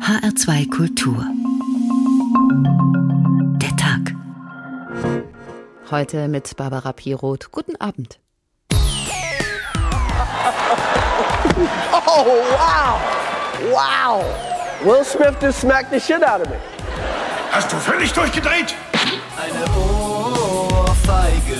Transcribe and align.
HR2 0.00 0.70
Kultur. 0.70 1.24
Der 3.60 3.76
Tag. 3.76 4.14
Heute 5.90 6.28
mit 6.28 6.56
Barbara 6.56 6.92
Piroth. 6.92 7.52
Guten 7.52 7.76
Abend. 7.80 8.18
Oh, 11.92 12.24
wow! 12.56 13.00
Wow! 13.70 14.24
Will 14.84 15.04
Smith 15.04 15.36
just 15.40 15.60
smacked 15.60 15.90
the 15.90 16.00
shit 16.00 16.22
out 16.22 16.40
of 16.40 16.48
me. 16.48 16.56
Hast 17.50 17.70
du 17.70 17.76
völlig 17.76 18.12
durchgedreht? 18.12 18.74
Eine 19.36 19.64
Ohrfeige. 19.78 21.58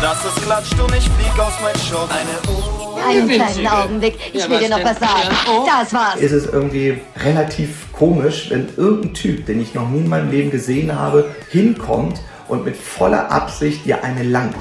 Lass 0.00 0.24
es 0.24 0.34
klatscht 0.42 0.78
und 0.80 0.94
ich 0.94 1.08
flieg 1.08 1.38
aus 1.38 1.60
meinem 1.60 1.80
Shop. 1.80 2.08
Eine 2.10 2.38
Ohrfeige. 2.48 2.77
Einen 3.08 3.28
kleinen 3.28 3.66
Augenblick. 3.66 4.18
Ich 4.32 4.48
will 4.48 4.58
dir 4.58 4.68
noch 4.68 4.84
was 4.84 4.98
sagen. 4.98 5.28
Das 5.66 5.92
war's. 5.92 6.20
ist 6.20 6.32
es 6.32 6.46
irgendwie 6.46 7.00
relativ 7.24 7.92
komisch, 7.92 8.50
wenn 8.50 8.68
irgendein 8.76 9.14
Typ, 9.14 9.46
den 9.46 9.60
ich 9.60 9.74
noch 9.74 9.88
nie 9.88 10.00
in 10.00 10.08
meinem 10.08 10.30
Leben 10.30 10.50
gesehen 10.50 10.98
habe, 10.98 11.34
hinkommt 11.50 12.20
und 12.48 12.64
mit 12.64 12.76
voller 12.76 13.30
Absicht 13.30 13.84
dir 13.84 14.02
eine 14.02 14.22
langt. 14.22 14.56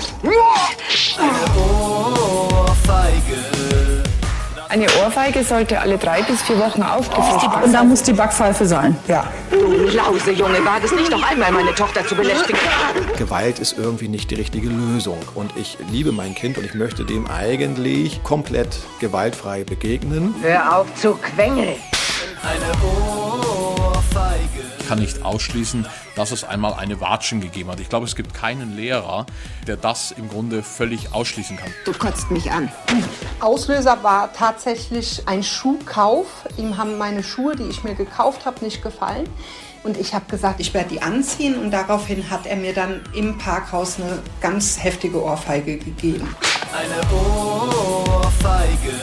Eine 4.70 4.86
Ohrfeige 5.02 5.44
sollte 5.44 5.80
alle 5.80 5.98
drei 5.98 6.22
bis 6.24 6.42
vier 6.42 6.60
Wochen 6.60 6.84
aufgefrischt 6.84 7.44
werden. 7.44 7.64
Und 7.64 7.74
da 7.74 7.84
muss 7.84 8.04
die 8.04 8.12
Backpfeife 8.12 8.66
sein. 8.66 8.98
Ja. 9.08 9.26
Du 9.50 9.58
Lause, 9.96 10.32
Junge, 10.32 10.64
wag 10.66 10.84
es 10.84 10.92
nicht 10.92 11.10
noch 11.10 11.24
einmal, 11.24 11.52
meine 11.54 11.74
Tochter 11.74 12.06
zu 12.06 12.16
belästigen. 12.16 12.60
Gewalt 13.18 13.60
ist 13.60 13.78
irgendwie 13.78 14.10
nicht 14.10 14.30
die 14.30 14.36
richtige 14.36 14.68
Lösung. 14.68 15.20
Und 15.36 15.56
ich 15.56 15.78
liebe 15.90 16.12
mein 16.12 16.36
Kind 16.36 16.58
und 16.58 16.66
ich 16.66 16.74
möchte 16.74 17.06
dem 17.06 17.28
eigentlich 17.28 18.24
komplett 18.24 18.78
gewaltfrei 19.00 19.64
begegnen. 19.64 20.36
Hör 20.42 20.78
auf 20.78 20.94
zu 20.96 21.14
quengeln. 21.16 21.78
Ich 21.78 23.27
kann 24.88 25.00
nicht 25.00 25.23
ausschließen, 25.23 25.86
dass 26.16 26.32
es 26.32 26.44
einmal 26.44 26.73
eine 26.73 27.02
Watschen 27.02 27.42
gegeben 27.42 27.70
hat. 27.70 27.80
Ich 27.80 27.89
glaube, 27.89 28.06
es 28.06 28.16
gibt 28.16 28.34
keinen 28.34 28.75
Lehrer, 28.75 29.25
der 29.67 29.75
das 29.75 30.12
im 30.12 30.30
Grunde 30.30 30.64
völlig 30.64 31.14
ausschließen 31.14 31.58
kann. 31.58 31.70
Du 31.86 31.92
kotzt 31.92 32.31
mich 32.31 32.52
an. 32.52 32.72
Auslöser 33.42 34.02
war 34.03 34.31
tatsächlich 34.34 35.23
ein 35.28 35.44
Schuhkauf. 35.44 36.28
Ihm 36.58 36.78
haben 36.78 36.97
meine 36.97 37.23
Schuhe, 37.23 37.56
die 37.56 37.66
ich 37.66 37.84
mir 37.84 37.95
gekauft 37.95 38.45
habe, 38.45 38.64
nicht 38.64 38.81
gefallen. 38.81 39.28
Und 39.84 39.97
ich 39.97 40.14
habe 40.14 40.25
gesagt, 40.30 40.59
ich 40.59 40.73
werde 40.73 40.90
die 40.90 41.02
anziehen. 41.02 41.58
Und 41.58 41.72
daraufhin 41.72 42.30
hat 42.30 42.45
er 42.45 42.56
mir 42.56 42.73
dann 42.73 43.02
im 43.14 43.38
Parkhaus 43.38 44.00
eine 44.00 44.19
ganz 44.42 44.81
heftige 44.81 45.22
Ohrfeige 45.22 45.78
gegeben. 45.78 46.34
Eine 46.73 47.02
Ohrfeige. 47.14 48.94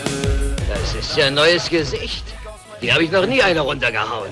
Das 0.69 0.94
ist 0.94 1.16
ja 1.16 1.27
ein 1.27 1.34
neues 1.34 1.69
Gesicht. 1.69 2.25
Die 2.83 2.92
habe 2.92 3.05
ich 3.05 3.11
noch 3.11 3.27
nie 3.27 3.42
eine 3.42 3.61
runtergehauen. 3.61 4.30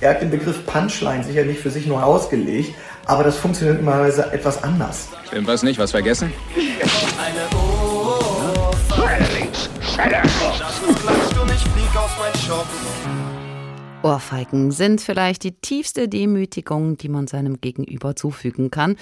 Er 0.00 0.10
hat 0.10 0.22
den 0.22 0.30
Begriff 0.30 0.64
Punchline 0.66 1.24
sicherlich 1.24 1.58
für 1.58 1.70
sich 1.70 1.86
nur 1.86 2.02
ausgelegt, 2.04 2.74
aber 3.06 3.24
das 3.24 3.36
funktioniert 3.36 3.80
immer 3.80 4.04
etwas 4.06 4.62
anders. 4.62 5.08
Stimmt 5.26 5.46
was 5.46 5.62
nicht? 5.62 5.78
Was 5.78 5.90
vergessen? 5.90 6.32
Eine. 7.18 7.48
Lass 9.96 10.80
es 10.88 11.02
klatscht 11.02 11.38
und 11.40 11.50
ich 11.50 11.60
flieg 11.60 11.96
aus 11.96 12.10
meinem 12.18 12.46
Shop. 12.46 12.66
Ohrfeigen 14.04 14.70
sind 14.70 15.00
vielleicht 15.00 15.44
die 15.44 15.52
tiefste 15.52 16.08
Demütigung, 16.08 16.98
die 16.98 17.08
man 17.08 17.26
seinem 17.26 17.62
Gegenüber 17.62 18.14
zufügen 18.14 18.70
kann, 18.70 18.96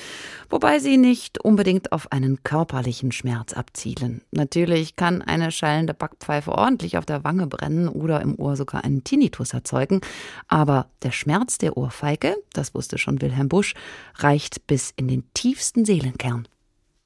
wobei 0.49 0.79
sie 0.79 0.97
nicht 0.97 1.45
unbedingt 1.45 1.91
auf 1.91 2.13
einen 2.13 2.45
körperlichen 2.45 3.11
Schmerz 3.11 3.53
abzielen. 3.53 4.23
Natürlich 4.31 4.95
kann 4.95 5.21
eine 5.21 5.51
schallende 5.51 5.93
Backpfeife 5.93 6.53
ordentlich 6.53 6.99
auf 6.99 7.05
der 7.05 7.25
Wange 7.25 7.49
brennen 7.49 7.89
oder 7.89 8.21
im 8.21 8.39
Ohr 8.39 8.55
sogar 8.55 8.85
einen 8.85 9.03
Tinnitus 9.03 9.55
erzeugen, 9.55 10.01
aber 10.47 10.87
der 11.03 11.11
Schmerz 11.11 11.59
der 11.59 11.77
Ohrfeige, 11.77 12.37
das 12.53 12.73
wusste 12.73 12.97
schon 12.97 13.21
Wilhelm 13.21 13.49
Busch, 13.49 13.75
reicht 14.15 14.69
bis 14.69 14.93
in 14.95 15.09
den 15.09 15.25
tiefsten 15.35 15.85
Seelenkern. 15.85 16.47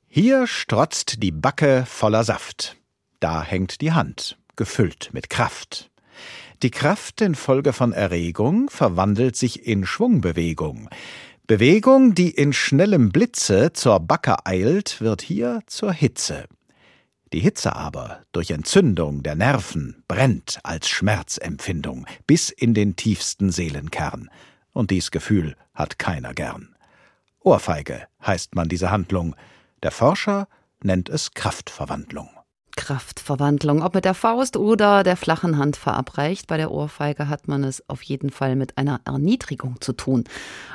Hier 0.06 0.46
strotzt 0.46 1.22
die 1.22 1.32
Backe 1.32 1.84
voller 1.86 2.24
Saft. 2.24 2.76
Da 3.20 3.42
hängt 3.42 3.80
die 3.80 3.92
Hand, 3.92 4.36
gefüllt 4.54 5.08
mit 5.12 5.30
Kraft. 5.30 5.90
Die 6.62 6.70
Kraft 6.70 7.20
infolge 7.20 7.74
von 7.74 7.92
Erregung 7.92 8.70
verwandelt 8.70 9.36
sich 9.36 9.66
in 9.66 9.84
Schwungbewegung. 9.84 10.88
Bewegung, 11.46 12.14
die 12.14 12.30
in 12.30 12.54
schnellem 12.54 13.10
Blitze 13.12 13.74
zur 13.74 14.00
Backe 14.00 14.46
eilt, 14.46 15.02
wird 15.02 15.20
hier 15.20 15.60
zur 15.66 15.92
Hitze. 15.92 16.46
Die 17.34 17.40
Hitze 17.40 17.76
aber, 17.76 18.22
durch 18.32 18.52
Entzündung 18.52 19.22
der 19.22 19.34
Nerven, 19.34 20.02
brennt 20.08 20.58
als 20.62 20.88
Schmerzempfindung 20.88 22.06
bis 22.26 22.48
in 22.48 22.72
den 22.72 22.96
tiefsten 22.96 23.50
Seelenkern. 23.50 24.30
Und 24.72 24.90
dies 24.90 25.10
Gefühl 25.10 25.56
hat 25.74 25.98
keiner 25.98 26.32
gern. 26.32 26.74
Ohrfeige 27.40 28.08
heißt 28.24 28.54
man 28.54 28.68
diese 28.68 28.90
Handlung. 28.90 29.36
Der 29.82 29.90
Forscher 29.90 30.48
nennt 30.82 31.10
es 31.10 31.32
Kraftverwandlung. 31.32 32.30
Kraftverwandlung, 32.76 33.82
ob 33.82 33.94
mit 33.94 34.04
der 34.04 34.14
Faust 34.14 34.56
oder 34.56 35.02
der 35.02 35.16
flachen 35.16 35.58
Hand 35.58 35.76
verabreicht. 35.76 36.46
Bei 36.46 36.56
der 36.56 36.70
Ohrfeige 36.70 37.28
hat 37.28 37.48
man 37.48 37.64
es 37.64 37.82
auf 37.88 38.02
jeden 38.02 38.30
Fall 38.30 38.54
mit 38.54 38.78
einer 38.78 39.00
Erniedrigung 39.04 39.80
zu 39.80 39.92
tun. 39.92 40.24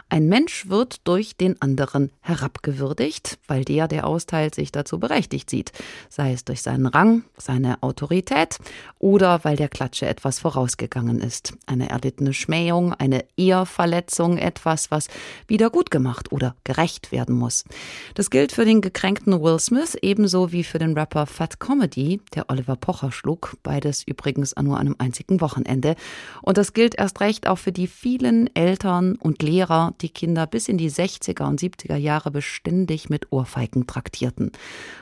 Ein 0.09 0.27
Mensch 0.27 0.67
wird 0.67 1.07
durch 1.07 1.37
den 1.37 1.61
anderen 1.61 2.11
herabgewürdigt, 2.19 3.39
weil 3.47 3.63
der, 3.63 3.87
der 3.87 4.07
austeilt, 4.07 4.55
sich 4.55 4.73
dazu 4.73 4.99
berechtigt 4.99 5.49
sieht. 5.49 5.71
Sei 6.09 6.33
es 6.33 6.43
durch 6.43 6.63
seinen 6.63 6.87
Rang, 6.87 7.23
seine 7.37 7.81
Autorität 7.81 8.57
oder 8.99 9.45
weil 9.45 9.55
der 9.55 9.69
Klatsche 9.69 10.07
etwas 10.07 10.39
vorausgegangen 10.39 11.21
ist. 11.21 11.53
Eine 11.65 11.89
erlittene 11.89 12.33
Schmähung, 12.33 12.93
eine 12.93 13.23
Ehrverletzung, 13.37 14.37
etwas, 14.37 14.91
was 14.91 15.07
wieder 15.47 15.69
gut 15.69 15.91
gemacht 15.91 16.31
oder 16.31 16.55
gerecht 16.65 17.13
werden 17.13 17.35
muss. 17.35 17.63
Das 18.15 18.29
gilt 18.29 18.51
für 18.51 18.65
den 18.65 18.81
gekränkten 18.81 19.41
Will 19.41 19.59
Smith 19.59 19.95
ebenso 20.01 20.51
wie 20.51 20.65
für 20.65 20.79
den 20.79 20.97
Rapper 20.97 21.25
Fat 21.25 21.59
Comedy, 21.59 21.90
der 21.95 22.49
Oliver 22.49 22.75
Pocher 22.75 23.11
schlug. 23.11 23.55
Beides 23.63 24.03
übrigens 24.05 24.53
an 24.53 24.65
nur 24.65 24.77
einem 24.77 24.95
einzigen 24.97 25.41
Wochenende. 25.41 25.95
Und 26.41 26.57
das 26.57 26.73
gilt 26.73 26.95
erst 26.95 27.19
recht 27.21 27.47
auch 27.47 27.57
für 27.57 27.71
die 27.71 27.87
vielen 27.87 28.53
Eltern 28.55 29.15
und 29.15 29.41
Lehrer, 29.43 29.93
die 30.01 30.09
Kinder 30.09 30.47
bis 30.47 30.67
in 30.67 30.77
die 30.77 30.89
60er 30.89 31.47
und 31.47 31.59
70er 31.59 31.95
Jahre 31.95 32.31
beständig 32.31 33.09
mit 33.09 33.31
Ohrfeigen 33.31 33.87
traktierten. 33.87 34.51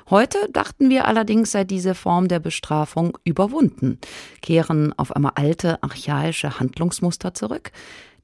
Heute 0.09 0.38
dachten 0.51 0.89
wir 0.89 1.05
allerdings, 1.05 1.51
sei 1.51 1.63
diese 1.63 1.95
Form 1.95 2.28
der 2.28 2.39
Bestrafung 2.39 3.17
überwunden. 3.23 3.99
Kehren 4.41 4.97
auf 4.97 5.16
einmal 5.16 5.33
alte, 5.35 5.81
archaische 5.83 6.59
Handlungsmuster 6.59 7.33
zurück? 7.33 7.72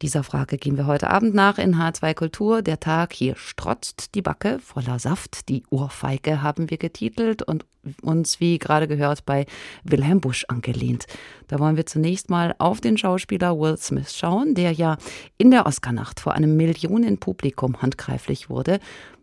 Dieser 0.02 0.24
Frage 0.24 0.58
gehen 0.58 0.76
wir 0.78 0.88
heute 0.88 1.10
Abend 1.10 1.34
nach 1.34 1.58
in 1.58 1.76
H2 1.76 2.14
Kultur. 2.14 2.62
Der 2.62 2.80
Tag 2.80 3.14
hier 3.14 3.36
strotzt 3.38 4.14
die 4.14 4.22
Backe 4.22 4.60
voller 4.60 5.00
Saft. 5.00 5.48
Die 5.48 5.64
Ohrfeige 5.70 6.42
haben 6.42 6.70
wir 6.70 6.78
getitelt 6.78 7.42
und 7.42 7.66
uns, 8.02 8.40
wie 8.40 8.60
gerade 8.60 8.88
gehört, 8.88 9.26
bei 9.26 9.46
Wilhelm 9.84 10.20
Busch 10.20 10.46
angelehnt. 10.50 11.06
Da 11.48 11.60
wollen 11.60 11.78
wir 11.78 11.86
zunächst 11.86 12.30
mal 12.30 12.56
auf 12.58 12.82
den 12.82 12.98
Schauspieler 12.98 13.58
Will 13.58 13.78
Smith 13.78 14.14
schauen, 14.14 14.54
der 14.54 14.74
ja 14.74 14.98
in 15.38 15.52
der 15.52 15.66
Oscarnacht 15.66 16.20
vor 16.20 16.34
einem 16.34 16.58
Millionenpublikum 16.58 17.82
handgreiflich 17.82 18.50
wurde. 18.50 18.80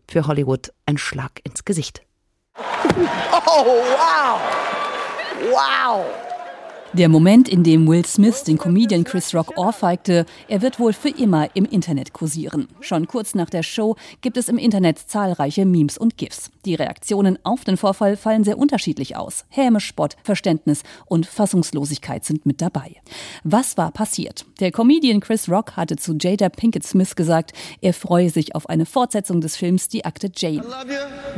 Für 0.09 0.25
Hollywood 0.25 0.73
ein 0.85 0.97
Schlag 0.97 1.39
ins 1.43 1.65
Gesicht. 1.65 2.01
Oh, 3.55 3.65
wow! 3.65 4.39
Wow! 5.51 6.32
Der 6.95 7.09
Moment, 7.09 7.49
in 7.49 7.63
dem 7.63 7.87
Will 7.87 8.05
Smith 8.05 8.43
den 8.43 8.59
Comedian 8.59 9.03
Chris 9.03 9.33
Rock 9.33 9.57
ohrfeigte, 9.57 10.27
er 10.47 10.61
wird 10.61 10.79
wohl 10.79 10.93
für 10.93 11.09
immer 11.09 11.49
im 11.55 11.65
Internet 11.65 12.13
kursieren. 12.13 12.67
Schon 12.81 13.07
kurz 13.07 13.33
nach 13.33 13.49
der 13.49 13.63
Show 13.63 13.95
gibt 14.21 14.37
es 14.37 14.47
im 14.47 14.59
Internet 14.59 14.99
zahlreiche 14.99 15.65
Memes 15.65 15.97
und 15.97 16.17
GIFs. 16.17 16.51
Die 16.65 16.75
Reaktionen 16.75 17.39
auf 17.43 17.63
den 17.63 17.77
Vorfall 17.77 18.15
fallen 18.15 18.43
sehr 18.43 18.59
unterschiedlich 18.59 19.15
aus. 19.15 19.43
Häme, 19.49 19.79
Spott, 19.79 20.17
Verständnis 20.23 20.83
und 21.07 21.25
Fassungslosigkeit 21.25 22.25
sind 22.25 22.45
mit 22.45 22.61
dabei. 22.61 22.97
Was 23.43 23.75
war 23.75 23.91
passiert? 23.91 24.45
Der 24.59 24.71
Comedian 24.71 25.19
Chris 25.19 25.49
Rock 25.49 25.75
hatte 25.75 25.95
zu 25.95 26.15
Jada 26.21 26.49
Pinkett 26.49 26.85
Smith 26.85 27.15
gesagt, 27.15 27.53
er 27.81 27.95
freue 27.95 28.29
sich 28.29 28.53
auf 28.53 28.69
eine 28.69 28.85
Fortsetzung 28.85 29.41
des 29.41 29.55
Films 29.55 29.87
Die 29.87 30.05
Akte 30.05 30.29
Jane. 30.35 30.63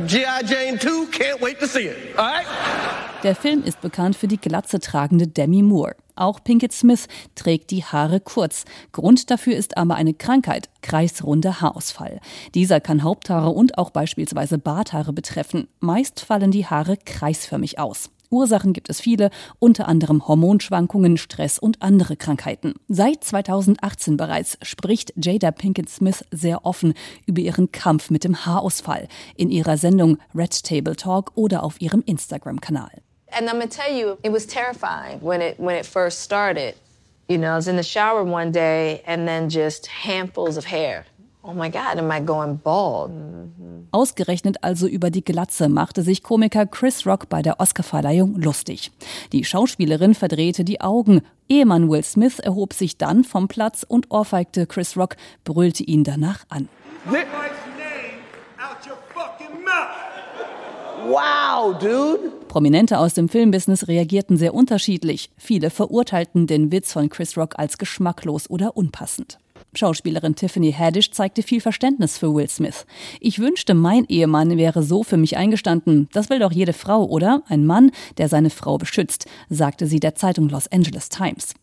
Jane 0.06 0.78
2, 0.78 0.88
can't 1.12 1.40
wait 1.40 1.58
to 1.58 1.66
see 1.66 1.86
it. 1.86 1.96
All 2.18 2.26
right? 2.26 3.15
Der 3.26 3.34
Film 3.34 3.64
ist 3.64 3.80
bekannt 3.80 4.14
für 4.14 4.28
die 4.28 4.38
Glatze 4.38 4.78
tragende 4.78 5.26
Demi 5.26 5.60
Moore. 5.60 5.96
Auch 6.14 6.44
Pinkett 6.44 6.72
Smith 6.72 7.08
trägt 7.34 7.72
die 7.72 7.82
Haare 7.82 8.20
kurz. 8.20 8.64
Grund 8.92 9.32
dafür 9.32 9.56
ist 9.56 9.76
aber 9.76 9.96
eine 9.96 10.14
Krankheit, 10.14 10.70
kreisrunder 10.80 11.60
Haarausfall. 11.60 12.20
Dieser 12.54 12.78
kann 12.78 13.02
Haupthaare 13.02 13.48
und 13.48 13.78
auch 13.78 13.90
beispielsweise 13.90 14.58
Barthaare 14.58 15.12
betreffen. 15.12 15.66
Meist 15.80 16.20
fallen 16.20 16.52
die 16.52 16.66
Haare 16.66 16.96
kreisförmig 17.04 17.80
aus. 17.80 18.10
Ursachen 18.30 18.72
gibt 18.72 18.90
es 18.90 19.00
viele, 19.00 19.30
unter 19.58 19.88
anderem 19.88 20.28
Hormonschwankungen, 20.28 21.16
Stress 21.16 21.58
und 21.58 21.82
andere 21.82 22.16
Krankheiten. 22.16 22.74
Seit 22.86 23.24
2018 23.24 24.16
bereits 24.16 24.56
spricht 24.62 25.12
Jada 25.16 25.50
Pinkett 25.50 25.88
Smith 25.88 26.24
sehr 26.30 26.64
offen 26.64 26.94
über 27.26 27.40
ihren 27.40 27.72
Kampf 27.72 28.08
mit 28.08 28.22
dem 28.22 28.46
Haarausfall 28.46 29.08
in 29.34 29.50
ihrer 29.50 29.78
Sendung 29.78 30.18
Red 30.32 30.62
Table 30.62 30.94
Talk 30.94 31.32
oder 31.34 31.64
auf 31.64 31.80
ihrem 31.80 32.04
Instagram-Kanal. 32.06 33.02
And 33.32 33.48
I'm 33.48 33.58
gonna 33.58 33.66
tell 33.66 33.92
you, 33.92 34.18
it 34.22 34.30
was 34.30 34.46
terrifying 34.46 35.20
when 35.20 35.40
it 35.40 35.58
when 35.58 35.76
it 35.76 35.86
first 35.86 36.20
started. 36.20 36.74
You 37.28 37.38
know, 37.38 37.52
I 37.52 37.56
was 37.56 37.66
in 37.66 37.76
the 37.76 37.82
shower 37.82 38.22
one 38.22 38.52
day 38.52 39.02
and 39.04 39.26
then 39.26 39.48
just 39.48 39.88
handfuls 39.88 40.56
of 40.56 40.66
hair. 40.66 41.06
Oh 41.42 41.54
my 41.54 41.68
God, 41.68 41.98
am 41.98 42.10
I 42.10 42.20
going 42.20 42.56
bald? 42.56 43.12
Ausgerechnet 43.92 44.64
also 44.64 44.88
über 44.88 45.10
die 45.10 45.24
Glatze 45.24 45.68
machte 45.68 46.02
sich 46.02 46.22
Komiker 46.22 46.66
Chris 46.66 47.06
Rock 47.06 47.28
bei 47.28 47.40
der 47.40 47.60
Oscarverleihung 47.60 48.34
lustig. 48.34 48.90
Die 49.32 49.44
Schauspielerin 49.44 50.14
verdrehte 50.14 50.64
die 50.64 50.80
Augen. 50.80 51.22
Ehemann 51.48 51.88
Will 51.88 52.02
Smith 52.02 52.40
erhob 52.40 52.72
sich 52.72 52.98
dann 52.98 53.22
vom 53.22 53.46
Platz 53.46 53.84
und 53.86 54.10
ohrfeigte 54.10 54.66
Chris 54.66 54.96
Rock, 54.96 55.16
brüllte 55.44 55.84
ihn 55.84 56.02
danach 56.02 56.44
an. 56.48 56.68
Wow, 61.08 61.78
dude! 61.78 62.32
Prominente 62.48 62.98
aus 62.98 63.14
dem 63.14 63.28
Filmbusiness 63.28 63.86
reagierten 63.86 64.36
sehr 64.36 64.54
unterschiedlich. 64.54 65.30
Viele 65.36 65.70
verurteilten 65.70 66.48
den 66.48 66.72
Witz 66.72 66.92
von 66.92 67.08
Chris 67.08 67.36
Rock 67.36 67.58
als 67.58 67.78
geschmacklos 67.78 68.50
oder 68.50 68.76
unpassend. 68.76 69.38
Schauspielerin 69.72 70.34
Tiffany 70.34 70.72
Haddish 70.72 71.12
zeigte 71.12 71.44
viel 71.44 71.60
Verständnis 71.60 72.18
für 72.18 72.34
Will 72.34 72.48
Smith. 72.48 72.86
Ich 73.20 73.38
wünschte, 73.38 73.74
mein 73.74 74.04
Ehemann 74.06 74.56
wäre 74.56 74.82
so 74.82 75.04
für 75.04 75.16
mich 75.16 75.36
eingestanden. 75.36 76.08
Das 76.12 76.28
will 76.28 76.40
doch 76.40 76.52
jede 76.52 76.72
Frau, 76.72 77.04
oder? 77.04 77.42
Ein 77.46 77.66
Mann, 77.66 77.92
der 78.18 78.28
seine 78.28 78.50
Frau 78.50 78.76
beschützt, 78.76 79.26
sagte 79.48 79.86
sie 79.86 80.00
der 80.00 80.16
Zeitung 80.16 80.48
Los 80.48 80.66
Angeles 80.66 81.08
Times. 81.08 81.54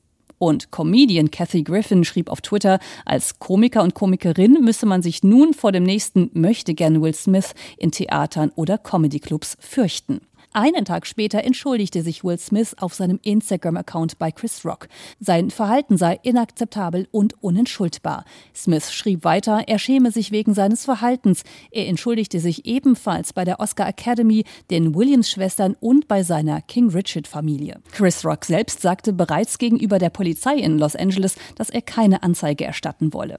Und 0.44 0.72
Comedian 0.72 1.31
Kathy 1.31 1.63
Griffin 1.63 2.04
schrieb 2.04 2.30
auf 2.30 2.42
Twitter, 2.42 2.80
als 3.06 3.40
Komiker 3.40 3.81
und 3.81 3.94
Komikerin 3.94 4.62
müsse 4.62 4.86
man 4.86 5.01
sich 5.01 5.24
nun 5.24 5.54
vor 5.54 5.72
dem 5.72 5.84
nächsten 5.84 6.31
Möchtegern 6.34 7.01
Will 7.01 7.16
Smith 7.16 7.56
in 7.78 7.92
Theatern 7.92 8.51
oder 8.56 8.78
Comedyclubs 8.78 9.56
fürchten. 9.62 10.19
Einen 10.55 10.85
Tag 10.85 11.07
später 11.07 11.44
entschuldigte 11.44 12.03
sich 12.03 12.23
Will 12.23 12.38
Smith 12.38 12.75
auf 12.79 12.94
seinem 12.94 13.19
Instagram-Account 13.23 14.19
bei 14.19 14.31
Chris 14.31 14.63
Rock. 14.63 14.88
Sein 15.19 15.50
Verhalten 15.50 15.97
sei 15.97 16.19
inakzeptabel 16.21 17.07
und 17.09 17.33
unentschuldbar. 17.41 18.23
Smith 18.55 18.94
schrieb 18.94 19.23
weiter, 19.23 19.63
er 19.65 19.79
schäme 19.79 20.11
sich 20.11 20.31
wegen 20.31 20.53
seines 20.53 20.85
Verhaltens. 20.85 21.44
Er 21.71 21.88
entschuldigte 21.88 22.39
sich 22.39 22.67
ebenfalls 22.67 23.33
bei 23.33 23.45
der 23.45 23.59
Oscar 23.59 23.88
Academy, 23.88 24.44
den 24.69 24.94
Williams-Schwestern 24.94 25.75
und 25.79 26.07
bei 26.07 26.21
seiner 26.21 26.61
King 26.61 26.91
Richard-Familie. 26.91 27.81
Chris 27.91 28.23
Rock 28.23 28.45
selbst 28.45 28.81
sagte 28.81 29.11
bereits 29.11 29.57
gegenüber 29.57 29.97
der 29.97 30.11
Polizei 30.11 30.57
in 30.57 30.77
Los 30.77 30.95
Angeles, 30.95 31.35
dass 31.56 31.71
er 31.71 31.81
keine 31.81 32.21
Anzeige 32.21 32.63
erstatten 32.63 33.11
wolle. 33.11 33.38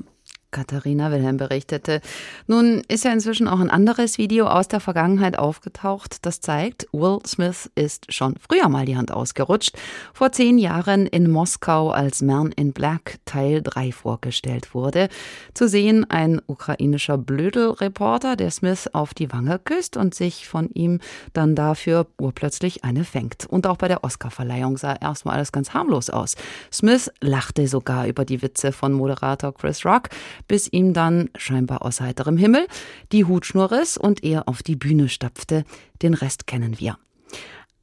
Katharina 0.54 1.10
Wilhelm 1.10 1.36
berichtete. 1.36 2.00
Nun 2.46 2.82
ist 2.88 3.04
ja 3.04 3.12
inzwischen 3.12 3.48
auch 3.48 3.58
ein 3.58 3.70
anderes 3.70 4.18
Video 4.18 4.46
aus 4.46 4.68
der 4.68 4.80
Vergangenheit 4.80 5.36
aufgetaucht, 5.36 6.24
das 6.24 6.40
zeigt, 6.40 6.86
Will 6.92 7.18
Smith 7.26 7.70
ist 7.74 8.12
schon 8.12 8.36
früher 8.36 8.68
mal 8.68 8.86
die 8.86 8.96
Hand 8.96 9.12
ausgerutscht. 9.12 9.76
Vor 10.14 10.30
zehn 10.30 10.58
Jahren 10.58 11.06
in 11.06 11.30
Moskau, 11.30 11.90
als 11.90 12.22
Man 12.22 12.52
in 12.52 12.72
Black 12.72 13.18
Teil 13.24 13.62
3 13.62 13.90
vorgestellt 13.90 14.74
wurde. 14.74 15.08
Zu 15.54 15.68
sehen 15.68 16.08
ein 16.08 16.40
ukrainischer 16.46 17.18
Blödelreporter, 17.18 18.36
der 18.36 18.52
Smith 18.52 18.88
auf 18.92 19.12
die 19.12 19.32
Wange 19.32 19.58
küsst 19.58 19.96
und 19.96 20.14
sich 20.14 20.46
von 20.46 20.70
ihm 20.70 21.00
dann 21.32 21.56
dafür 21.56 22.06
urplötzlich 22.20 22.84
eine 22.84 23.04
fängt. 23.04 23.46
Und 23.46 23.66
auch 23.66 23.76
bei 23.76 23.88
der 23.88 24.04
Oscarverleihung 24.04 24.76
sah 24.76 24.94
erstmal 24.94 25.34
alles 25.34 25.50
ganz 25.50 25.74
harmlos 25.74 26.10
aus. 26.10 26.36
Smith 26.72 27.10
lachte 27.20 27.66
sogar 27.66 28.06
über 28.06 28.24
die 28.24 28.40
Witze 28.40 28.70
von 28.70 28.92
Moderator 28.92 29.52
Chris 29.52 29.84
Rock 29.84 30.10
bis 30.48 30.68
ihm 30.68 30.92
dann 30.92 31.30
scheinbar 31.36 31.82
aus 31.82 32.00
heiterem 32.00 32.36
Himmel 32.36 32.66
die 33.12 33.24
Hutschnur 33.24 33.70
riss 33.70 33.96
und 33.96 34.24
er 34.24 34.48
auf 34.48 34.62
die 34.62 34.76
Bühne 34.76 35.08
stapfte. 35.08 35.64
Den 36.02 36.14
Rest 36.14 36.46
kennen 36.46 36.78
wir. 36.78 36.98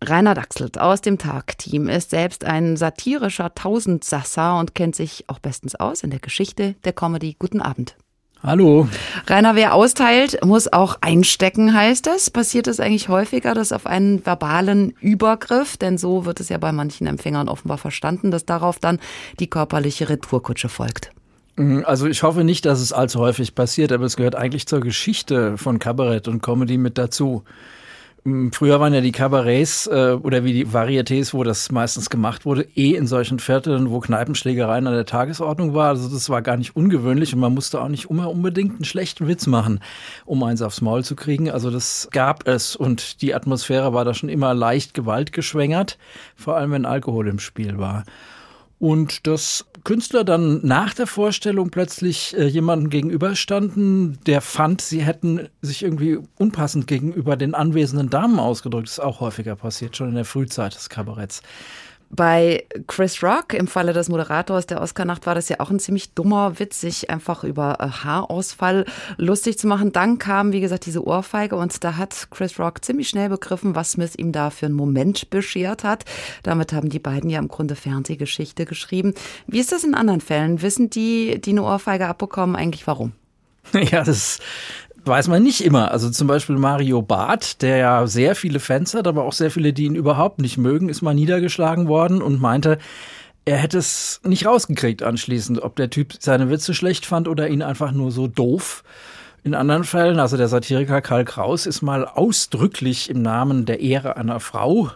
Rainer 0.03 0.33
Dachselt 0.33 0.79
aus 0.79 1.01
dem 1.01 1.19
Tag-Team 1.19 1.87
ist 1.87 2.09
selbst 2.09 2.43
ein 2.43 2.75
satirischer 2.75 3.53
Tausendsasser 3.53 4.57
und 4.57 4.73
kennt 4.73 4.95
sich 4.95 5.25
auch 5.27 5.37
bestens 5.37 5.75
aus 5.75 6.01
in 6.01 6.09
der 6.09 6.19
Geschichte 6.19 6.73
der 6.83 6.93
Comedy. 6.93 7.35
Guten 7.37 7.61
Abend. 7.61 7.95
Hallo. 8.43 8.87
Rainer, 9.27 9.53
wer 9.53 9.75
austeilt, 9.75 10.43
muss 10.43 10.73
auch 10.73 10.97
einstecken, 11.01 11.75
heißt 11.75 12.07
das. 12.07 12.31
Passiert 12.31 12.65
es 12.65 12.79
eigentlich 12.79 13.07
häufiger, 13.07 13.53
dass 13.53 13.71
auf 13.71 13.85
einen 13.85 14.25
verbalen 14.25 14.95
Übergriff, 14.99 15.77
denn 15.77 15.99
so 15.99 16.25
wird 16.25 16.39
es 16.39 16.49
ja 16.49 16.57
bei 16.57 16.71
manchen 16.71 17.05
Empfängern 17.05 17.47
offenbar 17.47 17.77
verstanden, 17.77 18.31
dass 18.31 18.43
darauf 18.43 18.79
dann 18.79 18.99
die 19.39 19.47
körperliche 19.47 20.09
Retourkutsche 20.09 20.69
folgt? 20.69 21.11
Mhm, 21.61 21.83
also 21.85 22.07
ich 22.07 22.23
hoffe 22.23 22.43
nicht, 22.43 22.65
dass 22.65 22.81
es 22.81 22.91
allzu 22.91 23.19
häufig 23.19 23.53
passiert, 23.53 23.91
aber 23.91 24.05
es 24.05 24.17
gehört 24.17 24.35
eigentlich 24.35 24.67
zur 24.67 24.81
Geschichte 24.81 25.57
von 25.57 25.77
Kabarett 25.77 26.27
und 26.27 26.41
Comedy 26.41 26.77
mit 26.77 26.97
dazu. 26.97 27.43
Mhm, 28.23 28.51
früher 28.51 28.79
waren 28.79 28.95
ja 28.95 29.01
die 29.01 29.11
Kabarets 29.11 29.85
äh, 29.85 30.17
oder 30.19 30.43
wie 30.43 30.53
die 30.53 30.65
Varietés, 30.65 31.33
wo 31.33 31.43
das 31.43 31.71
meistens 31.71 32.09
gemacht 32.09 32.45
wurde, 32.45 32.67
eh 32.75 32.95
in 32.95 33.05
solchen 33.05 33.37
Vierteln, 33.37 33.91
wo 33.91 33.99
Kneipenschlägereien 33.99 34.87
an 34.87 34.93
der 34.93 35.05
Tagesordnung 35.05 35.75
war. 35.75 35.89
Also 35.89 36.09
das 36.09 36.29
war 36.31 36.41
gar 36.41 36.57
nicht 36.57 36.75
ungewöhnlich 36.75 37.33
und 37.33 37.39
man 37.39 37.53
musste 37.53 37.79
auch 37.79 37.89
nicht 37.89 38.09
immer 38.09 38.31
unbedingt 38.31 38.73
einen 38.73 38.85
schlechten 38.85 39.27
Witz 39.27 39.45
machen, 39.45 39.81
um 40.25 40.41
eins 40.43 40.63
aufs 40.63 40.81
Maul 40.81 41.03
zu 41.03 41.15
kriegen. 41.15 41.51
Also 41.51 41.69
das 41.69 42.09
gab 42.11 42.47
es 42.47 42.75
und 42.75 43.21
die 43.21 43.35
Atmosphäre 43.35 43.93
war 43.93 44.05
da 44.05 44.15
schon 44.15 44.29
immer 44.29 44.55
leicht 44.55 44.95
gewaltgeschwängert, 44.95 45.99
vor 46.35 46.57
allem 46.57 46.71
wenn 46.71 46.85
Alkohol 46.85 47.27
im 47.27 47.39
Spiel 47.39 47.77
war. 47.77 48.03
Und 48.79 49.27
dass 49.27 49.65
Künstler 49.83 50.23
dann 50.23 50.65
nach 50.65 50.93
der 50.93 51.07
Vorstellung 51.07 51.69
plötzlich 51.69 52.37
äh, 52.37 52.45
jemandem 52.45 52.89
gegenüberstanden, 52.89 54.19
der 54.25 54.41
fand, 54.41 54.81
sie 54.81 55.01
hätten 55.01 55.49
sich 55.61 55.83
irgendwie 55.83 56.19
unpassend 56.37 56.87
gegenüber 56.87 57.35
den 57.35 57.55
anwesenden 57.55 58.09
Damen 58.09 58.39
ausgedrückt. 58.39 58.87
Das 58.87 58.93
ist 58.93 58.99
auch 58.99 59.19
häufiger 59.19 59.55
passiert, 59.55 59.97
schon 59.97 60.09
in 60.09 60.15
der 60.15 60.25
Frühzeit 60.25 60.75
des 60.75 60.89
Kabaretts. 60.89 61.41
Bei 62.13 62.65
Chris 62.87 63.23
Rock 63.23 63.53
im 63.53 63.67
Falle 63.67 63.93
des 63.93 64.09
Moderators 64.09 64.65
der 64.65 64.81
Oscar-Nacht 64.81 65.25
war 65.25 65.33
das 65.33 65.47
ja 65.47 65.61
auch 65.61 65.69
ein 65.69 65.79
ziemlich 65.79 66.13
dummer 66.13 66.59
Witz, 66.59 66.81
sich 66.81 67.09
einfach 67.09 67.45
über 67.45 67.77
äh, 67.79 67.87
Haarausfall 67.87 68.85
lustig 69.17 69.57
zu 69.57 69.67
machen. 69.67 69.93
Dann 69.93 70.17
kam, 70.17 70.51
wie 70.51 70.59
gesagt, 70.59 70.85
diese 70.85 71.05
Ohrfeige 71.05 71.55
und 71.55 71.83
da 71.85 71.95
hat 71.95 72.27
Chris 72.29 72.59
Rock 72.59 72.83
ziemlich 72.83 73.07
schnell 73.07 73.29
begriffen, 73.29 73.75
was 73.75 73.93
Smith 73.93 74.15
ihm 74.17 74.33
da 74.33 74.49
für 74.49 74.65
einen 74.65 74.75
Moment 74.75 75.29
beschert 75.29 75.85
hat. 75.85 76.03
Damit 76.43 76.73
haben 76.73 76.89
die 76.89 76.99
beiden 76.99 77.29
ja 77.29 77.39
im 77.39 77.47
Grunde 77.47 77.75
Fernsehgeschichte 77.75 78.65
geschrieben. 78.65 79.13
Wie 79.47 79.59
ist 79.59 79.71
das 79.71 79.85
in 79.85 79.95
anderen 79.95 80.19
Fällen? 80.19 80.61
Wissen 80.61 80.89
die, 80.89 81.39
die 81.39 81.51
eine 81.51 81.63
Ohrfeige 81.63 82.07
abbekommen, 82.07 82.57
eigentlich 82.57 82.87
warum? 82.87 83.13
Ja, 83.73 84.03
das 84.03 84.39
weiß 85.05 85.27
man 85.27 85.43
nicht 85.43 85.63
immer. 85.63 85.91
Also 85.91 86.09
zum 86.09 86.27
Beispiel 86.27 86.57
Mario 86.57 87.01
Barth, 87.01 87.61
der 87.61 87.77
ja 87.77 88.07
sehr 88.07 88.35
viele 88.35 88.59
Fans 88.59 88.93
hat, 88.93 89.07
aber 89.07 89.23
auch 89.23 89.33
sehr 89.33 89.51
viele, 89.51 89.73
die 89.73 89.85
ihn 89.85 89.95
überhaupt 89.95 90.39
nicht 90.39 90.57
mögen, 90.57 90.89
ist 90.89 91.01
mal 91.01 91.13
niedergeschlagen 91.13 91.87
worden 91.87 92.21
und 92.21 92.41
meinte, 92.41 92.77
er 93.45 93.57
hätte 93.57 93.79
es 93.79 94.21
nicht 94.23 94.45
rausgekriegt 94.45 95.01
anschließend, 95.03 95.61
ob 95.61 95.75
der 95.75 95.89
Typ 95.89 96.13
seine 96.19 96.49
Witze 96.49 96.73
schlecht 96.73 97.05
fand 97.05 97.27
oder 97.27 97.47
ihn 97.47 97.61
einfach 97.61 97.91
nur 97.91 98.11
so 98.11 98.27
doof. 98.27 98.83
In 99.43 99.55
anderen 99.55 99.83
Fällen, 99.83 100.19
also 100.19 100.37
der 100.37 100.47
Satiriker 100.47 101.01
Karl 101.01 101.25
Kraus 101.25 101.65
ist 101.65 101.81
mal 101.81 102.05
ausdrücklich 102.05 103.09
im 103.09 103.23
Namen 103.23 103.65
der 103.65 103.79
Ehre 103.79 104.15
einer 104.15 104.39
Frau 104.39 104.91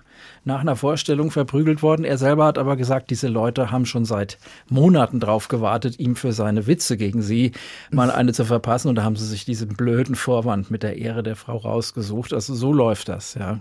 nach 0.45 0.61
einer 0.61 0.75
Vorstellung 0.75 1.31
verprügelt 1.31 1.81
worden. 1.81 2.05
Er 2.05 2.17
selber 2.17 2.45
hat 2.45 2.57
aber 2.57 2.77
gesagt, 2.77 3.09
diese 3.09 3.27
Leute 3.27 3.71
haben 3.71 3.85
schon 3.85 4.05
seit 4.05 4.37
Monaten 4.69 5.19
drauf 5.19 5.47
gewartet, 5.47 5.99
ihm 5.99 6.15
für 6.15 6.31
seine 6.31 6.67
Witze 6.67 6.97
gegen 6.97 7.21
sie 7.21 7.51
mal 7.91 8.11
eine 8.11 8.31
zu 8.31 8.45
verpassen. 8.45 8.89
Und 8.89 8.95
da 8.95 9.03
haben 9.03 9.15
sie 9.15 9.25
sich 9.25 9.45
diesen 9.45 9.69
blöden 9.69 10.15
Vorwand 10.15 10.71
mit 10.71 10.83
der 10.83 10.97
Ehre 10.97 11.23
der 11.23 11.35
Frau 11.35 11.57
rausgesucht. 11.57 12.31
Also 12.31 12.53
so 12.53 12.71
läuft 12.71 13.09
das, 13.09 13.33
ja. 13.33 13.59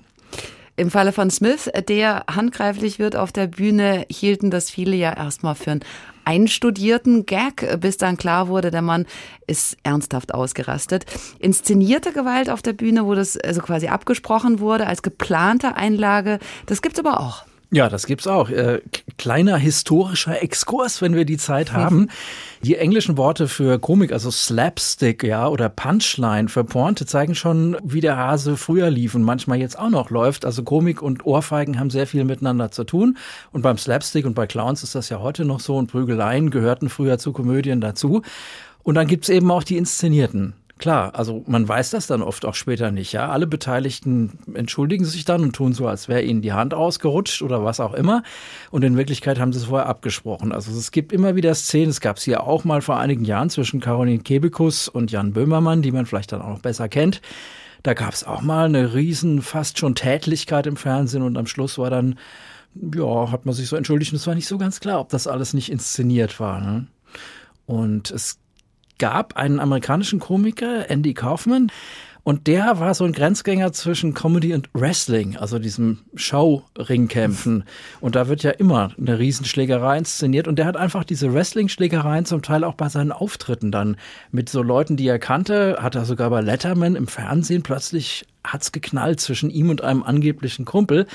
Im 0.76 0.90
Falle 0.90 1.12
von 1.12 1.30
Smith, 1.30 1.70
der 1.88 2.24
handgreiflich 2.28 2.98
wird 2.98 3.14
auf 3.14 3.30
der 3.30 3.46
Bühne, 3.46 4.06
hielten 4.10 4.50
das 4.50 4.70
viele 4.70 4.96
ja 4.96 5.12
erstmal 5.12 5.54
für 5.54 5.70
einen 5.70 5.84
einstudierten 6.24 7.26
Gag, 7.26 7.80
bis 7.80 7.96
dann 7.96 8.16
klar 8.16 8.48
wurde, 8.48 8.70
der 8.70 8.82
Mann 8.82 9.06
ist 9.46 9.76
ernsthaft 9.82 10.34
ausgerastet. 10.34 11.06
Inszenierte 11.38 12.12
Gewalt 12.12 12.50
auf 12.50 12.62
der 12.62 12.72
Bühne, 12.72 13.06
wo 13.06 13.14
das 13.14 13.36
also 13.36 13.60
quasi 13.60 13.88
abgesprochen 13.88 14.60
wurde 14.60 14.86
als 14.86 15.02
geplante 15.02 15.76
Einlage, 15.76 16.38
das 16.66 16.82
gibt's 16.82 16.98
aber 16.98 17.20
auch. 17.20 17.44
Ja, 17.74 17.88
das 17.88 18.06
gibt's 18.06 18.28
auch. 18.28 18.50
Äh, 18.50 18.82
kleiner 19.18 19.56
historischer 19.56 20.40
Exkurs, 20.40 21.02
wenn 21.02 21.16
wir 21.16 21.24
die 21.24 21.38
Zeit 21.38 21.72
haben. 21.72 22.08
Die 22.62 22.76
englischen 22.76 23.16
Worte 23.16 23.48
für 23.48 23.80
Komik, 23.80 24.12
also 24.12 24.30
Slapstick, 24.30 25.24
ja, 25.24 25.48
oder 25.48 25.68
Punchline 25.68 26.48
für 26.48 26.62
Pointe 26.62 27.04
zeigen 27.04 27.34
schon, 27.34 27.76
wie 27.82 28.00
der 28.00 28.16
Hase 28.16 28.56
früher 28.56 28.90
lief 28.90 29.16
und 29.16 29.24
manchmal 29.24 29.58
jetzt 29.58 29.76
auch 29.76 29.90
noch 29.90 30.10
läuft. 30.10 30.44
Also 30.44 30.62
Komik 30.62 31.02
und 31.02 31.26
Ohrfeigen 31.26 31.80
haben 31.80 31.90
sehr 31.90 32.06
viel 32.06 32.22
miteinander 32.22 32.70
zu 32.70 32.84
tun. 32.84 33.18
Und 33.50 33.62
beim 33.62 33.76
Slapstick 33.76 34.24
und 34.24 34.34
bei 34.34 34.46
Clowns 34.46 34.84
ist 34.84 34.94
das 34.94 35.08
ja 35.08 35.18
heute 35.18 35.44
noch 35.44 35.58
so 35.58 35.76
und 35.76 35.90
Prügeleien 35.90 36.50
gehörten 36.50 36.88
früher 36.88 37.18
zu 37.18 37.32
Komödien 37.32 37.80
dazu. 37.80 38.22
Und 38.84 38.94
dann 38.94 39.08
gibt's 39.08 39.28
eben 39.28 39.50
auch 39.50 39.64
die 39.64 39.78
inszenierten 39.78 40.54
Klar, 40.76 41.14
also 41.14 41.44
man 41.46 41.68
weiß 41.68 41.90
das 41.90 42.08
dann 42.08 42.20
oft 42.20 42.44
auch 42.44 42.56
später 42.56 42.90
nicht. 42.90 43.12
Ja, 43.12 43.28
alle 43.28 43.46
Beteiligten 43.46 44.38
entschuldigen 44.54 45.04
sich 45.04 45.24
dann 45.24 45.42
und 45.42 45.54
tun 45.54 45.72
so, 45.72 45.86
als 45.86 46.08
wäre 46.08 46.22
ihnen 46.22 46.42
die 46.42 46.52
Hand 46.52 46.74
ausgerutscht 46.74 47.42
oder 47.42 47.64
was 47.64 47.78
auch 47.78 47.94
immer. 47.94 48.24
Und 48.72 48.82
in 48.82 48.96
Wirklichkeit 48.96 49.38
haben 49.38 49.52
sie 49.52 49.60
es 49.60 49.66
vorher 49.66 49.88
abgesprochen. 49.88 50.50
Also 50.50 50.72
es 50.72 50.90
gibt 50.90 51.12
immer 51.12 51.36
wieder 51.36 51.54
Szenen. 51.54 51.90
Es 51.90 52.00
gab 52.00 52.16
es 52.16 52.24
hier 52.24 52.42
auch 52.42 52.64
mal 52.64 52.82
vor 52.82 52.98
einigen 52.98 53.24
Jahren 53.24 53.50
zwischen 53.50 53.78
Caroline 53.78 54.22
Kebekus 54.22 54.88
und 54.88 55.12
Jan 55.12 55.32
Böhmermann, 55.32 55.80
die 55.80 55.92
man 55.92 56.06
vielleicht 56.06 56.32
dann 56.32 56.42
auch 56.42 56.48
noch 56.48 56.60
besser 56.60 56.88
kennt 56.88 57.22
Da 57.84 57.94
gab 57.94 58.12
es 58.12 58.24
auch 58.24 58.42
mal 58.42 58.64
eine 58.66 58.94
riesen, 58.94 59.42
fast 59.42 59.78
schon 59.78 59.94
Tätlichkeit 59.94 60.66
im 60.66 60.76
Fernsehen 60.76 61.22
und 61.22 61.36
am 61.36 61.46
Schluss 61.46 61.78
war 61.78 61.90
dann, 61.90 62.18
ja, 62.74 63.30
hat 63.30 63.46
man 63.46 63.54
sich 63.54 63.68
so 63.68 63.76
entschuldigt 63.76 64.12
und 64.12 64.16
es 64.16 64.26
war 64.26 64.34
nicht 64.34 64.48
so 64.48 64.58
ganz 64.58 64.80
klar, 64.80 64.98
ob 64.98 65.10
das 65.10 65.28
alles 65.28 65.54
nicht 65.54 65.70
inszeniert 65.70 66.40
war. 66.40 66.60
Ne? 66.60 66.88
Und 67.66 68.10
es 68.10 68.40
gab 68.98 69.36
einen 69.36 69.60
amerikanischen 69.60 70.20
Komiker, 70.20 70.90
Andy 70.90 71.14
Kaufman, 71.14 71.70
und 72.24 72.46
der 72.46 72.80
war 72.80 72.94
so 72.94 73.04
ein 73.04 73.12
Grenzgänger 73.12 73.72
zwischen 73.72 74.14
Comedy 74.14 74.54
und 74.54 74.70
Wrestling, 74.72 75.36
also 75.36 75.58
diesem 75.58 75.98
Show-Ringkämpfen. 76.14 77.64
Und 78.00 78.16
da 78.16 78.28
wird 78.28 78.42
ja 78.42 78.50
immer 78.50 78.92
eine 78.98 79.18
Riesenschlägerei 79.18 79.98
inszeniert. 79.98 80.48
Und 80.48 80.58
der 80.58 80.64
hat 80.64 80.78
einfach 80.78 81.04
diese 81.04 81.34
Wrestling-Schlägereien 81.34 82.24
zum 82.24 82.40
Teil 82.40 82.64
auch 82.64 82.74
bei 82.74 82.88
seinen 82.88 83.12
Auftritten 83.12 83.70
dann 83.70 83.98
mit 84.32 84.48
so 84.48 84.62
Leuten, 84.62 84.96
die 84.96 85.06
er 85.06 85.18
kannte, 85.18 85.76
hat 85.80 85.96
er 85.96 86.06
sogar 86.06 86.30
bei 86.30 86.40
Letterman 86.40 86.96
im 86.96 87.08
Fernsehen 87.08 87.62
plötzlich 87.62 88.24
hat's 88.42 88.72
geknallt 88.72 89.20
zwischen 89.20 89.50
ihm 89.50 89.68
und 89.68 89.82
einem 89.82 90.02
angeblichen 90.02 90.64
Kumpel. 90.64 91.06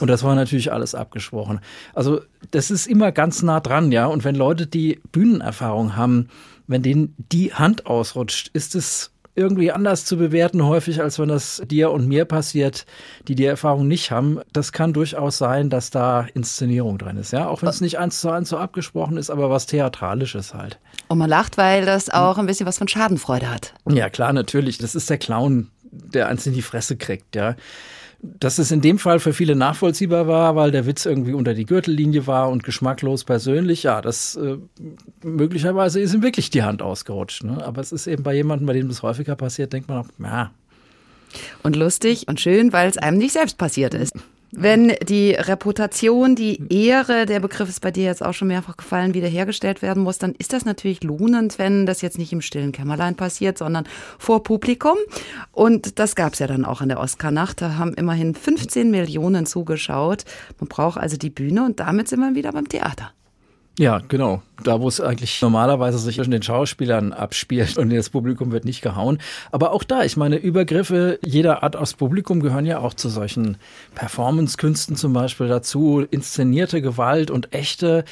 Und 0.00 0.08
das 0.08 0.22
war 0.22 0.34
natürlich 0.34 0.72
alles 0.72 0.94
abgesprochen. 0.94 1.60
Also 1.92 2.22
das 2.50 2.70
ist 2.70 2.86
immer 2.86 3.12
ganz 3.12 3.42
nah 3.42 3.60
dran, 3.60 3.92
ja. 3.92 4.06
Und 4.06 4.24
wenn 4.24 4.34
Leute 4.34 4.66
die 4.66 5.00
Bühnenerfahrung 5.12 5.96
haben, 5.96 6.28
wenn 6.66 6.82
denen 6.82 7.14
die 7.32 7.52
Hand 7.52 7.86
ausrutscht, 7.86 8.48
ist 8.54 8.74
es 8.74 9.13
irgendwie 9.34 9.72
anders 9.72 10.04
zu 10.04 10.16
bewerten, 10.16 10.64
häufig, 10.64 11.00
als 11.00 11.18
wenn 11.18 11.28
das 11.28 11.62
dir 11.66 11.90
und 11.90 12.06
mir 12.06 12.24
passiert, 12.24 12.86
die 13.26 13.34
die 13.34 13.44
Erfahrung 13.44 13.88
nicht 13.88 14.10
haben. 14.10 14.40
Das 14.52 14.72
kann 14.72 14.92
durchaus 14.92 15.38
sein, 15.38 15.70
dass 15.70 15.90
da 15.90 16.26
Inszenierung 16.34 16.98
drin 16.98 17.16
ist, 17.16 17.32
ja. 17.32 17.48
Auch 17.48 17.62
wenn 17.62 17.68
es 17.68 17.80
nicht 17.80 17.98
eins 17.98 18.20
zu 18.20 18.30
eins 18.30 18.48
so 18.48 18.58
abgesprochen 18.58 19.16
ist, 19.16 19.30
aber 19.30 19.50
was 19.50 19.66
Theatralisches 19.66 20.54
halt. 20.54 20.78
Und 21.08 21.18
man 21.18 21.28
lacht, 21.28 21.58
weil 21.58 21.84
das 21.84 22.10
auch 22.10 22.38
ein 22.38 22.46
bisschen 22.46 22.66
was 22.66 22.78
von 22.78 22.88
Schadenfreude 22.88 23.50
hat. 23.50 23.74
Ja, 23.88 24.08
klar, 24.08 24.32
natürlich. 24.32 24.78
Das 24.78 24.94
ist 24.94 25.10
der 25.10 25.18
Clown, 25.18 25.70
der 25.82 26.28
eins 26.28 26.46
in 26.46 26.52
die 26.52 26.62
Fresse 26.62 26.96
kriegt, 26.96 27.34
ja 27.34 27.56
dass 28.40 28.58
es 28.58 28.70
in 28.70 28.80
dem 28.80 28.98
Fall 28.98 29.20
für 29.20 29.32
viele 29.32 29.54
nachvollziehbar 29.54 30.26
war, 30.26 30.56
weil 30.56 30.70
der 30.70 30.86
Witz 30.86 31.04
irgendwie 31.04 31.34
unter 31.34 31.54
die 31.54 31.66
Gürtellinie 31.66 32.26
war 32.26 32.50
und 32.50 32.64
geschmacklos 32.64 33.24
persönlich, 33.24 33.82
ja, 33.82 34.00
das 34.00 34.36
äh, 34.36 34.56
möglicherweise 35.22 36.00
ist 36.00 36.14
ihm 36.14 36.22
wirklich 36.22 36.50
die 36.50 36.62
Hand 36.62 36.82
ausgerutscht. 36.82 37.44
Ne? 37.44 37.64
Aber 37.64 37.80
es 37.80 37.92
ist 37.92 38.06
eben 38.06 38.22
bei 38.22 38.34
jemandem, 38.34 38.66
bei 38.66 38.72
dem 38.72 38.88
das 38.88 39.02
häufiger 39.02 39.36
passiert, 39.36 39.72
denkt 39.72 39.88
man 39.88 39.98
auch, 39.98 40.08
ja. 40.18 40.50
Und 41.62 41.76
lustig 41.76 42.28
und 42.28 42.40
schön, 42.40 42.72
weil 42.72 42.88
es 42.88 42.96
einem 42.96 43.18
nicht 43.18 43.32
selbst 43.32 43.58
passiert 43.58 43.92
ist. 43.92 44.14
Wenn 44.56 44.94
die 45.06 45.32
Reputation, 45.32 46.36
die 46.36 46.62
Ehre, 46.72 47.26
der 47.26 47.40
Begriff 47.40 47.68
ist 47.68 47.80
bei 47.80 47.90
dir 47.90 48.04
jetzt 48.04 48.24
auch 48.24 48.34
schon 48.34 48.48
mehrfach 48.48 48.76
gefallen, 48.76 49.12
wiederhergestellt 49.12 49.82
werden 49.82 50.02
muss, 50.04 50.18
dann 50.18 50.34
ist 50.38 50.52
das 50.52 50.64
natürlich 50.64 51.02
lohnend, 51.02 51.58
wenn 51.58 51.86
das 51.86 52.02
jetzt 52.02 52.18
nicht 52.18 52.32
im 52.32 52.40
stillen 52.40 52.70
Kämmerlein 52.70 53.16
passiert, 53.16 53.58
sondern 53.58 53.84
vor 54.18 54.44
Publikum. 54.44 54.96
Und 55.50 55.98
das 55.98 56.14
gab 56.14 56.34
es 56.34 56.38
ja 56.38 56.46
dann 56.46 56.64
auch 56.64 56.82
in 56.82 56.88
der 56.88 57.00
Oscar-Nacht. 57.00 57.62
Da 57.62 57.76
haben 57.76 57.94
immerhin 57.94 58.34
15 58.34 58.90
Millionen 58.92 59.44
zugeschaut. 59.44 60.24
Man 60.60 60.68
braucht 60.68 60.98
also 60.98 61.16
die 61.16 61.30
Bühne 61.30 61.64
und 61.64 61.80
damit 61.80 62.08
sind 62.08 62.20
wir 62.20 62.34
wieder 62.36 62.52
beim 62.52 62.68
Theater. 62.68 63.12
Ja, 63.76 63.98
genau. 64.06 64.40
Da, 64.62 64.80
wo 64.80 64.86
es 64.86 65.00
eigentlich 65.00 65.42
normalerweise 65.42 65.98
sich 65.98 66.14
zwischen 66.16 66.30
den 66.30 66.42
Schauspielern 66.42 67.12
abspielt 67.12 67.76
und 67.76 67.92
das 67.92 68.08
Publikum 68.08 68.52
wird 68.52 68.64
nicht 68.64 68.82
gehauen. 68.82 69.18
Aber 69.50 69.72
auch 69.72 69.82
da, 69.82 70.04
ich 70.04 70.16
meine, 70.16 70.36
Übergriffe 70.36 71.18
jeder 71.24 71.64
Art 71.64 71.74
aus 71.74 71.94
Publikum 71.94 72.38
gehören 72.38 72.66
ja 72.66 72.78
auch 72.78 72.94
zu 72.94 73.08
solchen 73.08 73.56
Performance-Künsten 73.96 74.94
zum 74.94 75.12
Beispiel 75.12 75.48
dazu. 75.48 76.06
Inszenierte 76.08 76.82
Gewalt 76.82 77.32
und 77.32 77.52
echte 77.52 78.04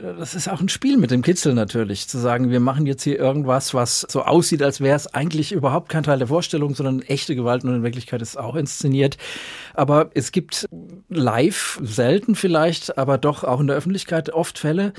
das 0.00 0.34
ist 0.34 0.48
auch 0.48 0.60
ein 0.60 0.68
Spiel 0.68 0.96
mit 0.96 1.10
dem 1.10 1.22
Kitzel 1.22 1.54
natürlich, 1.54 2.08
zu 2.08 2.18
sagen, 2.18 2.50
wir 2.50 2.60
machen 2.60 2.86
jetzt 2.86 3.02
hier 3.02 3.18
irgendwas, 3.18 3.74
was 3.74 4.06
so 4.08 4.22
aussieht, 4.22 4.62
als 4.62 4.80
wäre 4.80 4.96
es 4.96 5.06
eigentlich 5.06 5.52
überhaupt 5.52 5.88
kein 5.88 6.02
Teil 6.02 6.18
der 6.18 6.28
Vorstellung, 6.28 6.74
sondern 6.74 7.02
echte 7.02 7.34
Gewalt 7.34 7.64
und 7.64 7.74
in 7.74 7.82
Wirklichkeit 7.82 8.22
ist 8.22 8.30
es 8.30 8.36
auch 8.36 8.54
inszeniert. 8.54 9.16
Aber 9.74 10.10
es 10.14 10.32
gibt 10.32 10.68
live, 11.08 11.78
selten 11.82 12.34
vielleicht, 12.34 12.98
aber 12.98 13.18
doch 13.18 13.44
auch 13.44 13.60
in 13.60 13.66
der 13.66 13.76
Öffentlichkeit 13.76 14.30
oft 14.30 14.58
Fälle, 14.58 14.92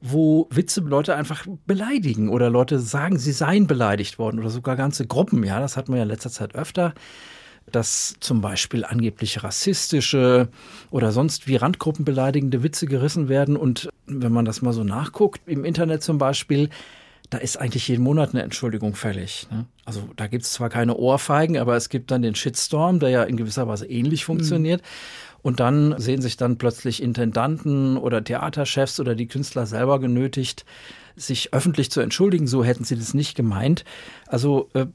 wo 0.00 0.46
Witze 0.50 0.80
Leute 0.80 1.14
einfach 1.14 1.46
beleidigen 1.66 2.28
oder 2.28 2.50
Leute 2.50 2.78
sagen, 2.78 3.18
sie 3.18 3.32
seien 3.32 3.66
beleidigt 3.66 4.18
worden 4.18 4.38
oder 4.38 4.50
sogar 4.50 4.76
ganze 4.76 5.06
Gruppen. 5.06 5.42
Ja, 5.44 5.60
das 5.60 5.76
hat 5.76 5.88
man 5.88 5.98
ja 5.98 6.02
in 6.02 6.08
letzter 6.08 6.30
Zeit 6.30 6.54
öfter 6.54 6.94
dass 7.70 8.14
zum 8.20 8.40
Beispiel 8.40 8.84
angeblich 8.84 9.42
rassistische 9.42 10.48
oder 10.90 11.12
sonst 11.12 11.48
wie 11.48 11.56
Randgruppen 11.56 12.04
beleidigende 12.04 12.62
Witze 12.62 12.86
gerissen 12.86 13.28
werden. 13.28 13.56
Und 13.56 13.88
wenn 14.06 14.32
man 14.32 14.44
das 14.44 14.62
mal 14.62 14.72
so 14.72 14.84
nachguckt, 14.84 15.40
im 15.46 15.64
Internet 15.64 16.02
zum 16.02 16.18
Beispiel, 16.18 16.70
da 17.30 17.38
ist 17.38 17.56
eigentlich 17.56 17.88
jeden 17.88 18.04
Monat 18.04 18.30
eine 18.30 18.42
Entschuldigung 18.42 18.94
fällig. 18.94 19.48
Ne? 19.50 19.66
Also 19.84 20.08
da 20.16 20.28
gibt 20.28 20.44
es 20.44 20.52
zwar 20.52 20.68
keine 20.68 20.96
Ohrfeigen, 20.96 21.58
aber 21.58 21.76
es 21.76 21.88
gibt 21.88 22.10
dann 22.10 22.22
den 22.22 22.36
Shitstorm, 22.36 23.00
der 23.00 23.08
ja 23.10 23.22
in 23.24 23.36
gewisser 23.36 23.66
Weise 23.66 23.86
ähnlich 23.86 24.22
mhm. 24.22 24.26
funktioniert. 24.26 24.82
Mhm. 24.82 24.86
Und 25.42 25.60
dann 25.60 25.94
sehen 25.98 26.22
sich 26.22 26.36
dann 26.36 26.58
plötzlich 26.58 27.02
Intendanten 27.02 27.96
oder 27.98 28.22
Theaterchefs 28.22 28.98
oder 29.00 29.14
die 29.14 29.28
Künstler 29.28 29.66
selber 29.66 30.00
genötigt, 30.00 30.64
sich 31.14 31.52
öffentlich 31.52 31.90
zu 31.90 32.00
entschuldigen. 32.00 32.46
So 32.46 32.64
hätten 32.64 32.84
sie 32.84 32.96
das 32.96 33.14
nicht 33.14 33.36
gemeint. 33.36 33.84
Also 34.26 34.68
äh, 34.74 34.86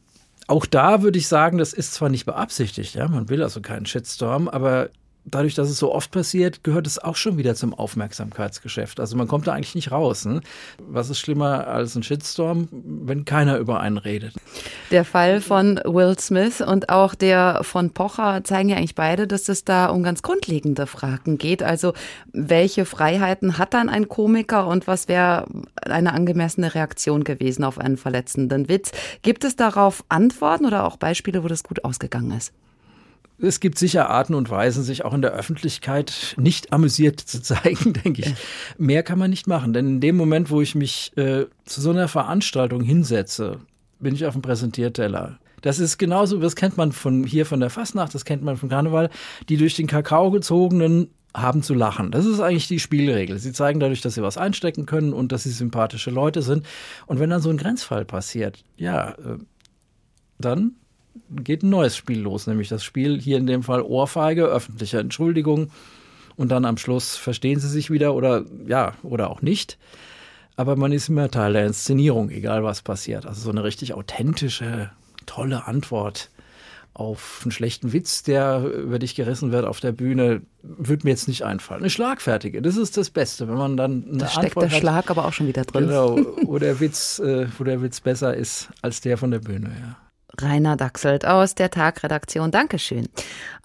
auch 0.52 0.66
da 0.66 1.02
würde 1.02 1.18
ich 1.18 1.28
sagen, 1.28 1.58
das 1.58 1.72
ist 1.72 1.94
zwar 1.94 2.10
nicht 2.10 2.26
beabsichtigt, 2.26 2.94
ja, 2.96 3.08
man 3.08 3.30
will 3.30 3.42
also 3.42 3.62
keinen 3.62 3.86
Shitstorm, 3.86 4.50
aber 4.50 4.90
dadurch, 5.26 5.56
dass 5.56 5.70
es 5.70 5.78
so 5.78 5.94
oft 5.94 6.12
passiert, 6.12 6.64
gehört 6.64 6.88
es 6.88 7.00
auch 7.00 7.16
schon 7.16 7.38
wieder 7.38 7.56
zum 7.56 7.74
Aufmerksamkeitsgeschäft. 7.74 9.00
Also 9.00 9.16
man 9.16 9.28
kommt 9.28 9.48
da 9.48 9.54
eigentlich 9.54 9.76
nicht 9.76 9.92
raus. 9.92 10.26
Ne? 10.26 10.42
Was 10.80 11.10
ist 11.10 11.20
schlimmer 11.20 11.68
als 11.68 11.96
ein 11.96 12.04
Shitstorm, 12.04 12.68
wenn 12.72 13.26
keiner 13.26 13.58
über 13.58 13.80
einen 13.80 13.98
redet? 13.98 14.34
Der 14.90 15.06
Fall 15.06 15.42
von 15.42 15.80
Will 15.86 16.18
Smith 16.20 16.62
und 16.62 16.90
auch 16.90 17.16
der 17.16 17.60
von 17.64 17.92
Pocher 17.92 18.44
zeigen 18.44 18.70
ja 18.70 18.78
eigentlich 18.78 18.96
beide, 18.96 19.28
dass 19.28 19.48
es 19.50 19.64
da 19.64 19.88
um 19.88 20.04
ganz 20.04 20.22
grundlegende 20.22 20.88
Fragen 20.88 21.38
geht. 21.38 21.64
Also 21.64 21.94
welche 22.34 22.86
Freiheiten 22.86 23.58
hat 23.58 23.74
dann 23.74 23.90
ein 23.90 24.08
Komiker 24.08 24.68
und 24.68 24.88
was 24.88 25.08
wäre 25.08 25.46
eine 25.82 26.14
angemessene 26.14 26.74
Reaktion 26.74 27.24
gewesen 27.24 27.64
auf 27.64 27.78
einen 27.78 27.98
verletzenden 27.98 28.70
Witz? 28.70 28.92
Gibt 29.22 29.44
es 29.44 29.56
darauf 29.56 30.04
Antworten 30.10 30.66
oder 30.66 30.86
auch 30.86 30.98
Beispiele, 30.98 31.44
wo 31.44 31.48
das 31.48 31.64
gut 31.64 31.86
ausgegangen 31.86 32.32
ist? 32.32 32.54
Es 33.42 33.60
gibt 33.60 33.80
sicher 33.80 34.10
Arten 34.10 34.36
und 34.36 34.50
Weisen, 34.50 34.84
sich 34.84 35.04
auch 35.04 35.14
in 35.14 35.22
der 35.22 35.32
Öffentlichkeit 35.32 36.36
nicht 36.38 36.74
amüsiert 36.74 37.20
zu 37.20 37.42
zeigen, 37.42 37.94
denke 38.06 38.22
ich. 38.22 38.34
Mehr 38.78 39.04
kann 39.04 39.20
man 39.20 39.30
nicht 39.30 39.48
machen, 39.48 39.74
denn 39.74 39.88
in 39.88 40.00
dem 40.00 40.16
Moment, 40.16 40.52
wo 40.52 40.62
ich 40.62 40.76
mich 40.76 41.16
äh, 41.18 41.46
zu 41.66 41.82
so 41.82 41.90
einer 41.90 42.08
Veranstaltung 42.08 42.82
hinsetze, 42.82 43.60
bin 44.00 44.14
ich 44.14 44.26
auf 44.26 44.34
dem 44.34 44.42
Präsentierteller. 44.42 45.40
Das 45.62 45.80
ist 45.80 45.98
genauso, 45.98 46.40
das 46.40 46.56
kennt 46.56 46.78
man 46.78 46.92
von 46.92 47.24
hier 47.24 47.46
von 47.46 47.60
der 47.60 47.70
Fastnacht, 47.70 48.14
das 48.16 48.26
kennt 48.26 48.44
man 48.44 48.58
von 48.58 48.70
Karneval, 48.70 49.10
die 49.48 49.58
durch 49.58 49.76
den 49.76 49.88
Kakao 49.88 50.32
gezogenen 50.32 51.10
haben 51.36 51.64
zu 51.64 51.74
lachen. 51.74 52.12
Das 52.12 52.26
ist 52.26 52.40
eigentlich 52.40 52.68
die 52.68 52.80
Spielregel. 52.80 53.38
Sie 53.40 53.54
zeigen 53.54 53.80
dadurch, 53.80 54.02
dass 54.02 54.16
sie 54.16 54.24
was 54.24 54.38
einstecken 54.38 54.86
können 54.86 55.14
und 55.14 55.32
dass 55.32 55.44
sie 55.44 55.52
sympathische 55.52 56.12
Leute 56.12 56.42
sind. 56.42 56.66
Und 57.06 57.20
wenn 57.20 57.30
dann 57.30 57.42
so 57.42 57.50
ein 57.50 57.58
Grenzfall 57.58 58.06
passiert, 58.06 58.64
ja, 58.76 59.12
äh, 59.12 59.38
dann 60.40 60.76
geht 61.30 61.64
ein 61.64 61.70
neues 61.70 61.96
Spiel 61.96 62.20
los, 62.20 62.48
nämlich 62.48 62.70
das 62.70 62.84
Spiel 62.84 63.20
hier 63.20 63.38
in 63.38 63.48
dem 63.48 63.64
Fall 63.64 63.82
Ohrfeige, 63.82 64.46
öffentliche 64.46 65.00
Entschuldigung 65.00 65.72
und 66.36 66.50
dann 66.50 66.66
am 66.66 66.78
Schluss 66.78 67.18
verstehen 67.18 67.60
sie 67.60 67.70
sich 67.70 67.90
wieder 67.90 68.14
oder 68.14 68.46
ja, 68.66 68.94
oder 69.04 69.30
auch 69.30 69.42
nicht. 69.42 69.78
Aber 70.56 70.76
man 70.76 70.92
ist 70.92 71.10
immer 71.10 71.32
Teil 71.32 71.54
der 71.54 71.66
Inszenierung, 71.66 72.30
egal 72.30 72.64
was 72.64 72.82
passiert. 72.82 73.26
Also 73.26 73.42
so 73.42 73.50
eine 73.50 73.64
richtig 73.64 73.94
authentische, 73.94 74.92
tolle 75.26 75.66
Antwort 75.66 76.30
auf 76.94 77.42
einen 77.44 77.52
schlechten 77.52 77.94
Witz, 77.94 78.24
der 78.24 78.64
über 78.64 79.00
dich 79.00 79.16
gerissen 79.16 79.52
wird 79.52 79.66
auf 79.66 79.80
der 79.80 79.94
Bühne, 79.94 80.42
wird 80.62 81.06
mir 81.06 81.12
jetzt 81.12 81.28
nicht 81.28 81.44
einfallen. 81.44 81.82
Eine 81.82 81.90
schlagfertige, 81.90 82.62
das 82.62 82.76
ist 82.76 82.98
das 82.98 83.10
Beste, 83.10 83.48
wenn 83.48 83.56
man 83.56 83.78
dann 83.78 84.06
eine 84.10 84.18
da 84.18 84.28
steckt 84.28 84.58
Antwort 84.58 84.72
der 84.72 84.78
Schlag 84.78 85.10
aber 85.10 85.26
auch 85.26 85.34
schon 85.34 85.48
wieder 85.48 85.64
drin. 85.64 85.88
Genau, 85.88 86.18
wo 86.46 86.60
der 86.60 86.80
Witz, 86.82 87.20
äh, 87.20 87.48
wo 87.58 87.64
der 87.64 87.82
Witz 87.82 88.02
besser 88.02 88.36
ist 88.36 88.70
als 88.82 89.00
der 89.00 89.18
von 89.18 89.32
der 89.32 89.40
Bühne, 89.40 89.72
ja. 89.80 89.98
Rainer 90.42 90.78
Dachselt 90.78 91.26
aus 91.26 91.56
der 91.56 91.70
Tagredaktion. 91.72 92.52
Dankeschön. 92.52 93.08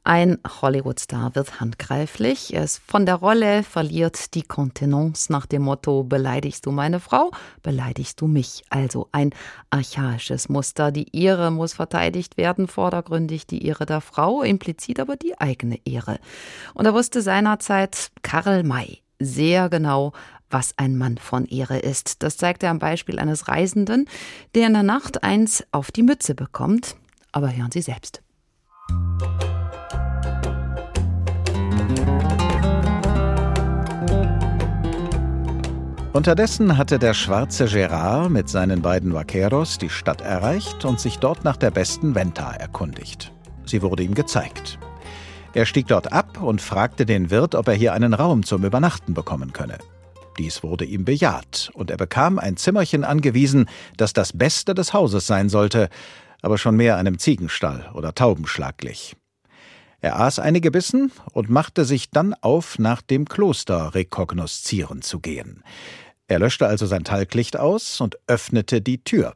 Ein 0.05 0.39
Hollywood-Star 0.63 1.35
wird 1.35 1.59
handgreiflich. 1.61 2.55
Es 2.55 2.79
von 2.87 3.07
der 3.07 3.17
Rolle 3.17 3.63
verliert 3.63 4.35
die 4.35 4.43
Kontenance 4.43 5.33
nach 5.33 5.47
dem 5.47 5.63
Motto: 5.63 6.05
Beleidigst 6.05 6.65
du 6.67 6.71
meine 6.71 7.01
Frau, 7.01 7.33
beleidigst 7.63 8.21
du 8.21 8.27
mich. 8.27 8.65
Also 8.71 9.09
ein 9.13 9.31
archaisches 9.71 10.49
Muster. 10.49 10.93
Die 10.93 11.17
Ehre 11.17 11.51
muss 11.51 11.73
verteidigt 11.73 12.37
werden, 12.37 12.69
vordergründig 12.69 13.47
die 13.47 13.67
Ehre 13.67 13.87
der 13.87 14.01
Frau, 14.01 14.43
implizit 14.43 15.01
aber 15.01 15.17
die 15.17 15.41
eigene 15.41 15.79
Ehre. 15.85 16.19
Und 16.75 16.85
da 16.85 16.95
wusste 16.95 17.23
seinerzeit 17.23 18.11
Karl 18.23 18.63
May 18.63 19.03
sehr 19.19 19.69
genau, 19.69 20.13
was 20.51 20.75
ein 20.77 20.97
Mann 20.97 21.19
von 21.19 21.47
Ehre 21.47 21.79
ist. 21.79 22.23
Das 22.23 22.37
zeigt 22.37 22.63
er 22.63 22.71
am 22.71 22.79
Beispiel 22.79 23.19
eines 23.19 23.49
Reisenden, 23.49 24.09
der 24.55 24.67
in 24.67 24.73
der 24.75 24.83
Nacht 24.83 25.23
eins 25.23 25.65
auf 25.73 25.91
die 25.91 26.03
Mütze 26.03 26.35
bekommt. 26.35 26.97
Aber 27.33 27.55
hören 27.55 27.71
Sie 27.73 27.83
selbst. 27.83 28.23
Unterdessen 36.17 36.79
hatte 36.79 36.99
der 36.99 37.13
schwarze 37.13 37.67
Gerard 37.67 38.31
mit 38.31 38.49
seinen 38.49 38.81
beiden 38.81 39.13
Vaqueros 39.13 39.77
die 39.77 39.91
Stadt 39.91 40.23
erreicht 40.23 40.87
und 40.87 40.99
sich 40.99 41.19
dort 41.19 41.45
nach 41.45 41.59
der 41.59 41.71
besten 41.71 42.15
Venta 42.15 42.53
erkundigt. 42.53 43.35
Sie 43.67 43.83
wurde 43.83 44.03
ihm 44.03 44.15
gezeigt. 44.15 44.79
Er 45.53 45.67
stieg 45.67 45.89
dort 45.89 46.15
ab 46.15 46.41
und 46.43 46.63
fragte 46.63 47.05
den 47.05 47.31
Wirt, 47.31 47.55
ob 47.55 47.69
er 47.69 47.75
hier 47.75 47.93
einen 47.93 48.15
Raum 48.15 48.45
zum 48.45 48.65
Übernachten 48.65 49.13
bekommen 49.13 49.53
könne. 49.53 49.77
Dies 50.39 50.63
wurde 50.63 50.85
ihm 50.85 51.05
bejaht, 51.05 51.71
und 51.75 51.91
er 51.91 51.97
bekam 51.97 52.39
ein 52.39 52.57
Zimmerchen 52.57 53.05
angewiesen, 53.05 53.69
das 53.97 54.13
das 54.13 54.33
Beste 54.33 54.75
des 54.75 54.93
Hauses 54.93 55.27
sein 55.27 55.49
sollte, 55.49 55.89
aber 56.43 56.59
schon 56.59 56.77
mehr 56.77 56.97
einem 56.97 57.19
Ziegenstall 57.19 57.91
oder 57.95 58.15
Taubenschlag 58.15 58.79
glich. 58.79 59.17
Er 60.01 60.21
aß 60.21 60.39
einige 60.39 60.71
Bissen 60.71 61.11
und 61.33 61.49
machte 61.49 61.85
sich 61.85 62.11
dann 62.11 62.35
auf, 62.35 62.79
nach 62.79 63.01
dem 63.01 63.27
Kloster 63.27 63.95
rekognoszieren 63.95 65.03
zu 65.03 65.21
gehen. 65.21 65.65
Er 66.29 66.39
löschte 66.39 66.67
also 66.67 66.87
sein 66.87 67.05
Talglicht 67.05 67.57
aus 67.57 68.01
und 68.01 68.19
öffnete 68.27 68.83
die 68.83 69.03
Tür. 69.03 69.35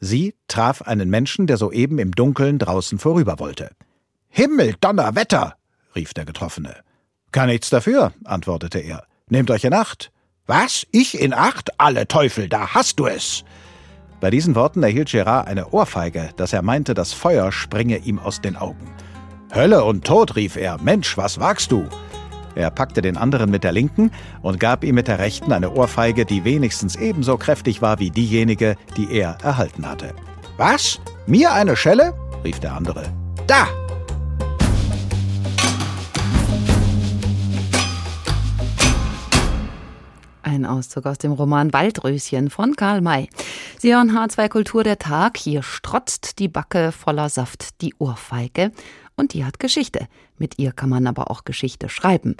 Sie 0.00 0.34
traf 0.48 0.82
einen 0.82 1.10
Menschen, 1.10 1.46
der 1.46 1.58
soeben 1.58 1.98
im 1.98 2.12
Dunkeln 2.12 2.58
draußen 2.58 2.98
vorüber 2.98 3.38
wollte. 3.38 3.70
Himmel, 4.28 4.74
Donnerwetter! 4.80 5.56
rief 5.94 6.14
der 6.14 6.24
Getroffene. 6.24 6.76
Kann 7.32 7.48
nichts 7.48 7.70
dafür, 7.70 8.12
antwortete 8.24 8.78
er. 8.78 9.04
Nehmt 9.28 9.50
euch 9.50 9.64
in 9.64 9.74
Acht. 9.74 10.10
Was? 10.50 10.84
Ich 10.90 11.16
in 11.16 11.32
Acht? 11.32 11.70
Alle 11.78 12.08
Teufel, 12.08 12.48
da 12.48 12.74
hast 12.74 12.98
du 12.98 13.06
es! 13.06 13.44
Bei 14.18 14.30
diesen 14.30 14.56
Worten 14.56 14.82
erhielt 14.82 15.12
Gerard 15.12 15.46
eine 15.46 15.68
Ohrfeige, 15.68 16.30
dass 16.36 16.52
er 16.52 16.62
meinte, 16.62 16.92
das 16.92 17.12
Feuer 17.12 17.52
springe 17.52 17.98
ihm 17.98 18.18
aus 18.18 18.40
den 18.40 18.56
Augen. 18.56 18.90
Hölle 19.54 19.84
und 19.84 20.04
Tod, 20.04 20.34
rief 20.34 20.56
er. 20.56 20.78
Mensch, 20.82 21.16
was 21.16 21.38
wagst 21.38 21.70
du? 21.70 21.88
Er 22.56 22.72
packte 22.72 23.00
den 23.00 23.16
anderen 23.16 23.52
mit 23.52 23.62
der 23.62 23.70
linken 23.70 24.10
und 24.42 24.58
gab 24.58 24.82
ihm 24.82 24.96
mit 24.96 25.06
der 25.06 25.20
rechten 25.20 25.52
eine 25.52 25.70
Ohrfeige, 25.70 26.24
die 26.24 26.42
wenigstens 26.42 26.96
ebenso 26.96 27.36
kräftig 27.38 27.80
war 27.80 28.00
wie 28.00 28.10
diejenige, 28.10 28.74
die 28.96 29.08
er 29.08 29.38
erhalten 29.44 29.88
hatte. 29.88 30.14
Was? 30.56 30.98
Mir 31.28 31.52
eine 31.52 31.76
Schelle? 31.76 32.12
rief 32.42 32.58
der 32.58 32.74
andere. 32.74 33.04
Da! 33.46 33.68
Ein 40.50 40.66
Auszug 40.66 41.06
aus 41.06 41.18
dem 41.18 41.30
Roman 41.30 41.72
Waldröschen 41.72 42.50
von 42.50 42.74
Karl 42.74 43.02
May. 43.02 43.28
Sie 43.78 43.94
hören 43.94 44.10
H2 44.10 44.48
Kultur 44.48 44.82
der 44.82 44.98
Tag. 44.98 45.36
Hier 45.36 45.62
strotzt 45.62 46.40
die 46.40 46.48
Backe 46.48 46.90
voller 46.90 47.28
Saft 47.28 47.80
die 47.82 47.94
Ohrfeige. 47.98 48.72
Und 49.14 49.32
die 49.32 49.44
hat 49.44 49.60
Geschichte. 49.60 50.08
Mit 50.40 50.58
ihr 50.58 50.72
kann 50.72 50.88
man 50.88 51.06
aber 51.06 51.30
auch 51.30 51.44
Geschichte 51.44 51.90
schreiben. 51.90 52.34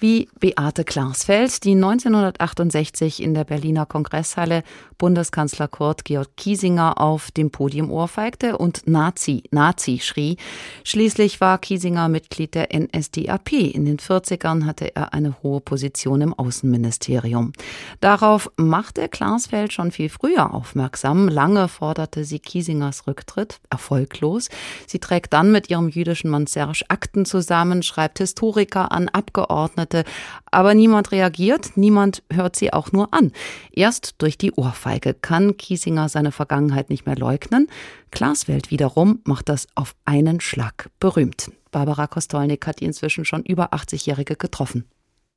Wie 0.00 0.28
Beate 0.40 0.82
Klarsfeld, 0.82 1.62
die 1.62 1.76
1968 1.76 3.22
in 3.22 3.32
der 3.32 3.44
Berliner 3.44 3.86
Kongresshalle 3.86 4.64
Bundeskanzler 4.98 5.68
Kurt 5.68 6.04
Georg 6.04 6.36
Kiesinger 6.36 7.00
auf 7.00 7.30
dem 7.30 7.50
Podium 7.50 7.92
ohrfeigte 7.92 8.58
und 8.58 8.88
Nazi, 8.88 9.44
Nazi 9.52 10.00
schrie. 10.02 10.36
Schließlich 10.82 11.40
war 11.40 11.58
Kiesinger 11.58 12.08
Mitglied 12.08 12.56
der 12.56 12.68
NSDAP. 12.76 13.52
In 13.52 13.84
den 13.84 13.98
40ern 13.98 14.66
hatte 14.66 14.94
er 14.96 15.14
eine 15.14 15.40
hohe 15.44 15.60
Position 15.60 16.22
im 16.22 16.34
Außenministerium. 16.34 17.52
Darauf 18.00 18.50
machte 18.56 19.08
Klarsfeld 19.08 19.72
schon 19.72 19.92
viel 19.92 20.08
früher 20.08 20.52
aufmerksam. 20.52 21.28
Lange 21.28 21.68
forderte 21.68 22.24
sie 22.24 22.40
Kiesingers 22.40 23.06
Rücktritt, 23.06 23.60
erfolglos. 23.70 24.48
Sie 24.88 24.98
trägt 24.98 25.32
dann 25.32 25.52
mit 25.52 25.70
ihrem 25.70 25.88
jüdischen 25.88 26.30
Mann 26.30 26.48
Serge 26.48 26.84
Akten 26.88 27.24
zusammen 27.24 27.43
zusammen, 27.44 27.82
schreibt 27.82 28.18
Historiker 28.18 28.90
an, 28.90 29.08
Abgeordnete, 29.08 30.04
aber 30.50 30.74
niemand 30.74 31.12
reagiert, 31.12 31.76
niemand 31.76 32.22
hört 32.32 32.56
sie 32.56 32.72
auch 32.72 32.90
nur 32.90 33.12
an. 33.12 33.32
Erst 33.70 34.14
durch 34.18 34.38
die 34.38 34.52
Ohrfeige 34.52 35.12
kann 35.12 35.56
Kiesinger 35.56 36.08
seine 36.08 36.32
Vergangenheit 36.32 36.88
nicht 36.88 37.06
mehr 37.06 37.16
leugnen. 37.16 37.68
Glaswelt 38.10 38.70
wiederum 38.70 39.20
macht 39.24 39.48
das 39.48 39.68
auf 39.74 39.94
einen 40.06 40.40
Schlag 40.40 40.88
berühmt. 40.98 41.50
Barbara 41.70 42.06
Kostolnik 42.06 42.66
hat 42.66 42.80
die 42.80 42.86
inzwischen 42.86 43.24
schon 43.24 43.42
über 43.42 43.74
80-Jährige 43.74 44.36
getroffen. 44.36 44.84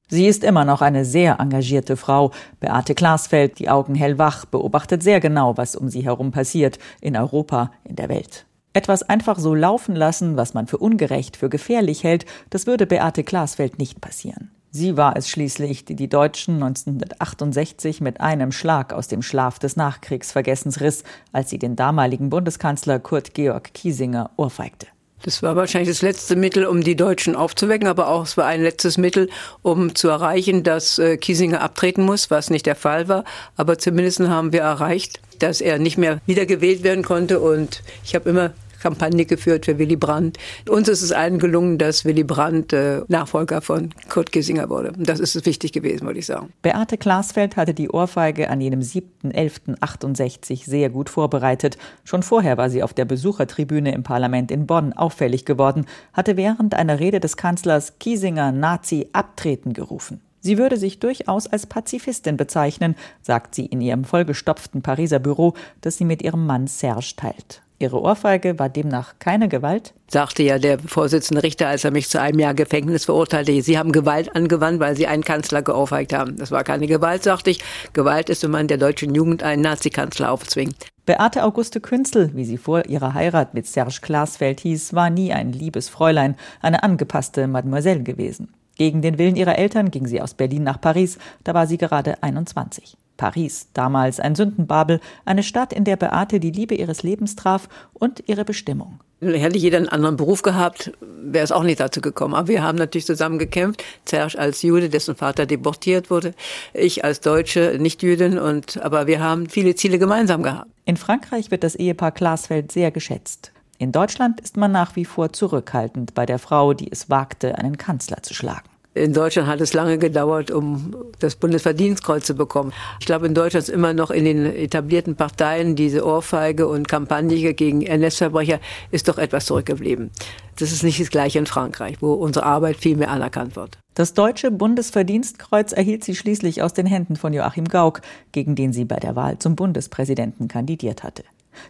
Sie 0.09 0.27
ist 0.27 0.45
immer 0.45 0.63
noch 0.63 0.81
eine 0.81 1.03
sehr 1.03 1.39
engagierte 1.39 1.97
Frau. 1.97 2.31
Beate 2.61 2.95
Glasfeld, 2.95 3.59
die 3.59 3.69
Augen 3.69 3.95
hellwach, 3.95 4.45
beobachtet 4.45 5.03
sehr 5.03 5.19
genau, 5.19 5.57
was 5.57 5.75
um 5.75 5.89
sie 5.89 6.05
herum 6.05 6.31
passiert, 6.31 6.79
in 7.01 7.17
Europa, 7.17 7.71
in 7.84 7.97
der 7.97 8.08
Welt. 8.08 8.45
Etwas 8.73 9.03
einfach 9.03 9.39
so 9.39 9.56
laufen 9.56 9.95
lassen, 9.95 10.38
was 10.38 10.53
man 10.53 10.67
für 10.67 10.77
ungerecht, 10.77 11.38
für 11.38 11.49
gefährlich 11.49 12.03
hält, 12.03 12.25
das 12.49 12.67
würde 12.67 12.86
Beate 12.86 13.23
Glasfeld 13.23 13.80
nicht 13.80 14.01
passieren. 14.01 14.51
Sie 14.69 14.97
war 14.97 15.15
es 15.15 15.30
schließlich, 15.30 15.86
die 15.86 15.95
die 15.95 16.10
Deutschen 16.10 16.56
1968 16.56 18.01
mit 18.01 18.21
einem 18.21 18.51
Schlag 18.51 18.93
aus 18.93 19.08
dem 19.08 19.21
Schlaf 19.21 19.60
des 19.60 19.75
Nachkriegsvergessens 19.75 20.82
riss, 20.82 21.03
als 21.32 21.49
sie 21.49 21.58
den 21.58 21.75
damaligen 21.75 22.30
Bundeskanzler 22.30 22.99
Kurt 22.99 23.34
Georg 23.34 23.73
Kiesinger 23.73 24.32
ohrfeigte. 24.36 24.88
Das 25.23 25.41
war 25.41 25.56
wahrscheinlich 25.56 25.89
das 25.89 26.03
letzte 26.03 26.36
Mittel, 26.36 26.65
um 26.65 26.82
die 26.82 26.95
Deutschen 26.95 27.36
aufzuwecken, 27.36 27.88
aber 27.88 28.08
auch 28.08 28.23
es 28.23 28.38
war 28.38 28.45
ein 28.45 28.62
letztes 28.62 28.97
Mittel, 28.97 29.30
um 29.63 29.95
zu 29.95 30.10
erreichen, 30.10 30.63
dass 30.63 30.99
äh, 30.99 31.17
Kiesinger 31.17 31.62
abtreten 31.62 32.03
muss, 32.03 32.30
was 32.30 32.49
nicht 32.49 32.65
der 32.65 32.75
Fall 32.75 33.08
war. 33.08 33.23
Aber 33.56 33.80
zumindest 33.80 34.19
haben 34.21 34.53
wir 34.53 34.62
erreicht, 34.62 35.19
dass 35.39 35.60
er 35.60 35.80
nicht 35.80 35.97
mehr 35.97 36.21
wiedergewählt 36.27 36.84
werden 36.84 37.03
konnte. 37.03 37.39
Und 37.39 37.82
ich 38.03 38.13
habe 38.15 38.30
immer 38.30 38.51
Kampagne 38.79 39.25
geführt 39.25 39.65
für 39.65 39.77
Willy 39.77 39.95
Brandt. 39.95 40.37
Uns 40.69 40.87
ist 40.87 41.01
es 41.01 41.11
allen 41.11 41.39
gelungen, 41.39 41.77
dass 41.77 42.05
Willy 42.05 42.23
Brandt 42.23 42.73
äh, 42.73 43.01
Nachfolger 43.07 43.61
von 43.61 43.93
Kurt 44.09 44.31
Kissinger 44.31 44.69
wurde. 44.69 44.93
Das 44.97 45.19
ist 45.19 45.45
wichtig 45.45 45.71
gewesen, 45.71 46.05
würde 46.05 46.19
ich 46.19 46.25
sagen. 46.25 46.51
Beate 46.61 46.97
Glasfeld 46.97 47.57
hatte 47.57 47.73
die 47.73 47.89
Ohrfeige 47.89 48.49
an 48.49 48.61
jenem 48.61 48.81
7.11.68 48.81 50.65
sehr 50.65 50.89
gut 50.89 51.09
vorbereitet. 51.09 51.77
Schon 52.03 52.23
vorher 52.23 52.57
war 52.57 52.69
sie 52.69 52.83
auf 52.83 52.93
der 52.93 53.05
Besuchertribüne 53.05 53.93
im 53.93 54.03
Parlament 54.03 54.51
in 54.51 54.67
Bonn 54.67 54.93
auffällig 54.93 55.45
geworden, 55.45 55.85
hatte 56.13 56.37
während 56.37 56.75
einer 56.75 56.99
Rede 56.99 57.19
des 57.19 57.37
Kanzlers 57.37 57.99
Kiesinger 57.99 58.51
Nazi 58.51 59.09
abtreten 59.13 59.73
gerufen. 59.73 60.21
Sie 60.39 60.57
würde 60.57 60.77
sich 60.77 60.99
durchaus 60.99 61.47
als 61.47 61.65
Pazifistin 61.65 62.37
bezeichnen, 62.37 62.95
sagt 63.21 63.55
sie 63.55 63.65
in 63.65 63.81
ihrem 63.81 64.05
vollgestopften 64.05 64.81
Pariser 64.81 65.19
Büro, 65.19 65.55
das 65.81 65.97
sie 65.97 66.05
mit 66.05 66.21
ihrem 66.21 66.45
Mann 66.45 66.67
Serge 66.67 67.13
teilt. 67.17 67.61
Ihre 67.79 68.01
Ohrfeige 68.01 68.57
war 68.57 68.69
demnach 68.69 69.15
keine 69.19 69.47
Gewalt? 69.47 69.93
Sagte 70.09 70.41
ja 70.41 70.57
der 70.57 70.79
Vorsitzende 70.79 71.43
Richter, 71.43 71.67
als 71.67 71.83
er 71.83 71.91
mich 71.91 72.09
zu 72.09 72.19
einem 72.19 72.39
Jahr 72.39 72.55
Gefängnis 72.55 73.05
verurteilte. 73.05 73.61
Sie 73.61 73.77
haben 73.77 73.91
Gewalt 73.91 74.35
angewandt, 74.35 74.79
weil 74.79 74.95
Sie 74.95 75.05
einen 75.05 75.23
Kanzler 75.23 75.61
geohrfeigt 75.61 76.11
haben. 76.11 76.37
Das 76.37 76.49
war 76.49 76.63
keine 76.63 76.87
Gewalt, 76.87 77.21
sagte 77.21 77.51
ich. 77.51 77.59
Gewalt 77.93 78.29
ist, 78.29 78.41
wenn 78.43 78.49
man 78.49 78.67
der 78.67 78.79
deutschen 78.79 79.13
Jugend 79.13 79.43
einen 79.43 79.61
Nazi-Kanzler 79.61 80.31
aufzwingt. 80.31 80.87
Beate 81.05 81.43
Auguste 81.43 81.79
Künzel, 81.79 82.31
wie 82.33 82.45
sie 82.45 82.57
vor 82.57 82.85
ihrer 82.87 83.13
Heirat 83.13 83.53
mit 83.53 83.67
Serge 83.67 83.99
Glasfeld 84.01 84.59
hieß, 84.59 84.93
war 84.93 85.09
nie 85.09 85.31
ein 85.31 85.53
liebes 85.53 85.87
Fräulein, 85.87 86.35
eine 86.61 86.83
angepasste 86.83 87.47
Mademoiselle 87.47 88.03
gewesen. 88.03 88.49
Gegen 88.75 89.01
den 89.01 89.17
Willen 89.17 89.35
ihrer 89.35 89.57
Eltern 89.57 89.91
ging 89.91 90.05
sie 90.07 90.21
aus 90.21 90.33
Berlin 90.33 90.63
nach 90.63 90.81
Paris, 90.81 91.17
da 91.43 91.53
war 91.53 91.65
sie 91.65 91.77
gerade 91.77 92.21
21. 92.21 92.97
Paris, 93.17 93.67
damals 93.73 94.19
ein 94.19 94.36
Sündenbabel, 94.36 94.99
eine 95.25 95.43
Stadt, 95.43 95.73
in 95.73 95.84
der 95.84 95.97
Beate 95.97 96.39
die 96.39 96.51
Liebe 96.51 96.75
ihres 96.75 97.03
Lebens 97.03 97.36
traf 97.36 97.67
und 97.93 98.23
ihre 98.27 98.45
Bestimmung. 98.45 98.99
Hätte 99.19 99.58
jeder 99.58 99.77
einen 99.77 99.89
anderen 99.89 100.15
Beruf 100.15 100.43
gehabt, 100.43 100.91
wäre 101.01 101.43
es 101.43 101.51
auch 101.51 101.63
nicht 101.63 101.80
dazu 101.80 102.01
gekommen. 102.01 102.36
Aber 102.36 102.47
wir 102.47 102.62
haben 102.62 102.77
natürlich 102.77 103.08
zusammen 103.08 103.39
gekämpft. 103.39 103.84
Serge 104.06 104.38
als 104.38 104.62
Jude, 104.62 104.89
dessen 104.89 105.15
Vater 105.15 105.47
deportiert 105.47 106.12
wurde. 106.12 106.36
Ich 106.73 107.03
als 107.03 107.19
Deutsche, 107.19 107.77
nicht 107.80 108.03
Jüdin. 108.03 108.38
Und, 108.38 108.80
aber 108.80 109.08
wir 109.08 109.19
haben 109.19 109.49
viele 109.49 109.73
Ziele 109.73 109.97
gemeinsam 109.97 110.43
gehabt. 110.43 110.69
In 110.86 110.97
Frankreich 110.97 111.49
wird 111.49 111.63
das 111.63 111.73
Ehepaar 111.73 112.12
Glasfeld 112.12 112.71
sehr 112.71 112.91
geschätzt. 112.91 113.51
In 113.80 113.91
Deutschland 113.91 114.39
ist 114.39 114.56
man 114.56 114.71
nach 114.71 114.95
wie 114.95 115.06
vor 115.06 115.34
zurückhaltend 115.34 116.13
bei 116.13 116.27
der 116.27 116.38
Frau, 116.38 116.73
die 116.73 116.91
es 116.91 117.10
wagte, 117.10 117.58
einen 117.58 117.77
Kanzler 117.77 118.21
zu 118.21 118.36
schlagen. 118.36 118.69
In 118.97 119.13
Deutschland 119.13 119.47
hat 119.47 119.62
es 119.62 119.73
lange 119.73 119.97
gedauert, 119.97 120.49
um 120.49 120.95
das 121.19 121.36
Bundesverdienstkreuz 121.36 122.25
zu 122.25 122.36
bekommen. 122.36 122.73
Ich 122.99 123.05
glaube, 123.05 123.27
in 123.27 123.33
Deutschland 123.33 123.67
ist 123.67 123.73
immer 123.73 123.93
noch 123.93 124.10
in 124.12 124.25
den 124.25 124.45
etablierten 124.45 125.15
Parteien 125.15 125.75
diese 125.75 126.05
Ohrfeige 126.05 126.67
und 126.67 126.88
Kampagne 126.88 127.53
gegen 127.53 127.81
NS-Verbrecher 127.81 128.60
ist 128.91 129.07
doch 129.07 129.17
etwas 129.17 129.45
zurückgeblieben. 129.45 130.10
Das 130.57 130.71
ist 130.71 130.83
nicht 130.83 130.99
das 130.99 131.12
Gleiche 131.12 131.38
in 131.38 131.45
Frankreich, 131.45 131.97
wo 132.01 132.13
unsere 132.13 132.45
Arbeit 132.45 132.77
viel 132.77 132.97
mehr 132.97 133.12
anerkannt 133.12 133.55
wird. 133.55 133.77
Das 133.93 134.13
deutsche 134.13 134.51
Bundesverdienstkreuz 134.51 135.71
erhielt 135.71 136.03
sie 136.03 136.15
schließlich 136.15 136.63
aus 136.63 136.73
den 136.73 136.88
Händen 136.88 137.15
von 137.15 137.33
Joachim 137.33 137.65
Gauck, 137.65 138.01
gegen 138.31 138.55
den 138.55 138.73
sie 138.73 138.86
bei 138.86 138.97
der 138.97 139.15
Wahl 139.15 139.38
zum 139.39 139.55
Bundespräsidenten 139.55 140.47
kandidiert 140.47 141.03
hatte. 141.03 141.23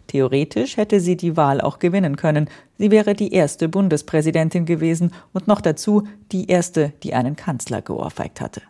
Theoretisch 0.08 0.78
hätte 0.78 1.00
sie 1.00 1.18
die 1.18 1.38
Wahl 1.38 1.62
auch 1.62 1.80
gewinnen 1.80 2.16
können. 2.16 2.50
Sie 2.78 2.92
wäre 2.92 3.14
die 3.14 3.34
erste 3.34 3.70
Bundespräsidentin 3.70 4.66
gewesen 4.66 5.14
und 5.34 5.48
noch 5.48 5.62
dazu 5.62 6.08
die 6.32 6.48
erste, 6.50 6.94
die 7.04 7.14
einen 7.14 7.36
Kanzler 7.36 7.82
geohrfeigt 7.82 8.42
hatte. 8.42 8.62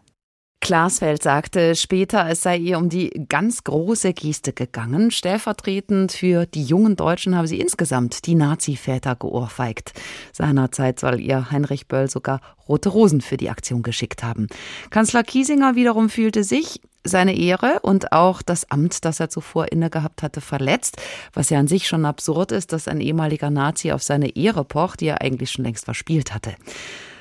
Glasfeld 0.60 1.24
sagte 1.24 1.76
später, 1.76 2.28
es 2.30 2.41
sei 2.41 2.58
ihr 2.58 2.78
um 2.78 2.89
die 2.89 3.10
ganz 3.30 3.63
große 3.63 4.13
Geste 4.13 4.54
gegangen. 4.54 5.12
Stellvertretend 5.12 6.12
für 6.12 6.46
die 6.46 6.63
jungen 6.63 6.96
Deutschen 6.96 7.36
habe 7.36 7.48
sie 7.48 7.60
insgesamt 7.60 8.26
die 8.26 8.36
Nazi-Väter 8.36 9.15
geohrfeigt. 9.15 9.93
Seinerzeit 10.34 11.00
soll 11.00 11.20
ihr 11.20 11.52
Heinrich 11.52 11.88
Böll 11.88 12.10
sogar 12.10 12.41
rote 12.67 12.89
Rosen 12.89 13.22
für 13.22 13.38
die 13.38 13.50
Aktion 13.50 13.84
geschickt 13.84 14.24
haben. 14.24 14.48
Kanzler 14.89 15.24
Kiesinger 15.24 15.76
wiederum 15.76 16.10
fühlte 16.10 16.43
sich 16.43 16.82
seine 17.04 17.38
Ehre 17.38 17.80
und 17.82 18.12
auch 18.12 18.41
das 18.41 18.70
Amt, 18.70 19.06
das 19.06 19.20
er 19.20 19.30
zuvor 19.30 19.72
inne 19.72 19.89
gehabt 19.89 20.24
hatte, 20.24 20.41
verletzt, 20.41 20.98
was 21.34 21.50
ja 21.50 21.60
an 21.60 21.67
sich 21.67 21.88
schon 21.88 22.06
absurd 22.06 22.52
ist, 22.52 22.74
dass 22.74 22.88
ein 22.88 23.02
ehemaliger 23.02 23.50
Nazi 23.50 23.91
auf 23.91 24.04
seine 24.04 24.36
Ehre 24.36 24.65
pocht, 24.65 25.02
die 25.02 25.08
er 25.08 25.22
eigentlich 25.22 25.52
schon 25.52 25.65
längst 25.65 25.86
verspielt 25.86 26.34
hatte. 26.34 26.56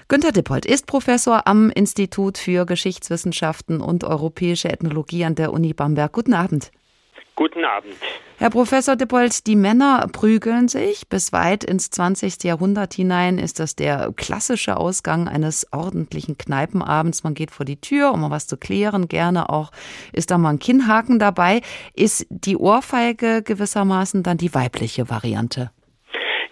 Günter 0.08 0.30
Dippold 0.30 0.66
ist 0.66 0.86
Professor 0.86 1.48
am 1.48 1.68
Institut 1.68 2.38
für 2.38 2.64
Geschichtswissenschaften 2.64 3.80
und 3.80 4.04
europäische 4.04 4.68
Ethnologie 4.68 5.24
an 5.24 5.34
der 5.34 5.52
Uni 5.52 5.74
Bamberg. 5.74 6.12
Guten 6.12 6.32
Abend. 6.32 6.70
Guten 7.34 7.64
Abend. 7.64 7.92
Herr 8.38 8.50
Professor 8.50 8.94
Dippold, 8.94 9.48
die 9.48 9.56
Männer 9.56 10.06
prügeln 10.12 10.68
sich. 10.68 11.08
Bis 11.08 11.32
weit 11.32 11.64
ins 11.64 11.90
20. 11.90 12.44
Jahrhundert 12.44 12.94
hinein 12.94 13.38
ist 13.38 13.58
das 13.58 13.74
der 13.74 14.12
klassische 14.14 14.76
Ausgang 14.76 15.26
eines 15.26 15.66
ordentlichen 15.72 16.38
Kneipenabends. 16.38 17.24
Man 17.24 17.34
geht 17.34 17.50
vor 17.50 17.66
die 17.66 17.80
Tür, 17.80 18.12
um 18.12 18.20
mal 18.20 18.30
was 18.30 18.46
zu 18.46 18.56
klären. 18.56 19.08
Gerne 19.08 19.50
auch 19.50 19.72
ist 20.12 20.30
da 20.30 20.38
mal 20.38 20.50
ein 20.50 20.60
Kinnhaken 20.60 21.18
dabei. 21.18 21.62
Ist 21.94 22.26
die 22.30 22.56
Ohrfeige 22.56 23.42
gewissermaßen 23.42 24.22
dann 24.22 24.38
die 24.38 24.54
weibliche 24.54 25.10
Variante? 25.10 25.72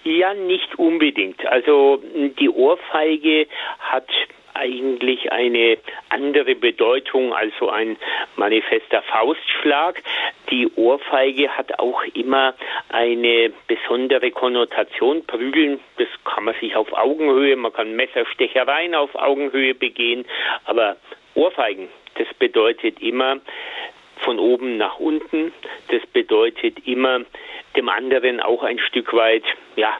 Ja, 0.04 0.34
nicht 0.34 0.78
unbedingt. 0.78 1.44
Also 1.46 2.02
die 2.38 2.50
Ohrfeige 2.50 3.46
hat 3.78 4.08
eigentlich 4.52 5.32
eine 5.32 5.78
andere 6.10 6.54
Bedeutung 6.54 7.34
als 7.34 7.52
so 7.58 7.68
ein 7.68 7.96
manifester 8.36 9.02
Faustschlag. 9.02 10.02
Die 10.50 10.70
Ohrfeige 10.76 11.48
hat 11.48 11.78
auch 11.78 12.02
immer 12.14 12.54
eine 12.90 13.52
besondere 13.66 14.30
Konnotation. 14.30 15.24
Prügeln, 15.26 15.80
das 15.96 16.08
kann 16.24 16.44
man 16.44 16.54
sich 16.60 16.76
auf 16.76 16.92
Augenhöhe, 16.92 17.56
man 17.56 17.72
kann 17.72 17.96
Messerstechereien 17.96 18.94
auf 18.94 19.14
Augenhöhe 19.14 19.74
begehen, 19.74 20.24
aber 20.66 20.96
Ohrfeigen, 21.34 21.88
das 22.16 22.28
bedeutet 22.38 23.00
immer 23.00 23.40
von 24.16 24.38
oben 24.38 24.76
nach 24.76 24.98
unten. 24.98 25.52
Das 25.90 26.02
bedeutet 26.12 26.86
immer 26.86 27.20
dem 27.76 27.88
anderen 27.88 28.40
auch 28.40 28.62
ein 28.62 28.78
Stück 28.78 29.12
weit, 29.12 29.44
ja, 29.76 29.92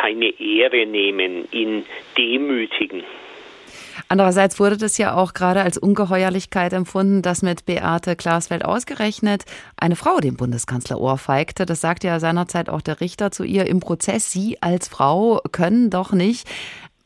seine 0.00 0.28
Ehre 0.40 0.86
nehmen, 0.86 1.48
ihn 1.50 1.86
demütigen. 2.16 3.04
Andererseits 4.08 4.58
wurde 4.60 4.76
das 4.76 4.98
ja 4.98 5.14
auch 5.14 5.34
gerade 5.34 5.62
als 5.62 5.78
Ungeheuerlichkeit 5.78 6.72
empfunden, 6.72 7.22
dass 7.22 7.42
mit 7.42 7.64
Beate 7.64 8.16
Glasfeld 8.16 8.64
ausgerechnet 8.64 9.44
eine 9.76 9.96
Frau 9.96 10.18
den 10.18 10.36
Bundeskanzler 10.36 11.00
ohrfeigte. 11.00 11.64
Das 11.64 11.80
sagt 11.80 12.04
ja 12.04 12.20
seinerzeit 12.20 12.68
auch 12.68 12.82
der 12.82 13.00
Richter 13.00 13.30
zu 13.30 13.44
ihr 13.44 13.66
im 13.66 13.80
Prozess. 13.80 14.30
Sie 14.30 14.58
als 14.60 14.88
Frau 14.88 15.40
können 15.52 15.90
doch 15.90 16.12
nicht. 16.12 16.48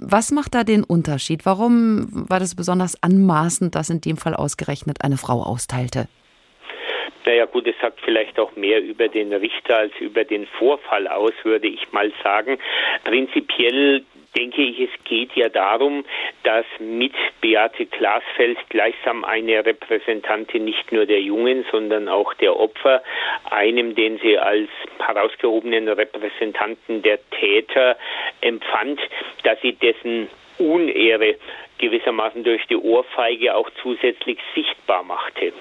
Was 0.00 0.30
macht 0.30 0.54
da 0.54 0.62
den 0.62 0.84
Unterschied? 0.84 1.44
Warum 1.44 2.06
war 2.30 2.38
das 2.38 2.54
besonders 2.54 3.02
anmaßend, 3.02 3.74
dass 3.74 3.90
in 3.90 4.00
dem 4.00 4.16
Fall 4.16 4.34
ausgerechnet 4.34 4.98
eine 5.02 5.16
Frau 5.16 5.42
austeilte? 5.42 6.06
Naja 7.24 7.44
gut, 7.44 7.66
es 7.66 7.74
sagt 7.82 8.00
vielleicht 8.04 8.38
auch 8.38 8.56
mehr 8.56 8.80
über 8.82 9.08
den 9.08 9.32
Richter 9.32 9.76
als 9.76 9.92
über 10.00 10.24
den 10.24 10.46
Vorfall 10.46 11.06
aus, 11.08 11.32
würde 11.42 11.68
ich 11.68 11.92
mal 11.92 12.10
sagen. 12.22 12.58
Prinzipiell 13.04 14.02
denke 14.36 14.62
ich, 14.62 14.80
es 14.80 15.04
geht 15.04 15.34
ja 15.34 15.48
darum, 15.48 16.04
dass 16.42 16.64
mit 16.78 17.12
Beate 17.40 17.86
Glasfeld 17.86 18.58
gleichsam 18.68 19.24
eine 19.24 19.64
Repräsentantin 19.64 20.64
nicht 20.64 20.92
nur 20.92 21.06
der 21.06 21.20
Jungen, 21.20 21.64
sondern 21.70 22.08
auch 22.08 22.34
der 22.34 22.58
Opfer, 22.58 23.02
einem, 23.50 23.94
den 23.94 24.18
sie 24.18 24.38
als 24.38 24.68
herausgehobenen 24.98 25.88
Repräsentanten 25.88 27.02
der 27.02 27.18
Täter 27.30 27.96
empfand, 28.40 29.00
dass 29.44 29.60
sie 29.60 29.72
dessen 29.72 30.28
Unehre 30.58 31.36
gewissermaßen 31.78 32.44
durch 32.44 32.66
die 32.66 32.76
Ohrfeige 32.76 33.54
auch 33.54 33.70
zusätzlich 33.82 34.38
sichtbar 34.54 35.02
machte. 35.04 35.52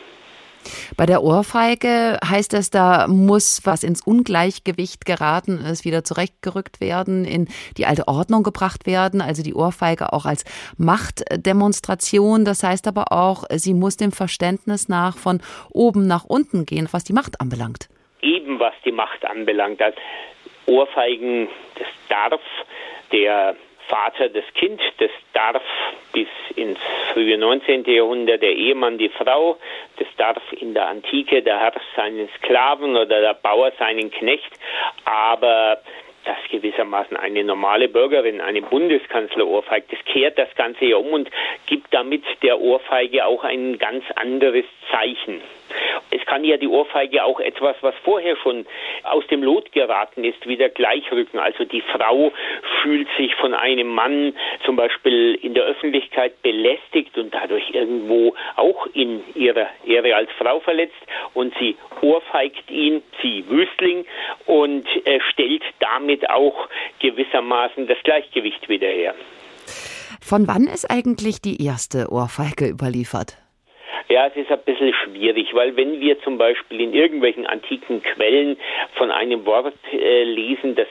Bei 0.98 1.06
der 1.06 1.22
Ohrfeige 1.22 2.18
heißt 2.28 2.56
es, 2.56 2.72
da 2.72 3.06
muss 3.08 3.62
was 3.66 3.84
ins 3.84 4.02
Ungleichgewicht 4.02 5.06
geraten 5.06 5.60
ist, 5.60 5.86
wieder 5.86 6.04
zurechtgerückt 6.04 6.82
werden, 6.82 7.24
in 7.24 7.48
die 7.78 7.86
alte 7.86 8.08
Ordnung 8.08 8.42
gebracht 8.42 8.88
werden. 8.88 9.22
Also 9.22 9.44
die 9.44 9.54
Ohrfeige 9.54 10.12
auch 10.12 10.26
als 10.26 10.44
Machtdemonstration. 10.80 12.46
Das 12.46 12.64
heißt 12.64 12.88
aber 12.88 13.12
auch, 13.12 13.44
sie 13.52 13.76
muss 13.76 13.98
dem 13.98 14.12
Verständnis 14.12 14.90
nach 14.90 15.18
von 15.18 15.40
oben 15.70 16.08
nach 16.08 16.26
unten 16.26 16.66
gehen, 16.66 16.88
was 16.92 17.04
die 17.04 17.14
Macht 17.14 17.40
anbelangt. 17.42 17.90
Eben 18.24 18.60
was 18.60 18.74
die 18.84 18.92
Macht 18.92 19.24
anbelangt. 19.24 19.80
Das 19.80 19.94
Ohrfeigen, 20.66 21.48
das 21.76 21.88
darf 22.10 22.42
der 23.12 23.56
Vater 23.88 24.30
das 24.30 24.44
Kind, 24.54 24.82
das 24.98 25.12
darf 25.34 25.64
bis 26.14 26.28
ins 26.56 26.80
frühe 27.14 27.38
19. 27.38 27.86
Jahrhundert 27.86 28.42
der 28.42 28.54
Ehemann 28.54 28.98
die 28.98 29.10
Frau, 29.10 29.58
das 29.98 30.08
darf 30.18 30.42
in 30.52 30.74
der 30.74 30.88
Antike 30.88 31.42
der 31.42 31.60
Herr 31.60 31.74
seinen 31.96 32.30
Sklaven 32.38 32.96
oder 32.96 33.22
der 33.22 33.34
Bauer 33.34 33.72
seinen 33.80 34.12
Knecht, 34.12 34.52
aber 35.06 35.80
dass 36.28 36.38
gewissermaßen 36.52 37.16
eine 37.16 37.44
normale 37.44 37.88
Bürgerin 37.88 38.42
eine 38.42 38.62
Bundeskanzler 38.62 39.48
ohrfeigt. 39.48 39.94
Das 39.94 40.00
kehrt 40.06 40.38
das 40.38 40.54
Ganze 40.56 40.86
ja 40.86 40.98
um 40.98 41.14
und 41.14 41.30
gibt 41.68 41.94
damit 41.94 42.24
der 42.44 42.60
Ohrfeige 42.60 43.26
auch 43.26 43.46
ein 43.46 43.78
ganz 43.78 44.04
anderes 44.16 44.66
Zeichen. 44.92 45.42
Es 46.10 46.26
kann 46.26 46.44
ja 46.44 46.58
die 46.58 46.68
Ohrfeige 46.68 47.24
auch 47.24 47.40
etwas, 47.40 47.76
was 47.82 47.94
vorher 48.04 48.36
schon 48.38 48.66
aus 49.04 49.26
dem 49.28 49.44
Lot 49.44 49.72
geraten 49.72 50.24
ist, 50.24 50.48
wieder 50.48 50.70
gleichrücken. 50.70 51.40
Also 51.40 51.66
die 51.66 51.82
Frau 51.82 52.32
fühlt 52.82 53.08
sich 53.18 53.36
von 53.36 53.54
einem 53.54 53.88
Mann 53.88 54.34
zum 54.66 54.76
Beispiel 54.76 55.36
in 55.42 55.54
der 55.54 55.64
Öffentlichkeit 55.64 56.42
belästigt 56.42 57.18
und 57.18 57.34
dadurch 57.34 57.70
irgendwo 57.72 58.36
auch 58.56 58.88
in 58.94 59.24
ihrer 59.36 59.68
Ehre 59.86 60.16
als 60.16 60.30
Frau 60.38 60.60
verletzt 60.60 60.96
und 61.34 61.54
sie 61.60 61.76
ohrfeigt 62.02 62.70
ihn, 62.70 63.02
sie 63.22 63.44
Wüstling 63.50 64.06
und 64.46 64.88
äh, 65.06 65.20
stellt 65.32 65.64
damit 65.80 66.30
auch 66.30 66.68
gewissermaßen 67.00 67.88
das 67.88 67.98
Gleichgewicht 68.04 68.70
wieder 68.70 68.88
her. 68.88 69.16
Von 70.22 70.48
wann 70.48 70.68
ist 70.68 70.90
eigentlich 70.90 71.42
die 71.42 71.64
erste 71.64 72.08
Ohrfeige 72.10 72.68
überliefert? 72.68 73.38
Ja, 74.10 74.28
es 74.28 74.36
ist 74.36 74.52
ein 74.52 74.60
bisschen 74.60 74.94
schwierig, 74.94 75.54
weil 75.54 75.76
wenn 75.76 76.00
wir 76.00 76.22
zum 76.22 76.38
Beispiel 76.38 76.82
in 76.82 76.94
irgendwelchen 76.94 77.46
antiken 77.46 78.02
Quellen 78.02 78.58
von 78.96 79.12
einem 79.12 79.46
Wort 79.46 79.74
äh, 79.92 80.24
lesen, 80.24 80.76
das 80.76 80.88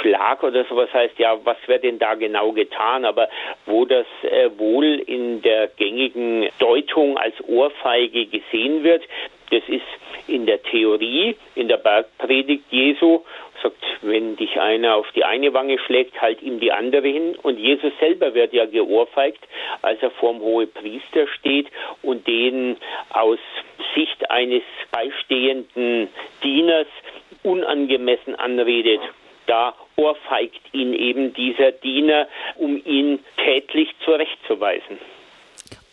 Schlag 0.00 0.42
oder 0.42 0.64
sowas 0.64 0.92
heißt, 0.92 1.18
ja, 1.18 1.38
was 1.44 1.56
wird 1.66 1.84
denn 1.84 1.98
da 1.98 2.14
genau 2.14 2.52
getan? 2.52 3.04
Aber 3.04 3.28
wo 3.66 3.84
das 3.84 4.06
äh, 4.22 4.50
wohl 4.56 5.02
in 5.06 5.42
der 5.42 5.68
gängigen 5.68 6.48
Deutung 6.58 7.18
als 7.18 7.34
Ohrfeige 7.46 8.26
gesehen 8.26 8.82
wird, 8.82 9.02
das 9.50 9.62
ist 9.68 9.82
in 10.26 10.46
der 10.46 10.62
Theorie, 10.62 11.36
in 11.54 11.68
der 11.68 11.76
Bergpredigt 11.76 12.64
Jesu 12.70 13.20
sagt, 13.64 13.82
wenn 14.02 14.36
dich 14.36 14.60
einer 14.60 14.96
auf 14.96 15.10
die 15.12 15.24
eine 15.24 15.52
Wange 15.54 15.78
schlägt, 15.78 16.20
halt 16.20 16.42
ihm 16.42 16.60
die 16.60 16.70
andere 16.70 17.08
hin. 17.08 17.36
Und 17.42 17.58
Jesus 17.58 17.92
selber 17.98 18.34
wird 18.34 18.52
ja 18.52 18.66
geohrfeigt, 18.66 19.42
als 19.82 20.00
er 20.02 20.10
vorm 20.12 20.40
Hohepriester 20.40 21.26
steht 21.38 21.68
und 22.02 22.26
den 22.26 22.76
aus 23.10 23.38
Sicht 23.94 24.30
eines 24.30 24.62
beistehenden 24.92 26.08
Dieners 26.42 26.86
unangemessen 27.42 28.34
anredet. 28.36 29.00
Da 29.46 29.74
ohrfeigt 29.96 30.62
ihn 30.72 30.94
eben 30.94 31.34
dieser 31.34 31.72
Diener, 31.72 32.28
um 32.56 32.80
ihn 32.84 33.18
tätlich 33.36 33.88
zurechtzuweisen. 34.04 34.98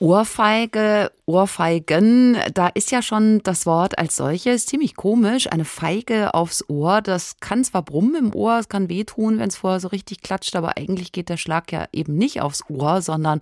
Ohrfeige, 0.02 1.12
Ohrfeigen, 1.28 2.36
da 2.56 2.70
ist 2.70 2.90
ja 2.90 3.04
schon 3.04 3.44
das 3.44 3.68
Wort 3.68 4.00
als 4.00 4.16
solches 4.16 4.66
ziemlich 4.66 4.96
komisch. 4.96 5.46
Eine 5.46 5.64
Feige 5.64 6.34
aufs 6.34 6.68
Ohr, 6.68 7.04
das 7.04 7.40
kann 7.40 7.64
zwar 7.64 7.84
brummen 7.84 8.16
im 8.16 8.34
Ohr, 8.34 8.58
es 8.58 8.68
kann 8.68 8.90
wehtun, 8.90 9.38
wenn 9.38 9.50
es 9.50 9.58
vorher 9.58 9.80
so 9.80 9.90
richtig 9.90 10.24
klatscht, 10.24 10.56
aber 10.56 10.76
eigentlich 10.76 11.12
geht 11.12 11.30
der 11.30 11.38
Schlag 11.38 11.72
ja 11.72 11.86
eben 11.94 12.18
nicht 12.18 12.42
aufs 12.42 12.64
Ohr, 12.68 13.04
sondern 13.04 13.42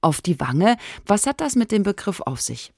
auf 0.00 0.20
die 0.20 0.40
Wange. 0.40 0.76
Was 1.06 1.28
hat 1.28 1.40
das 1.40 1.54
mit 1.54 1.70
dem 1.70 1.84
Begriff 1.84 2.20
auf 2.20 2.40
sich? 2.40 2.72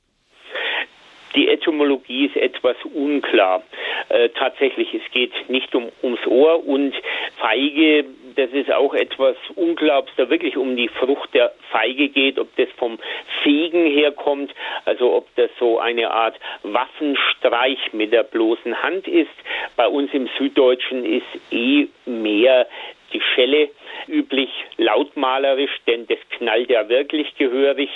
Die 1.35 1.49
Etymologie 1.49 2.27
ist 2.27 2.37
etwas 2.37 2.77
unklar. 2.95 3.63
Äh, 4.09 4.29
tatsächlich, 4.31 4.95
es 4.95 5.11
geht 5.13 5.33
nicht 5.49 5.75
um, 5.75 5.91
ums 6.03 6.25
Ohr 6.27 6.67
und 6.67 6.95
Feige, 7.39 8.05
das 8.37 8.51
ist 8.51 8.73
auch 8.73 8.95
etwas 8.95 9.37
unklar, 9.55 10.01
ob 10.01 10.09
es 10.09 10.15
da 10.17 10.29
wirklich 10.29 10.57
um 10.57 10.77
die 10.77 10.89
Frucht 10.89 11.33
der 11.35 11.53
Feige 11.71 12.09
geht, 12.09 12.39
ob 12.39 12.55
das 12.57 12.69
vom 12.77 12.99
Fegen 13.43 13.87
herkommt, 13.87 14.53
also 14.85 15.13
ob 15.15 15.35
das 15.37 15.51
so 15.59 15.79
eine 15.79 16.11
Art 16.11 16.37
Waffenstreich 16.63 17.93
mit 17.93 18.13
der 18.13 18.25
bloßen 18.25 18.83
Hand 18.83 19.07
ist. 19.07 19.31
Bei 19.77 19.87
uns 19.87 20.13
im 20.13 20.29
Süddeutschen 20.39 21.05
ist 21.05 21.53
eh 21.53 21.89
mehr 22.07 22.67
die 23.15 23.23
Schelle 23.35 23.71
üblich 24.09 24.51
lautmalerisch, 24.77 25.71
denn 25.87 26.07
das 26.07 26.19
knallt 26.37 26.69
ja 26.71 26.89
wirklich 26.89 27.35
gehörig. 27.37 27.89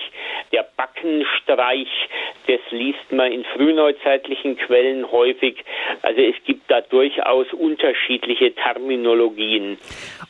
Der 0.52 0.66
Backenstreich, 0.76 1.88
das 2.46 2.61
liest 2.70 3.12
man 3.12 3.33
in 3.33 3.44
frühneuzeitlichen 3.44 4.57
Quellen 4.57 5.11
häufig. 5.11 5.64
Also 6.02 6.20
es 6.20 6.37
gibt 6.44 6.70
da 6.70 6.81
durchaus 6.81 7.46
unterschiedliche 7.52 8.54
Terminologien. 8.54 9.76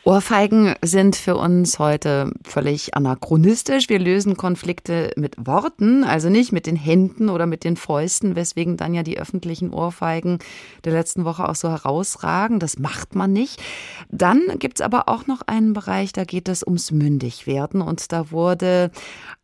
Ohrfeigen 0.03 0.75
sind 0.81 1.15
für 1.15 1.35
uns 1.35 1.79
heute 1.79 2.31
völlig 2.43 2.95
anachronistisch. 2.95 3.89
Wir 3.89 3.99
lösen 3.99 4.35
Konflikte 4.37 5.11
mit 5.15 5.35
Worten, 5.37 6.03
also 6.03 6.29
nicht 6.29 6.51
mit 6.51 6.65
den 6.65 6.75
Händen 6.75 7.29
oder 7.29 7.45
mit 7.45 7.63
den 7.63 7.77
Fäusten, 7.77 8.35
weswegen 8.35 8.75
dann 8.75 8.93
ja 8.93 9.03
die 9.03 9.19
öffentlichen 9.19 9.73
Ohrfeigen 9.73 10.39
der 10.83 10.93
letzten 10.93 11.25
Woche 11.25 11.47
auch 11.47 11.55
so 11.55 11.69
herausragen. 11.69 12.59
Das 12.59 12.79
macht 12.79 13.15
man 13.15 13.31
nicht. 13.31 13.61
Dann 14.09 14.57
gibt 14.59 14.78
es 14.79 14.85
aber 14.85 15.03
auch 15.07 15.27
noch 15.27 15.41
einen 15.47 15.73
Bereich, 15.73 16.13
da 16.13 16.23
geht 16.23 16.47
es 16.47 16.63
ums 16.63 16.91
Mündigwerden 16.91 17.81
und 17.81 18.11
da 18.11 18.31
wurde 18.31 18.91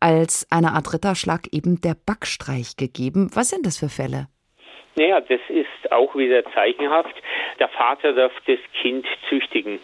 als 0.00 0.46
eine 0.50 0.72
Art 0.72 0.92
Ritterschlag 0.92 1.48
eben 1.52 1.80
der 1.80 1.94
Backstreich 1.94 2.76
gegeben. 2.76 3.30
Was 3.34 3.50
sind 3.50 3.66
das 3.66 3.78
für 3.78 3.88
Fälle? 3.88 4.28
Naja, 4.96 5.20
das 5.20 5.40
ist 5.48 5.92
auch 5.92 6.14
wieder 6.16 6.42
zeichenhaft. 6.54 7.14
Der 7.58 7.68
Vater 7.68 8.14
darf 8.14 8.32
das 8.46 8.58
Kind 8.80 9.06
züchtigen. 9.28 9.78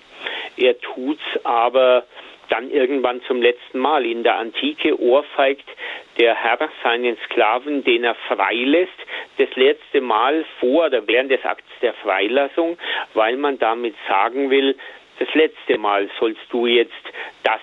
Er 0.56 0.78
tut's 0.80 1.22
aber 1.44 2.04
dann 2.48 2.70
irgendwann 2.70 3.22
zum 3.22 3.40
letzten 3.40 3.78
Mal. 3.78 4.06
In 4.06 4.22
der 4.22 4.36
Antike 4.38 4.98
ohrfeigt 4.98 5.68
der 6.18 6.34
Herr 6.34 6.68
seinen 6.82 7.16
Sklaven, 7.24 7.84
den 7.84 8.04
er 8.04 8.14
freilässt, 8.14 8.92
das 9.38 9.48
letzte 9.54 10.00
Mal 10.00 10.44
vor 10.60 10.86
oder 10.86 11.06
während 11.06 11.30
des 11.30 11.44
Akts 11.44 11.68
der 11.80 11.94
Freilassung, 11.94 12.78
weil 13.14 13.36
man 13.36 13.58
damit 13.58 13.94
sagen 14.08 14.50
will, 14.50 14.76
das 15.24 15.34
letzte 15.34 15.78
Mal 15.78 16.10
sollst 16.18 16.42
du 16.50 16.66
jetzt 16.66 17.04
das 17.44 17.60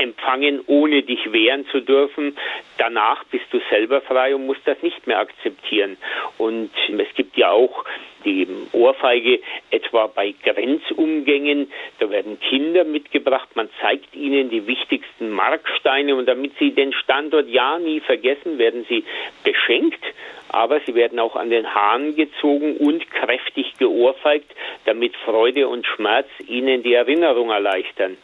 empfangen, 0.00 0.62
ohne 0.66 1.02
dich 1.02 1.32
wehren 1.32 1.66
zu 1.66 1.80
dürfen. 1.80 2.36
Danach 2.78 3.24
bist 3.24 3.46
du 3.50 3.60
selber 3.70 4.00
frei 4.00 4.34
und 4.34 4.46
musst 4.46 4.62
das 4.64 4.82
nicht 4.82 5.06
mehr 5.06 5.18
akzeptieren. 5.18 5.96
Und 6.38 6.70
es 6.88 7.14
gibt 7.14 7.36
ja 7.36 7.50
auch 7.50 7.84
die 8.24 8.46
Ohrfeige 8.72 9.40
etwa 9.70 10.06
bei 10.06 10.34
Grenzumgängen. 10.42 11.70
Da 11.98 12.10
werden 12.10 12.38
Kinder 12.40 12.84
mitgebracht, 12.84 13.48
man 13.54 13.68
zeigt 13.80 14.14
ihnen 14.14 14.50
die 14.50 14.66
wichtigsten 14.66 15.30
Marksteine 15.30 16.14
und 16.14 16.26
damit 16.26 16.52
sie 16.58 16.72
den 16.72 16.92
Standort 16.92 17.48
ja 17.48 17.78
nie 17.78 18.00
vergessen, 18.00 18.58
werden 18.58 18.84
sie 18.88 19.04
beschenkt, 19.44 20.02
aber 20.48 20.80
sie 20.80 20.94
werden 20.94 21.18
auch 21.18 21.36
an 21.36 21.50
den 21.50 21.74
Haaren 21.74 22.16
gezogen 22.16 22.76
und 22.76 23.08
kräftig 23.10 23.74
geohrfeigt, 23.78 24.50
damit 24.84 25.14
Freude 25.24 25.68
und 25.68 25.86
Schmerz 25.86 26.28
ihnen 26.46 26.82
die 26.82 26.94
Erinnerung 26.94 27.50
erleichtern. 27.50 28.16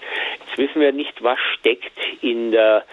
Jetzt 0.47 0.59
wissen 0.59 0.81
wir 0.81 0.93
nicht, 0.93 1.23
was 1.23 1.39
steckt 1.67 2.23
in 2.23 2.53
der 2.53 2.85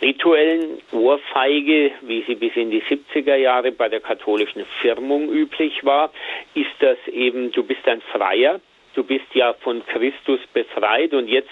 rituellen 0.00 0.78
Ohrfeige, 0.90 1.92
wie 2.00 2.22
sie 2.26 2.34
bis 2.34 2.56
in 2.56 2.70
die 2.70 2.82
70er 2.82 3.36
Jahre 3.36 3.70
bei 3.72 3.88
der 3.88 4.00
katholischen 4.00 4.64
Firmung 4.80 5.30
üblich 5.30 5.84
war, 5.84 6.10
ist 6.54 6.74
das 6.80 6.98
eben, 7.08 7.52
du 7.52 7.62
bist 7.62 7.86
ein 7.86 8.00
Freier, 8.00 8.60
du 8.94 9.04
bist 9.04 9.26
ja 9.34 9.52
von 9.52 9.84
Christus 9.86 10.40
befreit 10.52 11.12
und 11.12 11.28
jetzt, 11.28 11.50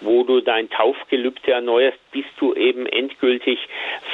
wo 0.00 0.24
du 0.24 0.40
dein 0.40 0.68
Taufgelübde 0.70 1.52
erneuerst, 1.52 1.98
bist 2.10 2.30
du 2.38 2.54
eben 2.54 2.86
endgültig 2.86 3.58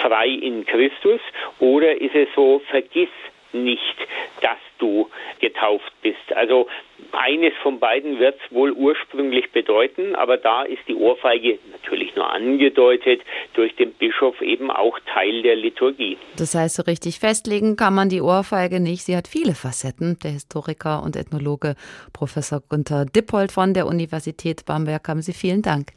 frei 0.02 0.28
in 0.28 0.66
Christus? 0.66 1.20
Oder 1.58 2.00
ist 2.00 2.14
es 2.14 2.28
so, 2.34 2.60
vergiss 2.70 3.08
nicht, 3.52 3.96
dass 4.40 4.58
du 4.78 5.08
getauft 5.40 5.92
bist. 6.02 6.32
Also 6.34 6.68
eines 7.12 7.52
von 7.62 7.78
beiden 7.78 8.18
wird 8.18 8.38
es 8.44 8.54
wohl 8.54 8.72
ursprünglich 8.72 9.50
bedeuten, 9.52 10.14
aber 10.14 10.36
da 10.36 10.62
ist 10.62 10.82
die 10.88 10.94
Ohrfeige 10.94 11.58
natürlich 11.72 12.14
nur 12.16 12.30
angedeutet 12.30 13.20
durch 13.54 13.74
den 13.76 13.92
Bischof 13.92 14.40
eben 14.40 14.70
auch 14.70 14.98
Teil 15.12 15.42
der 15.42 15.56
Liturgie. 15.56 16.16
Das 16.36 16.54
heißt, 16.54 16.76
so 16.76 16.82
richtig 16.82 17.18
festlegen 17.18 17.76
kann 17.76 17.94
man 17.94 18.08
die 18.08 18.20
Ohrfeige 18.20 18.80
nicht. 18.80 19.02
Sie 19.02 19.16
hat 19.16 19.28
viele 19.28 19.54
Facetten. 19.54 20.18
Der 20.22 20.32
Historiker 20.32 21.02
und 21.02 21.16
Ethnologe 21.16 21.74
Professor 22.12 22.60
Gunther 22.68 23.04
Dippold 23.04 23.52
von 23.52 23.74
der 23.74 23.86
Universität 23.86 24.64
Bamberg 24.66 25.08
haben 25.08 25.22
Sie 25.22 25.32
vielen 25.32 25.62
Dank. 25.62 25.92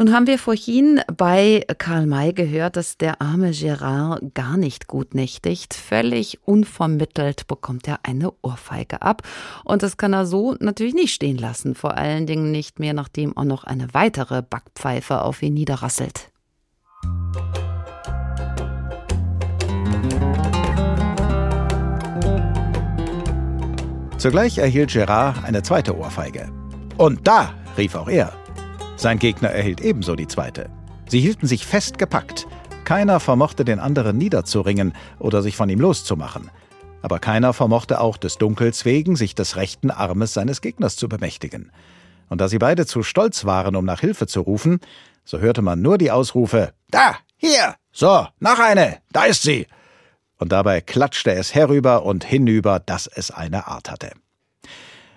Nun 0.00 0.14
haben 0.14 0.26
wir 0.26 0.38
vorhin 0.38 1.02
bei 1.14 1.62
Karl 1.76 2.06
May 2.06 2.32
gehört, 2.32 2.76
dass 2.76 2.96
der 2.96 3.20
arme 3.20 3.50
Gerard 3.50 4.34
gar 4.34 4.56
nicht 4.56 4.86
gut 4.86 5.14
nächtigt. 5.14 5.74
Völlig 5.74 6.38
unvermittelt 6.46 7.46
bekommt 7.46 7.86
er 7.86 7.98
eine 8.04 8.32
Ohrfeige 8.40 9.02
ab. 9.02 9.20
Und 9.62 9.82
das 9.82 9.98
kann 9.98 10.14
er 10.14 10.24
so 10.24 10.56
natürlich 10.58 10.94
nicht 10.94 11.12
stehen 11.12 11.36
lassen. 11.36 11.74
Vor 11.74 11.98
allen 11.98 12.26
Dingen 12.26 12.50
nicht 12.50 12.78
mehr, 12.80 12.94
nachdem 12.94 13.36
auch 13.36 13.44
noch 13.44 13.64
eine 13.64 13.92
weitere 13.92 14.40
Backpfeife 14.40 15.20
auf 15.20 15.42
ihn 15.42 15.52
niederrasselt. 15.52 16.30
Zugleich 24.16 24.56
erhielt 24.56 24.94
Gerard 24.94 25.44
eine 25.44 25.62
zweite 25.62 25.94
Ohrfeige. 25.94 26.50
Und 26.96 27.28
da, 27.28 27.52
rief 27.76 27.94
auch 27.94 28.08
er, 28.08 28.32
sein 29.00 29.18
Gegner 29.18 29.48
erhielt 29.48 29.80
ebenso 29.80 30.14
die 30.14 30.26
zweite. 30.26 30.68
Sie 31.08 31.20
hielten 31.20 31.46
sich 31.46 31.66
fest 31.66 31.98
gepackt. 31.98 32.46
Keiner 32.84 33.18
vermochte 33.18 33.64
den 33.64 33.80
anderen 33.80 34.18
niederzuringen 34.18 34.92
oder 35.18 35.42
sich 35.42 35.56
von 35.56 35.68
ihm 35.70 35.80
loszumachen. 35.80 36.50
Aber 37.02 37.18
keiner 37.18 37.52
vermochte 37.52 38.00
auch 38.00 38.16
des 38.16 38.36
Dunkels 38.36 38.84
wegen, 38.84 39.16
sich 39.16 39.34
des 39.34 39.56
rechten 39.56 39.90
Armes 39.90 40.34
seines 40.34 40.60
Gegners 40.60 40.96
zu 40.96 41.08
bemächtigen. 41.08 41.72
Und 42.28 42.40
da 42.40 42.48
sie 42.48 42.58
beide 42.58 42.84
zu 42.84 43.02
stolz 43.02 43.44
waren, 43.44 43.74
um 43.74 43.84
nach 43.84 44.00
Hilfe 44.00 44.26
zu 44.26 44.42
rufen, 44.42 44.80
so 45.24 45.38
hörte 45.38 45.62
man 45.62 45.80
nur 45.80 45.96
die 45.96 46.10
Ausrufe 46.10 46.72
Da, 46.90 47.16
hier, 47.36 47.76
so, 47.92 48.26
noch 48.38 48.58
eine, 48.58 48.98
da 49.12 49.24
ist 49.24 49.42
sie. 49.42 49.66
Und 50.38 50.52
dabei 50.52 50.80
klatschte 50.80 51.32
es 51.32 51.54
herüber 51.54 52.04
und 52.04 52.24
hinüber, 52.24 52.80
dass 52.80 53.06
es 53.06 53.30
eine 53.30 53.66
Art 53.66 53.90
hatte. 53.90 54.12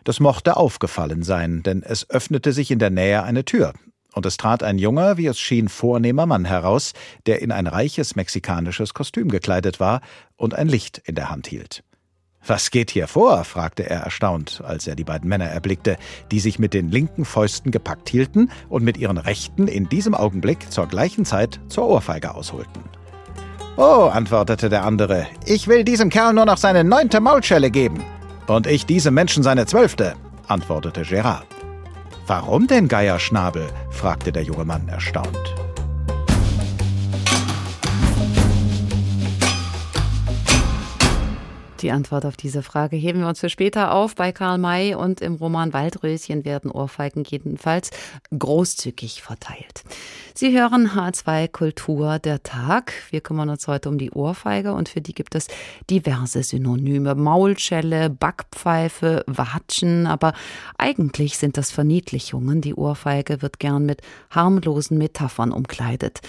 Das 0.04 0.20
mochte 0.20 0.58
aufgefallen 0.58 1.24
sein, 1.24 1.64
denn 1.64 1.84
es 1.84 2.10
öffnete 2.10 2.52
sich 2.52 2.72
in 2.72 2.80
der 2.80 2.90
Nähe 2.90 3.24
eine 3.24 3.46
Tür, 3.46 3.74
und 4.14 4.26
es 4.26 4.38
trat 4.38 4.64
ein 4.64 4.78
junger, 4.78 5.18
wie 5.18 5.28
es 5.28 5.40
schien, 5.40 5.70
vornehmer 5.70 6.26
Mann 6.26 6.46
heraus, 6.46 6.94
der 7.26 7.42
in 7.42 7.52
ein 7.52 7.68
reiches 7.68 8.16
mexikanisches 8.16 8.94
Kostüm 8.94 9.30
gekleidet 9.30 9.80
war 9.80 10.02
und 10.36 10.54
ein 10.54 10.68
Licht 10.68 11.02
in 11.06 11.16
der 11.16 11.30
Hand 11.30 11.48
hielt. 11.48 11.84
Was 12.46 12.72
geht 12.72 12.92
hier 12.92 13.08
vor? 13.08 13.46
fragte 13.46 13.90
er 13.90 14.02
erstaunt, 14.02 14.62
als 14.66 14.86
er 14.86 14.96
die 14.96 15.06
beiden 15.06 15.30
Männer 15.30 15.46
erblickte, 15.46 15.96
die 16.30 16.42
sich 16.42 16.60
mit 16.60 16.74
den 16.74 16.92
linken 16.92 17.24
Fäusten 17.24 17.72
gepackt 17.72 18.10
hielten 18.10 18.52
und 18.68 18.84
mit 18.84 18.98
ihren 18.98 19.18
rechten 19.18 19.70
in 19.70 19.88
diesem 19.88 20.14
Augenblick 20.14 20.70
zur 20.70 20.88
gleichen 20.88 21.24
Zeit 21.24 21.62
zur 21.70 21.88
Ohrfeige 21.88 22.36
ausholten. 22.36 22.84
Oh, 23.78 24.10
antwortete 24.12 24.68
der 24.68 24.84
andere, 24.84 25.26
ich 25.46 25.68
will 25.68 25.86
diesem 25.86 26.10
Kerl 26.10 26.34
nur 26.34 26.46
noch 26.46 26.58
seine 26.58 26.84
neunte 26.84 27.22
Maulschelle 27.22 27.72
geben. 27.72 28.04
Und 28.48 28.68
ich 28.68 28.86
diesem 28.86 29.14
Menschen 29.14 29.44
seine 29.44 29.66
zwölfte, 29.66 30.16
antwortete 30.48 31.04
Gerard. 31.04 31.48
Warum 32.28 32.68
denn 32.68 32.88
Geierschnabel? 32.88 33.68
fragte 33.90 34.32
der 34.32 34.44
junge 34.44 34.66
Mann 34.66 34.88
erstaunt. 34.88 35.56
Die 41.84 41.92
Antwort 41.92 42.26
auf 42.26 42.38
diese 42.38 42.64
Frage 42.64 42.96
heben 42.96 43.20
wir 43.20 43.28
uns 43.28 43.42
für 43.42 43.50
später 43.50 43.92
auf 43.92 44.16
bei 44.16 44.32
Karl 44.32 44.58
May 44.58 44.96
und 44.96 45.20
im 45.20 45.36
Roman 45.36 45.74
Waldröschen 45.74 46.46
werden 46.46 46.72
Ohrfeigen 46.72 47.26
jedenfalls 47.26 47.92
großzügig 48.38 49.22
verteilt. 49.22 49.84
Sie 50.34 50.58
hören 50.58 50.92
H2 50.92 51.50
Kultur 51.50 52.20
der 52.20 52.42
Tag. 52.42 52.94
Wir 53.10 53.20
kümmern 53.20 53.50
uns 53.50 53.68
heute 53.68 53.90
um 53.90 53.98
die 53.98 54.12
Ohrfeige 54.12 54.72
und 54.72 54.88
für 54.88 55.02
die 55.02 55.14
gibt 55.14 55.36
es 55.36 55.48
diverse 55.90 56.42
Synonyme. 56.42 57.16
Maulschelle, 57.16 58.10
Backpfeife, 58.10 59.26
Watschen, 59.28 60.08
aber 60.08 60.32
eigentlich 60.78 61.38
sind 61.38 61.58
das 61.58 61.70
Verniedlichungen. 61.70 62.62
Die 62.62 62.76
Ohrfeige 62.76 63.42
wird 63.42 63.60
gern 63.60 63.86
mit 63.86 64.02
harmlosen 64.30 64.98
Metaphern 64.98 65.52
umkleidet. 65.52 66.22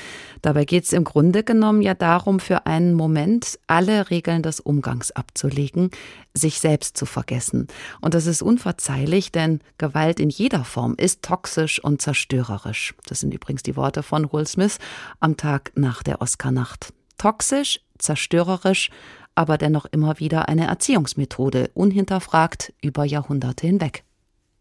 Dabei 0.42 0.64
geht 0.64 0.82
es 0.82 0.92
im 0.92 1.04
Grunde 1.04 1.44
genommen 1.44 1.80
ja 1.80 1.94
darum, 1.94 2.40
für 2.40 2.66
einen 2.66 2.94
Moment 2.94 3.60
alle 3.68 4.10
Regeln 4.10 4.42
des 4.42 4.58
Umgangs 4.58 5.12
abzuhalten 5.12 5.43
abzulegen, 5.44 5.90
sich 6.32 6.58
selbst 6.58 6.96
zu 6.96 7.06
vergessen. 7.06 7.68
Und 8.00 8.14
das 8.14 8.26
ist 8.26 8.42
unverzeihlich, 8.42 9.32
denn 9.32 9.60
Gewalt 9.78 10.20
in 10.20 10.30
jeder 10.30 10.64
Form 10.64 10.94
ist 10.96 11.22
toxisch 11.22 11.82
und 11.82 12.00
zerstörerisch. 12.00 12.94
Das 13.06 13.20
sind 13.20 13.34
übrigens 13.34 13.62
die 13.62 13.76
Worte 13.76 14.02
von 14.02 14.32
Will 14.32 14.46
Smith 14.46 14.78
am 15.20 15.36
Tag 15.36 15.72
nach 15.74 16.02
der 16.02 16.20
Oscarnacht. 16.20 16.92
Toxisch, 17.18 17.80
zerstörerisch, 17.98 18.90
aber 19.34 19.58
dennoch 19.58 19.86
immer 19.90 20.18
wieder 20.18 20.48
eine 20.48 20.66
Erziehungsmethode, 20.66 21.70
unhinterfragt 21.74 22.72
über 22.82 23.04
Jahrhunderte 23.04 23.66
hinweg. 23.66 24.04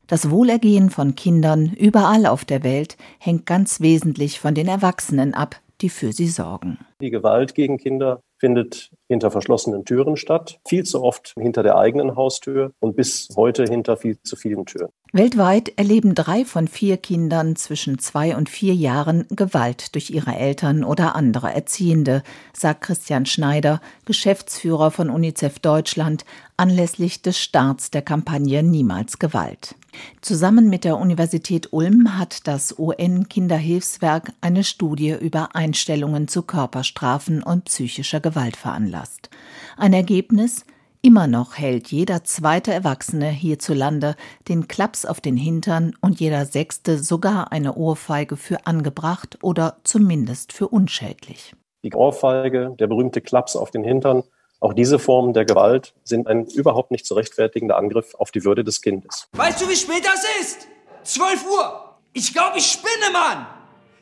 Das 0.08 0.30
Wohlergehen 0.30 0.90
von 0.90 1.16
Kindern 1.16 1.68
überall 1.68 2.26
auf 2.26 2.44
der 2.44 2.64
Welt 2.64 2.98
hängt 3.20 3.46
ganz 3.46 3.80
wesentlich 3.80 4.40
von 4.40 4.54
den 4.54 4.68
Erwachsenen 4.68 5.34
ab, 5.34 5.56
die 5.82 5.90
für 5.90 6.12
sie 6.12 6.28
sorgen. 6.28 6.80
Die 7.02 7.10
Gewalt 7.10 7.56
gegen 7.56 7.78
Kinder 7.78 8.22
findet 8.44 8.92
hinter 9.08 9.32
verschlossenen 9.32 9.86
Türen 9.86 10.18
statt, 10.18 10.60
viel 10.68 10.84
zu 10.84 11.02
oft 11.02 11.34
hinter 11.40 11.64
der 11.64 11.78
eigenen 11.78 12.18
Haustür 12.18 12.74
und 12.82 12.98
bis 12.98 13.30
heute 13.38 13.64
hinter 13.64 13.96
viel 13.96 14.22
zu 14.22 14.36
vielen 14.36 14.66
Türen. 14.66 14.90
Weltweit 15.14 15.72
erleben 15.78 16.14
drei 16.14 16.44
von 16.44 16.68
vier 16.68 16.98
Kindern 16.98 17.56
zwischen 17.56 18.00
zwei 18.00 18.36
und 18.36 18.50
vier 18.50 18.74
Jahren 18.74 19.26
Gewalt 19.30 19.96
durch 19.96 20.10
ihre 20.10 20.36
Eltern 20.36 20.84
oder 20.84 21.16
andere 21.16 21.54
Erziehende, 21.54 22.22
sagt 22.52 22.82
Christian 22.82 23.26
Schneider, 23.26 23.80
Geschäftsführer 24.04 24.92
von 24.92 25.10
UNICEF 25.10 25.60
Deutschland, 25.60 26.26
anlässlich 26.64 27.22
des 27.22 27.38
Starts 27.40 27.92
der 27.92 28.02
Kampagne 28.02 28.64
Niemals 28.64 29.20
Gewalt. 29.20 29.76
Zusammen 30.22 30.70
mit 30.70 30.86
der 30.86 30.98
Universität 30.98 31.74
Ulm 31.74 32.18
hat 32.18 32.48
das 32.48 32.80
UN-Kinderhilfswerk 32.80 34.32
eine 34.40 34.64
Studie 34.64 35.14
über 35.20 35.58
Einstellungen 35.58 36.30
zu 36.30 36.42
Körperstrafen 36.42 37.44
und 37.44 37.66
psychischer 37.66 38.22
Gewalt 38.22 38.56
veranlasst. 38.56 39.30
Ein 39.76 39.92
Ergebnis 39.92 40.66
Immer 41.06 41.28
noch 41.28 41.58
hält 41.58 41.90
jeder 41.90 42.24
zweite 42.24 42.72
Erwachsene 42.72 43.28
hierzulande 43.28 44.16
den 44.48 44.70
Klaps 44.70 45.04
auf 45.04 45.20
den 45.20 45.36
Hintern 45.36 45.98
und 46.00 46.22
jeder 46.22 46.46
sechste 46.46 46.98
sogar 46.98 47.52
eine 47.52 47.76
Ohrfeige 47.76 48.38
für 48.38 48.66
angebracht 48.66 49.38
oder 49.42 49.80
zumindest 49.84 50.54
für 50.54 50.70
unschädlich. 50.70 51.58
Die 51.84 51.94
Ohrfeige, 51.94 52.74
der 52.80 52.88
berühmte 52.88 53.20
Klaps 53.20 53.58
auf 53.58 53.70
den 53.70 53.84
Hintern, 53.84 54.24
auch 54.64 54.74
diese 54.74 54.98
Formen 54.98 55.34
der 55.34 55.44
Gewalt 55.44 55.94
sind 56.06 56.28
ein 56.28 56.46
überhaupt 56.46 56.92
nicht 56.92 57.06
zu 57.06 57.16
rechtfertigender 57.16 57.78
Angriff 57.78 58.16
auf 58.16 58.32
die 58.32 58.46
Würde 58.46 58.64
des 58.64 58.82
Kindes. 58.82 59.28
Weißt 59.34 59.62
du, 59.62 59.70
wie 59.70 59.76
spät 59.76 60.06
das 60.06 60.26
ist? 60.42 60.68
12 61.04 61.46
Uhr. 61.52 61.96
Ich 62.14 62.34
glaube, 62.34 62.58
ich 62.58 62.66
spinne, 62.66 63.12
Mann. 63.12 63.46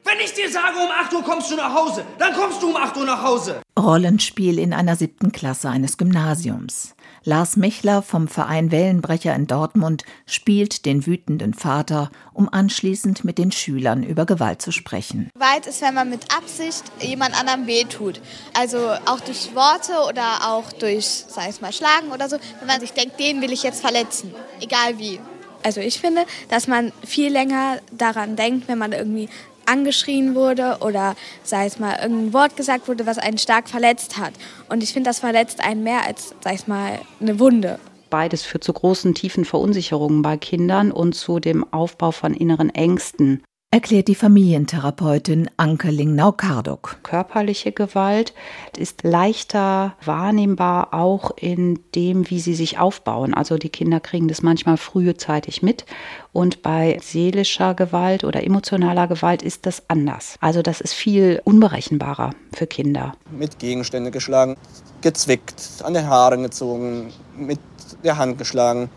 Wenn 0.04 0.20
ich 0.24 0.34
dir 0.34 0.50
sage, 0.52 0.78
um 0.78 0.90
8 0.92 1.14
Uhr 1.14 1.24
kommst 1.24 1.52
du 1.52 1.56
nach 1.56 1.74
Hause, 1.74 2.04
dann 2.20 2.34
kommst 2.34 2.62
du 2.62 2.70
um 2.70 2.76
8 2.76 2.96
Uhr 2.98 3.06
nach 3.06 3.24
Hause. 3.24 3.62
Rollenspiel 3.80 4.60
in 4.60 4.74
einer 4.74 4.96
siebten 4.96 5.32
Klasse 5.32 5.70
eines 5.70 5.98
Gymnasiums. 5.98 6.94
Lars 7.24 7.56
Mechler 7.56 8.02
vom 8.02 8.28
Verein 8.28 8.72
Wellenbrecher 8.72 9.36
in 9.36 9.46
Dortmund 9.46 10.06
spielt 10.26 10.88
den 10.88 11.06
wütenden 11.06 11.54
Vater, 11.54 12.10
um 12.34 12.50
anschließend 12.52 13.24
mit 13.24 13.38
den 13.38 13.52
Schülern 13.52 14.02
über 14.02 14.26
Gewalt 14.26 14.60
zu 14.60 14.72
sprechen. 14.72 15.30
Gewalt 15.36 15.68
ist, 15.68 15.84
wenn 15.84 15.94
man 15.94 16.10
mit 16.10 16.36
Absicht 16.36 16.84
jemand 17.00 17.40
anderem 17.40 17.68
wehtut. 17.68 18.22
Also 18.58 18.80
auch 19.06 19.20
durch 19.20 19.54
Worte 19.54 19.94
oder 20.10 20.50
auch 20.50 20.72
durch, 20.74 21.06
sei 21.06 21.48
es 21.48 21.62
mal, 21.62 21.72
Schlagen 21.72 22.12
oder 22.12 22.28
so, 22.28 22.38
wenn 22.58 22.68
man 22.68 22.80
sich 22.80 22.94
denkt, 22.94 23.20
den 23.20 23.40
will 23.42 23.52
ich 23.52 23.62
jetzt 23.62 23.82
verletzen, 23.82 24.34
egal 24.60 24.98
wie. 24.98 25.20
Also 25.64 25.80
ich 25.80 26.00
finde, 26.00 26.26
dass 26.50 26.68
man 26.68 26.92
viel 27.06 27.32
länger 27.32 27.82
daran 27.92 28.36
denkt, 28.36 28.68
wenn 28.68 28.80
man 28.80 28.94
irgendwie 28.94 29.30
angeschrien 29.72 30.36
wurde 30.36 30.78
oder 30.82 31.16
sei 31.44 31.66
es 31.66 31.80
mal 31.80 31.98
irgendein 32.02 32.34
Wort 32.34 32.58
gesagt 32.58 32.88
wurde, 32.88 33.06
was 33.06 33.18
einen 33.18 33.38
stark 33.38 33.70
verletzt 33.70 34.18
hat. 34.18 34.34
Und 34.70 34.84
ich 34.84 34.94
finde, 34.94 35.10
das 35.10 35.20
verletzt 35.20 35.64
einen 35.64 35.84
mehr 35.84 36.06
als, 36.06 36.36
sei 36.44 36.54
es 36.54 36.68
mal, 36.68 37.00
eine 37.20 37.40
Wunde. 37.40 37.80
Beides 38.10 38.44
führt 38.44 38.64
zu 38.64 38.74
großen, 38.74 39.16
tiefen 39.16 39.46
Verunsicherungen 39.46 40.22
bei 40.22 40.36
Kindern 40.36 40.92
und 40.92 41.14
zu 41.14 41.40
dem 41.40 41.66
Aufbau 41.72 42.12
von 42.12 42.34
inneren 42.34 42.70
Ängsten 42.70 43.42
erklärt 43.74 44.10
die 44.10 44.16
Familientherapeutin 44.16 45.50
Anke 45.56 45.92
Lingnau-Karduk. 45.92 46.98
Körperliche 47.04 47.72
Gewalt 47.72 48.34
ist 48.78 49.04
leichter 49.04 49.96
wahrnehmbar 50.04 50.94
auch 50.94 51.32
in 51.38 51.80
dem, 51.96 52.30
wie 52.30 52.42
sie 52.42 52.54
sich 52.54 52.80
aufbauen. 52.80 53.34
Also 53.34 53.58
die 53.58 53.70
Kinder 53.70 54.02
kriegen 54.02 54.28
das 54.28 54.42
manchmal 54.42 54.76
frühzeitig 54.76 55.64
mit 55.64 55.86
und 56.34 56.62
bei 56.62 57.00
seelischer 57.02 57.74
Gewalt 57.74 58.26
oder 58.26 58.44
emotionaler 58.44 59.08
Gewalt 59.08 59.42
ist 59.42 59.66
das 59.66 59.84
anders. 59.88 60.36
Also 60.42 60.62
das 60.62 60.82
ist 60.82 60.94
viel 60.94 61.42
unberechenbarer 61.46 62.32
für 62.54 62.68
Kinder. 62.68 63.14
Mit 63.32 63.58
Gegenstände 63.58 64.12
geschlagen, 64.12 64.58
gezwickt, 65.00 65.64
an 65.82 65.94
den 65.94 66.08
Haaren 66.08 66.44
gezogen, 66.44 67.14
mit 67.38 67.60
der 68.04 68.18
Hand 68.18 68.38
geschlagen 68.38 68.90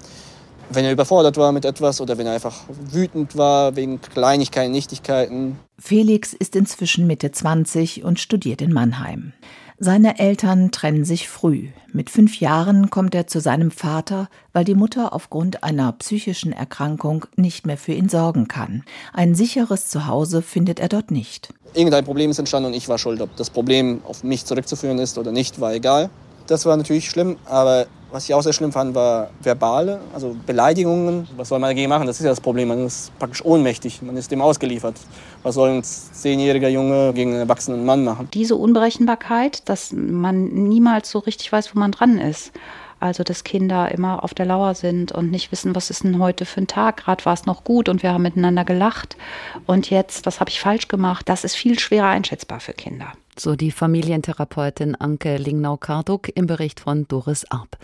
wenn 0.74 0.84
er 0.84 0.92
überfordert 0.92 1.36
war 1.36 1.52
mit 1.52 1.64
etwas 1.64 2.00
oder 2.00 2.18
wenn 2.18 2.26
er 2.26 2.34
einfach 2.34 2.62
wütend 2.68 3.36
war 3.36 3.76
wegen 3.76 4.00
Kleinigkeiten, 4.00 4.72
Nichtigkeiten. 4.72 5.58
Felix 5.78 6.32
ist 6.32 6.56
inzwischen 6.56 7.06
Mitte 7.06 7.30
20 7.32 8.04
und 8.04 8.20
studiert 8.20 8.62
in 8.62 8.72
Mannheim. 8.72 9.32
Seine 9.78 10.20
Eltern 10.20 10.70
trennen 10.70 11.04
sich 11.04 11.28
früh. 11.28 11.68
Mit 11.92 12.08
fünf 12.08 12.38
Jahren 12.38 12.90
kommt 12.90 13.14
er 13.14 13.26
zu 13.26 13.40
seinem 13.40 13.72
Vater, 13.72 14.28
weil 14.52 14.64
die 14.64 14.76
Mutter 14.76 15.12
aufgrund 15.12 15.64
einer 15.64 15.90
psychischen 15.92 16.52
Erkrankung 16.52 17.26
nicht 17.34 17.66
mehr 17.66 17.76
für 17.76 17.92
ihn 17.92 18.08
sorgen 18.08 18.46
kann. 18.46 18.84
Ein 19.12 19.34
sicheres 19.34 19.88
Zuhause 19.88 20.42
findet 20.42 20.78
er 20.78 20.88
dort 20.88 21.10
nicht. 21.10 21.52
Irgendein 21.74 22.04
Problem 22.04 22.30
ist 22.30 22.38
entstanden 22.38 22.68
und 22.68 22.74
ich 22.74 22.88
war 22.88 22.98
schuld. 22.98 23.20
Ob 23.20 23.34
das 23.36 23.50
Problem 23.50 24.00
auf 24.04 24.22
mich 24.22 24.44
zurückzuführen 24.44 25.00
ist 25.00 25.18
oder 25.18 25.32
nicht, 25.32 25.60
war 25.60 25.74
egal. 25.74 26.08
Das 26.46 26.66
war 26.66 26.76
natürlich 26.76 27.08
schlimm, 27.08 27.36
aber 27.46 27.86
was 28.14 28.28
ich 28.28 28.34
auch 28.34 28.42
sehr 28.42 28.52
schlimm 28.52 28.70
fand, 28.70 28.94
war 28.94 29.30
verbale, 29.42 29.98
also 30.12 30.36
Beleidigungen. 30.46 31.26
Was 31.36 31.48
soll 31.48 31.58
man 31.58 31.70
dagegen 31.70 31.88
machen? 31.88 32.06
Das 32.06 32.20
ist 32.20 32.24
ja 32.24 32.30
das 32.30 32.40
Problem. 32.40 32.68
Man 32.68 32.86
ist 32.86 33.10
praktisch 33.18 33.44
ohnmächtig. 33.44 34.02
Man 34.02 34.16
ist 34.16 34.30
dem 34.30 34.40
ausgeliefert. 34.40 34.94
Was 35.42 35.56
soll 35.56 35.70
ein 35.70 35.82
zehnjähriger 35.82 36.68
Junge 36.68 37.12
gegen 37.12 37.32
einen 37.32 37.40
erwachsenen 37.40 37.84
Mann 37.84 38.04
machen? 38.04 38.28
Diese 38.32 38.54
Unberechenbarkeit, 38.54 39.68
dass 39.68 39.92
man 39.92 40.44
niemals 40.44 41.10
so 41.10 41.18
richtig 41.18 41.50
weiß, 41.50 41.74
wo 41.74 41.78
man 41.80 41.90
dran 41.90 42.18
ist. 42.18 42.52
Also, 43.04 43.22
dass 43.22 43.44
Kinder 43.44 43.92
immer 43.92 44.24
auf 44.24 44.32
der 44.32 44.46
Lauer 44.46 44.74
sind 44.74 45.12
und 45.12 45.30
nicht 45.30 45.52
wissen, 45.52 45.74
was 45.74 45.90
ist 45.90 46.04
denn 46.04 46.18
heute 46.18 46.46
für 46.46 46.62
ein 46.62 46.66
Tag. 46.66 47.04
Gerade 47.04 47.22
war 47.26 47.34
es 47.34 47.44
noch 47.44 47.62
gut 47.62 47.90
und 47.90 48.02
wir 48.02 48.14
haben 48.14 48.22
miteinander 48.22 48.64
gelacht. 48.64 49.18
Und 49.66 49.90
jetzt, 49.90 50.24
was 50.24 50.40
habe 50.40 50.48
ich 50.48 50.58
falsch 50.58 50.88
gemacht? 50.88 51.28
Das 51.28 51.44
ist 51.44 51.54
viel 51.54 51.78
schwerer 51.78 52.06
einschätzbar 52.06 52.60
für 52.60 52.72
Kinder. 52.72 53.12
So 53.38 53.56
die 53.56 53.72
Familientherapeutin 53.72 54.94
Anke 54.94 55.36
Lingnau-Karduk 55.36 56.34
im 56.34 56.46
Bericht 56.46 56.80
von 56.80 57.06
Doris 57.06 57.44
Arp. 57.50 57.76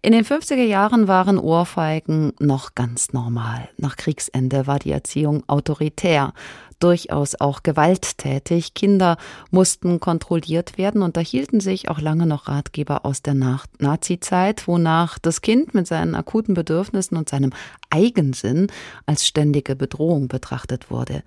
In 0.00 0.12
den 0.12 0.24
50er 0.24 0.64
Jahren 0.64 1.08
waren 1.08 1.38
Ohrfeigen 1.38 2.32
noch 2.38 2.74
ganz 2.74 3.12
normal. 3.12 3.68
Nach 3.76 3.96
Kriegsende 3.96 4.66
war 4.66 4.78
die 4.78 4.92
Erziehung 4.92 5.42
autoritär, 5.46 6.32
durchaus 6.80 7.40
auch 7.40 7.62
gewalttätig. 7.62 8.74
Kinder 8.74 9.16
mussten 9.50 10.00
kontrolliert 10.00 10.78
werden 10.78 11.02
und 11.02 11.16
da 11.16 11.20
hielten 11.20 11.60
sich 11.60 11.88
auch 11.88 12.00
lange 12.00 12.26
noch 12.26 12.48
Ratgeber 12.48 13.04
aus 13.04 13.22
der 13.22 13.34
Nazi-Zeit, 13.34 14.66
wonach 14.68 15.18
das 15.18 15.40
Kind 15.40 15.74
mit 15.74 15.86
seinen 15.86 16.14
akuten 16.14 16.54
Bedürfnissen 16.54 17.16
und 17.16 17.28
seinem 17.28 17.52
Eigensinn 17.90 18.68
als 19.06 19.26
ständige 19.26 19.76
Bedrohung 19.76 20.28
betrachtet 20.28 20.90
wurde. 20.90 21.22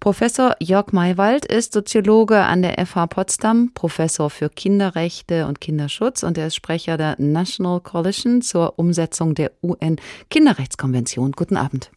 Professor 0.00 0.54
Jörg 0.60 0.92
Maywald 0.92 1.44
ist 1.44 1.72
Soziologe 1.72 2.38
an 2.38 2.62
der 2.62 2.86
FH 2.86 3.08
Potsdam, 3.08 3.72
Professor 3.74 4.30
für 4.30 4.48
Kinderrechte 4.48 5.46
und 5.46 5.60
Kinderschutz 5.60 6.22
und 6.22 6.38
er 6.38 6.46
ist 6.46 6.54
Sprecher 6.54 6.96
der 6.96 7.16
National 7.18 7.80
Coalition 7.80 8.40
zur 8.40 8.78
Umsetzung 8.78 9.34
der 9.34 9.50
UN-Kinderrechtskonvention. 9.62 11.32
Guten 11.32 11.56
Abend. 11.56 11.90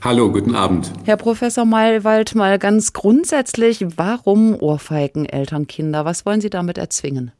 Hallo, 0.00 0.30
guten 0.30 0.54
Abend. 0.54 0.92
Herr 1.04 1.16
Professor 1.16 1.64
Maywald, 1.64 2.34
mal 2.34 2.58
ganz 2.58 2.92
grundsätzlich, 2.92 3.84
warum 3.96 4.54
Ohrfeigen 4.54 5.26
Eltern 5.26 5.66
Kinder? 5.66 6.04
Was 6.04 6.24
wollen 6.24 6.40
Sie 6.40 6.50
damit 6.50 6.78
erzwingen? 6.78 7.32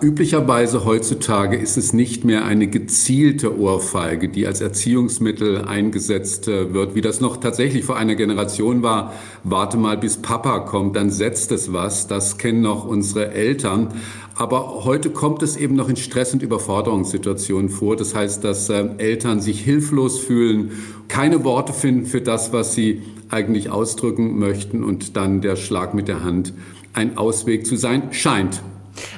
Üblicherweise 0.00 0.84
heutzutage 0.84 1.56
ist 1.56 1.76
es 1.76 1.92
nicht 1.92 2.24
mehr 2.24 2.44
eine 2.44 2.68
gezielte 2.68 3.58
Ohrfeige, 3.58 4.28
die 4.28 4.46
als 4.46 4.60
Erziehungsmittel 4.60 5.62
eingesetzt 5.64 6.46
äh, 6.46 6.72
wird, 6.72 6.94
wie 6.94 7.00
das 7.00 7.20
noch 7.20 7.38
tatsächlich 7.38 7.84
vor 7.84 7.96
einer 7.96 8.14
Generation 8.14 8.84
war. 8.84 9.12
Warte 9.42 9.76
mal, 9.76 9.98
bis 9.98 10.18
Papa 10.18 10.60
kommt, 10.60 10.94
dann 10.94 11.10
setzt 11.10 11.50
es 11.50 11.72
was. 11.72 12.06
Das 12.06 12.38
kennen 12.38 12.60
noch 12.60 12.84
unsere 12.86 13.32
Eltern. 13.32 13.88
Aber 14.36 14.84
heute 14.84 15.10
kommt 15.10 15.42
es 15.42 15.56
eben 15.56 15.74
noch 15.74 15.88
in 15.88 15.96
Stress- 15.96 16.32
und 16.32 16.44
Überforderungssituationen 16.44 17.68
vor. 17.68 17.96
Das 17.96 18.14
heißt, 18.14 18.44
dass 18.44 18.68
äh, 18.68 18.90
Eltern 18.98 19.40
sich 19.40 19.60
hilflos 19.60 20.20
fühlen, 20.20 20.70
keine 21.08 21.42
Worte 21.42 21.72
finden 21.72 22.06
für 22.06 22.20
das, 22.20 22.52
was 22.52 22.72
sie 22.72 23.02
eigentlich 23.30 23.70
ausdrücken 23.70 24.38
möchten 24.38 24.84
und 24.84 25.16
dann 25.16 25.40
der 25.40 25.56
Schlag 25.56 25.92
mit 25.92 26.06
der 26.06 26.22
Hand 26.22 26.52
ein 26.92 27.18
Ausweg 27.18 27.66
zu 27.66 27.74
sein 27.74 28.12
scheint. 28.12 28.62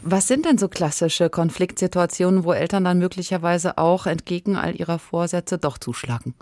Was 0.03 0.29
sind 0.29 0.45
denn 0.45 0.59
so 0.59 0.69
klassische 0.69 1.31
Konfliktsituationen, 1.31 2.45
wo 2.45 2.53
Eltern 2.53 2.85
dann 2.85 2.99
möglicherweise 2.99 3.79
auch 3.79 4.07
entgegen 4.07 4.57
all 4.57 4.75
ihrer 4.77 4.99
Vorsätze 4.99 5.59
doch 5.59 5.79
zuschlagen? 5.79 6.35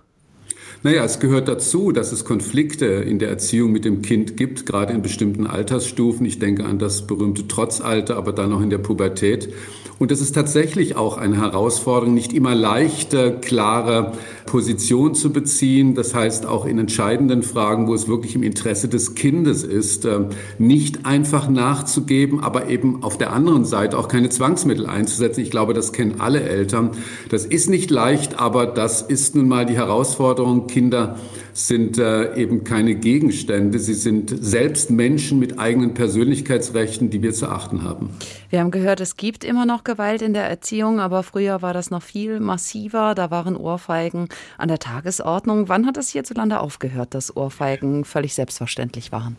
Naja, 0.83 1.05
es 1.05 1.19
gehört 1.19 1.49
dazu, 1.49 1.93
dass 1.93 2.13
es 2.13 2.25
Konflikte 2.25 2.87
in 2.87 3.19
der 3.19 3.31
Erziehung 3.31 3.73
mit 3.73 3.85
dem 3.85 4.03
Kind 4.03 4.37
gibt, 4.37 4.65
gerade 4.65 4.93
in 4.93 5.03
bestimmten 5.03 5.47
Altersstufen. 5.47 6.25
Ich 6.25 6.39
denke 6.39 6.65
an 6.65 6.79
das 6.79 7.07
berühmte 7.07 7.49
Trotzalter, 7.49 8.17
aber 8.17 8.33
dann 8.33 8.53
auch 8.53 8.61
in 8.61 8.71
der 8.71 8.79
Pubertät. 8.79 9.53
Und 9.99 10.13
es 10.13 10.21
ist 10.21 10.35
tatsächlich 10.35 10.97
auch 10.97 11.19
eine 11.19 11.39
Herausforderung, 11.39 12.15
nicht 12.15 12.33
immer 12.33 12.55
leichte, 12.55 13.39
klare 13.41 14.13
Position 14.49 15.15
zu 15.15 15.31
beziehen. 15.31 15.95
Das 15.95 16.15
heißt, 16.15 16.47
auch 16.47 16.65
in 16.65 16.79
entscheidenden 16.79 17.43
Fragen, 17.43 17.87
wo 17.87 17.93
es 17.93 18.09
wirklich 18.09 18.35
im 18.35 18.43
Interesse 18.43 18.89
des 18.89 19.15
Kindes 19.15 19.63
ist, 19.63 20.07
äh, 20.07 20.21
nicht 20.59 21.05
einfach 21.05 21.51
nachzugeben, 21.51 22.41
aber 22.41 22.71
eben 22.71 23.03
auf 23.03 23.19
der 23.19 23.35
anderen 23.35 23.67
Seite 23.67 23.99
auch 23.99 24.09
keine 24.09 24.31
Zwangsmittel 24.31 24.87
einzusetzen. 24.87 25.43
Ich 25.43 25.51
glaube, 25.51 25.75
das 25.75 25.93
kennen 25.93 26.15
alle 26.19 26.41
Eltern. 26.41 26.93
Das 27.29 27.45
ist 27.45 27.69
nicht 27.69 27.91
leicht, 27.91 28.41
aber 28.41 28.67
das 28.67 29.03
ist 29.03 29.35
nun 29.35 29.49
mal 29.49 29.67
die 29.67 29.77
Herausforderung, 29.77 30.67
Kinder 30.67 31.17
sind 31.67 31.99
äh, 31.99 32.35
eben 32.37 32.63
keine 32.63 32.95
Gegenstände. 32.95 33.79
Sie 33.79 33.95
sind 33.95 34.33
selbst 34.41 34.91
Menschen 34.91 35.39
mit 35.39 35.59
eigenen 35.59 35.93
Persönlichkeitsrechten, 35.93 37.11
die 37.11 37.21
wir 37.23 37.33
zu 37.33 37.49
achten 37.49 37.83
haben. 37.83 38.11
Wir 38.51 38.61
haben 38.61 38.71
gehört, 38.71 39.01
es 39.01 39.17
gibt 39.17 39.43
immer 39.43 39.67
noch 39.67 39.83
Gewalt 39.83 40.23
in 40.23 40.35
der 40.35 40.45
Erziehung, 40.45 41.01
aber 41.01 41.23
früher 41.23 41.61
war 41.61 41.75
das 41.75 41.91
noch 41.91 42.03
viel 42.03 42.39
massiver. 42.39 43.15
Da 43.15 43.31
waren 43.33 43.57
Ohrfeigen 43.57 44.29
an 44.57 44.69
der 44.69 44.79
Tagesordnung. 44.79 45.69
Wann 45.69 45.87
hat 45.87 45.97
es 45.97 46.11
hierzulande 46.11 46.61
aufgehört, 46.61 47.15
dass 47.15 47.37
Ohrfeigen 47.37 48.05
völlig 48.05 48.35
selbstverständlich 48.35 49.11
waren? 49.11 49.37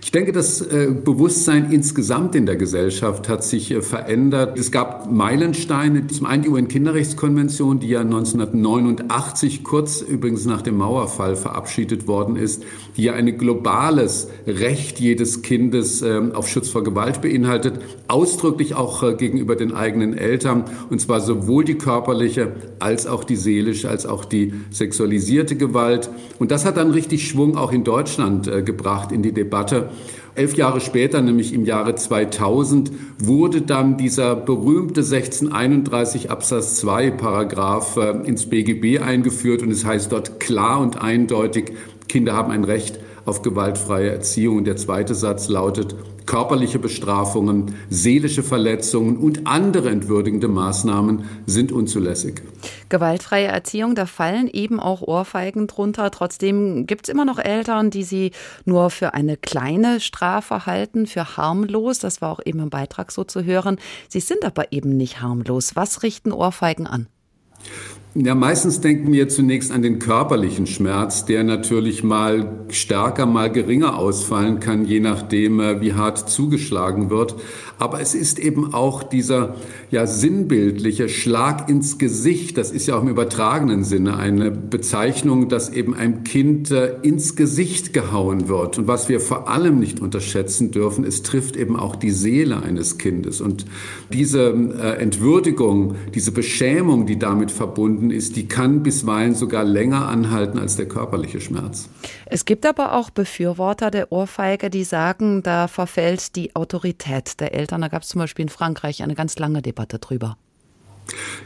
Ich 0.00 0.12
denke, 0.12 0.32
das 0.32 0.62
äh, 0.62 0.88
Bewusstsein 0.90 1.70
insgesamt 1.70 2.34
in 2.34 2.46
der 2.46 2.56
Gesellschaft 2.56 3.28
hat 3.28 3.44
sich 3.44 3.70
äh, 3.70 3.82
verändert. 3.82 4.58
Es 4.58 4.72
gab 4.72 5.10
Meilensteine. 5.10 6.06
Zum 6.06 6.24
einen 6.24 6.44
die 6.44 6.48
UN-Kinderrechtskonvention, 6.48 7.78
die 7.78 7.88
ja 7.88 8.00
1989, 8.00 9.64
kurz 9.64 10.00
übrigens 10.00 10.46
nach 10.46 10.62
dem 10.62 10.78
Mauerfall, 10.78 11.36
verabschiedet 11.36 12.06
worden 12.06 12.36
ist, 12.36 12.64
die 12.96 13.02
ja 13.02 13.12
ein 13.12 13.36
globales 13.36 14.28
Recht 14.46 14.98
jedes 14.98 15.42
Kindes 15.42 16.00
ähm, 16.00 16.32
auf 16.32 16.48
Schutz 16.48 16.70
vor 16.70 16.84
Gewalt 16.84 17.20
beinhaltet, 17.20 17.80
ausdrücklich 18.08 18.74
auch 18.74 19.02
äh, 19.02 19.14
gegenüber 19.14 19.56
den 19.56 19.74
eigenen 19.74 20.16
Eltern, 20.16 20.64
und 20.88 21.02
zwar 21.02 21.20
sowohl 21.20 21.64
die 21.64 21.74
körperliche 21.74 22.52
als 22.78 23.06
auch 23.06 23.24
die 23.24 23.36
seelische, 23.36 23.90
als 23.90 24.06
auch 24.06 24.24
die 24.24 24.54
sexualisierte 24.70 25.56
Gewalt. 25.56 26.08
Und 26.38 26.50
das 26.50 26.64
hat 26.64 26.78
dann 26.78 26.92
richtig 26.92 27.28
Schwung 27.28 27.58
auch 27.58 27.72
in 27.72 27.84
Deutschland 27.84 28.50
gebracht 28.64 29.12
in 29.12 29.22
die 29.22 29.32
Debatte. 29.32 29.57
Debatte. 29.58 29.88
Elf 30.34 30.56
Jahre 30.56 30.80
später, 30.80 31.20
nämlich 31.20 31.52
im 31.52 31.64
Jahre 31.64 31.96
2000, 31.96 32.92
wurde 33.18 33.62
dann 33.62 33.96
dieser 33.96 34.36
berühmte 34.36 35.00
1631 35.00 36.30
Absatz 36.30 36.76
2 36.76 37.10
Paragraph 37.10 37.96
äh, 37.96 38.10
ins 38.24 38.46
BGB 38.48 39.02
eingeführt 39.02 39.62
und 39.62 39.72
es 39.72 39.84
heißt 39.84 40.12
dort 40.12 40.38
klar 40.38 40.80
und 40.80 41.02
eindeutig, 41.02 41.72
Kinder 42.08 42.34
haben 42.34 42.52
ein 42.52 42.62
Recht 42.62 43.00
auf 43.24 43.42
gewaltfreie 43.42 44.10
Erziehung. 44.10 44.58
Und 44.58 44.64
der 44.66 44.76
zweite 44.76 45.16
Satz 45.16 45.48
lautet, 45.48 45.96
körperliche 46.28 46.78
Bestrafungen, 46.78 47.74
seelische 47.88 48.42
Verletzungen 48.42 49.16
und 49.16 49.46
andere 49.46 49.88
entwürdigende 49.88 50.46
Maßnahmen 50.46 51.24
sind 51.46 51.72
unzulässig. 51.72 52.42
Gewaltfreie 52.90 53.46
Erziehung, 53.46 53.94
da 53.94 54.04
fallen 54.04 54.46
eben 54.46 54.78
auch 54.78 55.00
Ohrfeigen 55.00 55.66
drunter. 55.66 56.10
Trotzdem 56.10 56.86
gibt 56.86 57.08
es 57.08 57.12
immer 57.12 57.24
noch 57.24 57.38
Eltern, 57.38 57.90
die 57.90 58.02
sie 58.02 58.32
nur 58.66 58.90
für 58.90 59.14
eine 59.14 59.38
kleine 59.38 60.00
Strafe 60.00 60.66
halten, 60.66 61.06
für 61.06 61.38
harmlos. 61.38 61.98
Das 61.98 62.20
war 62.20 62.30
auch 62.30 62.40
eben 62.44 62.60
im 62.60 62.70
Beitrag 62.70 63.10
so 63.10 63.24
zu 63.24 63.44
hören. 63.44 63.78
Sie 64.08 64.20
sind 64.20 64.44
aber 64.44 64.70
eben 64.70 64.98
nicht 64.98 65.22
harmlos. 65.22 65.76
Was 65.76 66.02
richten 66.02 66.32
Ohrfeigen 66.32 66.86
an? 66.86 67.06
Ja, 68.20 68.34
meistens 68.34 68.80
denken 68.80 69.12
wir 69.12 69.28
zunächst 69.28 69.70
an 69.70 69.80
den 69.82 70.00
körperlichen 70.00 70.66
Schmerz, 70.66 71.24
der 71.24 71.44
natürlich 71.44 72.02
mal 72.02 72.64
stärker, 72.68 73.26
mal 73.26 73.52
geringer 73.52 73.96
ausfallen 73.96 74.58
kann, 74.58 74.84
je 74.84 74.98
nachdem, 74.98 75.60
äh, 75.60 75.80
wie 75.80 75.92
hart 75.92 76.28
zugeschlagen 76.28 77.10
wird. 77.10 77.36
Aber 77.78 78.00
es 78.00 78.16
ist 78.16 78.40
eben 78.40 78.74
auch 78.74 79.04
dieser 79.04 79.54
ja, 79.92 80.08
sinnbildliche 80.08 81.08
Schlag 81.08 81.70
ins 81.70 81.98
Gesicht. 81.98 82.58
Das 82.58 82.72
ist 82.72 82.88
ja 82.88 82.96
auch 82.96 83.02
im 83.02 83.08
übertragenen 83.08 83.84
Sinne 83.84 84.16
eine 84.16 84.50
Bezeichnung, 84.50 85.48
dass 85.48 85.70
eben 85.70 85.94
einem 85.94 86.24
Kind 86.24 86.72
äh, 86.72 86.96
ins 87.02 87.36
Gesicht 87.36 87.92
gehauen 87.92 88.48
wird. 88.48 88.78
Und 88.78 88.88
was 88.88 89.08
wir 89.08 89.20
vor 89.20 89.48
allem 89.48 89.78
nicht 89.78 90.00
unterschätzen 90.00 90.72
dürfen, 90.72 91.04
es 91.04 91.22
trifft 91.22 91.56
eben 91.56 91.76
auch 91.76 91.94
die 91.94 92.10
Seele 92.10 92.64
eines 92.64 92.98
Kindes. 92.98 93.40
Und 93.40 93.64
diese 94.12 94.48
äh, 94.48 95.00
Entwürdigung, 95.00 95.94
diese 96.16 96.32
Beschämung, 96.32 97.06
die 97.06 97.20
damit 97.20 97.52
verbunden 97.52 98.07
ist, 98.10 98.36
die 98.36 98.48
kann 98.48 98.82
bisweilen 98.82 99.34
sogar 99.34 99.64
länger 99.64 100.08
anhalten 100.08 100.58
als 100.58 100.76
der 100.76 100.88
körperliche 100.88 101.40
Schmerz. 101.40 101.88
Es 102.26 102.44
gibt 102.44 102.66
aber 102.66 102.94
auch 102.94 103.10
Befürworter 103.10 103.90
der 103.90 104.10
Ohrfeige, 104.10 104.68
die 104.68 104.84
sagen, 104.84 105.42
da 105.42 105.68
verfällt 105.68 106.34
die 106.34 106.56
Autorität 106.56 107.40
der 107.40 107.54
Eltern. 107.54 107.68
Eltern. 107.68 107.82
Da 107.82 107.88
gab 107.88 108.02
es 108.02 108.08
zum 108.08 108.20
Beispiel 108.20 108.44
in 108.44 108.48
Frankreich 108.48 109.02
eine 109.02 109.14
ganz 109.14 109.38
lange 109.38 109.62
Debatte 109.62 109.98
drüber. 109.98 110.38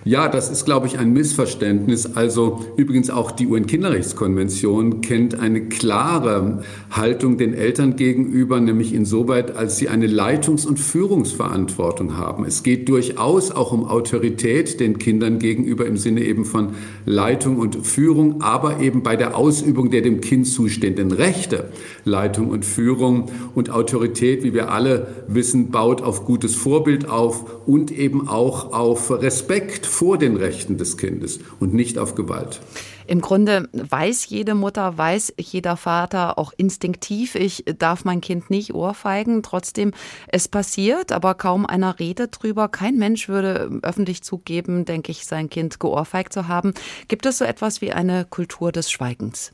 Ja, 0.04 0.26
das 0.26 0.50
ist, 0.50 0.64
glaube 0.64 0.88
ich, 0.88 0.98
ein 0.98 1.12
Missverständnis. 1.12 2.16
Also 2.16 2.64
übrigens 2.76 3.08
auch 3.08 3.30
die 3.30 3.46
UN-Kinderrechtskonvention 3.46 5.00
kennt 5.00 5.38
eine 5.38 5.68
klare 5.68 6.64
Haltung 6.90 7.38
den 7.38 7.54
Eltern 7.54 7.94
gegenüber, 7.94 8.58
nämlich 8.58 8.92
insoweit, 8.94 9.54
als 9.54 9.76
sie 9.76 9.88
eine 9.88 10.08
Leitungs- 10.08 10.66
und 10.66 10.80
Führungsverantwortung 10.80 12.16
haben. 12.16 12.44
Es 12.44 12.64
geht 12.64 12.88
durchaus 12.88 13.52
auch 13.52 13.70
um 13.70 13.84
Autorität 13.84 14.80
den 14.80 14.98
Kindern 14.98 15.38
gegenüber 15.38 15.86
im 15.86 15.96
Sinne 15.96 16.24
eben 16.24 16.44
von 16.44 16.70
Leitung 17.06 17.58
und 17.58 17.86
Führung, 17.86 18.42
aber 18.42 18.80
eben 18.80 19.04
bei 19.04 19.14
der 19.14 19.36
Ausübung 19.36 19.90
der 19.92 20.02
dem 20.02 20.20
Kind 20.20 20.48
zustehenden 20.48 21.12
Rechte. 21.12 21.68
Leitung 22.04 22.50
und 22.50 22.64
Führung 22.64 23.30
und 23.54 23.70
Autorität, 23.70 24.42
wie 24.42 24.52
wir 24.52 24.72
alle 24.72 25.24
wissen, 25.28 25.70
baut 25.70 26.02
auf 26.02 26.24
gutes 26.24 26.56
Vorbild 26.56 27.08
auf 27.08 27.66
und 27.68 27.92
eben 27.92 28.26
auch 28.26 28.72
auf 28.72 29.10
Respekt 29.22 29.51
Respekt 29.52 29.84
vor 29.84 30.16
den 30.16 30.36
Rechten 30.36 30.78
des 30.78 30.96
Kindes 30.96 31.38
und 31.60 31.74
nicht 31.74 31.98
auf 31.98 32.14
Gewalt. 32.14 32.60
Im 33.06 33.20
Grunde 33.20 33.68
weiß 33.74 34.26
jede 34.30 34.54
Mutter, 34.54 34.96
weiß 34.96 35.34
jeder 35.38 35.76
Vater 35.76 36.38
auch 36.38 36.54
instinktiv, 36.56 37.34
ich 37.34 37.64
darf 37.78 38.06
mein 38.06 38.22
Kind 38.22 38.48
nicht 38.48 38.72
ohrfeigen. 38.72 39.42
Trotzdem, 39.42 39.90
es 40.28 40.48
passiert, 40.48 41.12
aber 41.12 41.34
kaum 41.34 41.66
einer 41.66 41.98
redet 41.98 42.38
drüber. 42.40 42.68
Kein 42.68 42.96
Mensch 42.96 43.28
würde 43.28 43.80
öffentlich 43.82 44.22
zugeben, 44.22 44.86
denke 44.86 45.12
ich, 45.12 45.26
sein 45.26 45.50
Kind 45.50 45.78
geohrfeigt 45.78 46.32
zu 46.32 46.48
haben. 46.48 46.72
Gibt 47.08 47.26
es 47.26 47.36
so 47.36 47.44
etwas 47.44 47.82
wie 47.82 47.92
eine 47.92 48.24
Kultur 48.24 48.72
des 48.72 48.90
Schweigens? 48.90 49.52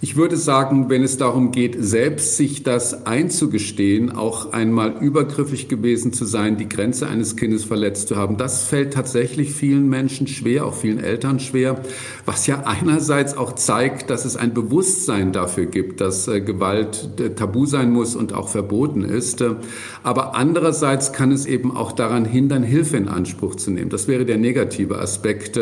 Ich 0.00 0.14
würde 0.14 0.36
sagen, 0.36 0.90
wenn 0.90 1.02
es 1.02 1.16
darum 1.16 1.50
geht, 1.50 1.76
selbst 1.76 2.36
sich 2.36 2.62
das 2.62 3.04
einzugestehen, 3.04 4.12
auch 4.12 4.52
einmal 4.52 4.94
übergriffig 5.00 5.66
gewesen 5.66 6.12
zu 6.12 6.24
sein, 6.24 6.56
die 6.56 6.68
Grenze 6.68 7.08
eines 7.08 7.34
Kindes 7.34 7.64
verletzt 7.64 8.06
zu 8.06 8.14
haben, 8.14 8.36
das 8.36 8.62
fällt 8.62 8.92
tatsächlich 8.92 9.50
vielen 9.50 9.88
Menschen 9.88 10.28
schwer, 10.28 10.66
auch 10.66 10.74
vielen 10.74 11.00
Eltern 11.00 11.40
schwer, 11.40 11.80
was 12.26 12.46
ja 12.46 12.62
einerseits 12.64 13.36
auch 13.36 13.56
zeigt, 13.56 14.08
dass 14.08 14.24
es 14.24 14.36
ein 14.36 14.54
Bewusstsein 14.54 15.32
dafür 15.32 15.66
gibt, 15.66 16.00
dass 16.00 16.28
äh, 16.28 16.42
Gewalt 16.42 17.18
äh, 17.18 17.30
tabu 17.30 17.66
sein 17.66 17.90
muss 17.90 18.14
und 18.14 18.32
auch 18.34 18.50
verboten 18.50 19.02
ist. 19.02 19.42
Aber 20.04 20.36
andererseits 20.36 21.12
kann 21.12 21.32
es 21.32 21.44
eben 21.44 21.76
auch 21.76 21.90
daran 21.90 22.24
hindern, 22.24 22.62
Hilfe 22.62 22.96
in 22.98 23.08
Anspruch 23.08 23.56
zu 23.56 23.72
nehmen. 23.72 23.90
Das 23.90 24.06
wäre 24.06 24.24
der 24.24 24.38
negative 24.38 25.00
Aspekt. 25.00 25.58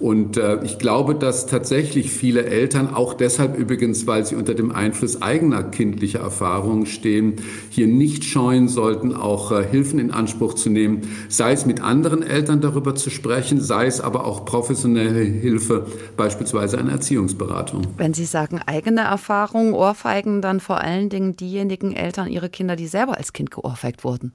Und 0.00 0.38
äh, 0.38 0.64
ich 0.64 0.78
glaube, 0.78 1.14
dass 1.14 1.46
tatsächlich 1.46 2.10
viele 2.10 2.46
Eltern, 2.46 2.92
auch 2.92 3.12
deshalb 3.12 3.59
übrigens, 3.60 4.06
weil 4.06 4.24
sie 4.24 4.34
unter 4.34 4.54
dem 4.54 4.72
Einfluss 4.72 5.22
eigener 5.22 5.62
kindlicher 5.62 6.20
Erfahrungen 6.20 6.86
stehen, 6.86 7.34
hier 7.68 7.86
nicht 7.86 8.24
scheuen 8.24 8.68
sollten, 8.68 9.14
auch 9.14 9.52
äh, 9.52 9.64
Hilfen 9.64 9.98
in 9.98 10.10
Anspruch 10.10 10.54
zu 10.54 10.70
nehmen, 10.70 11.02
sei 11.28 11.52
es 11.52 11.66
mit 11.66 11.80
anderen 11.80 12.22
Eltern 12.22 12.60
darüber 12.60 12.94
zu 12.94 13.10
sprechen, 13.10 13.60
sei 13.60 13.86
es 13.86 14.00
aber 14.00 14.24
auch 14.24 14.44
professionelle 14.44 15.20
Hilfe, 15.20 15.86
beispielsweise 16.16 16.78
eine 16.78 16.90
Erziehungsberatung. 16.90 17.82
Wenn 17.96 18.14
Sie 18.14 18.24
sagen 18.24 18.60
eigene 18.66 19.02
Erfahrungen, 19.02 19.74
Ohrfeigen 19.74 20.42
dann 20.42 20.60
vor 20.60 20.80
allen 20.80 21.10
Dingen 21.10 21.36
diejenigen 21.36 21.92
Eltern 21.92 22.28
ihre 22.28 22.48
Kinder, 22.48 22.76
die 22.76 22.86
selber 22.86 23.18
als 23.18 23.32
Kind 23.32 23.50
geohrfeigt 23.50 24.02
wurden. 24.02 24.32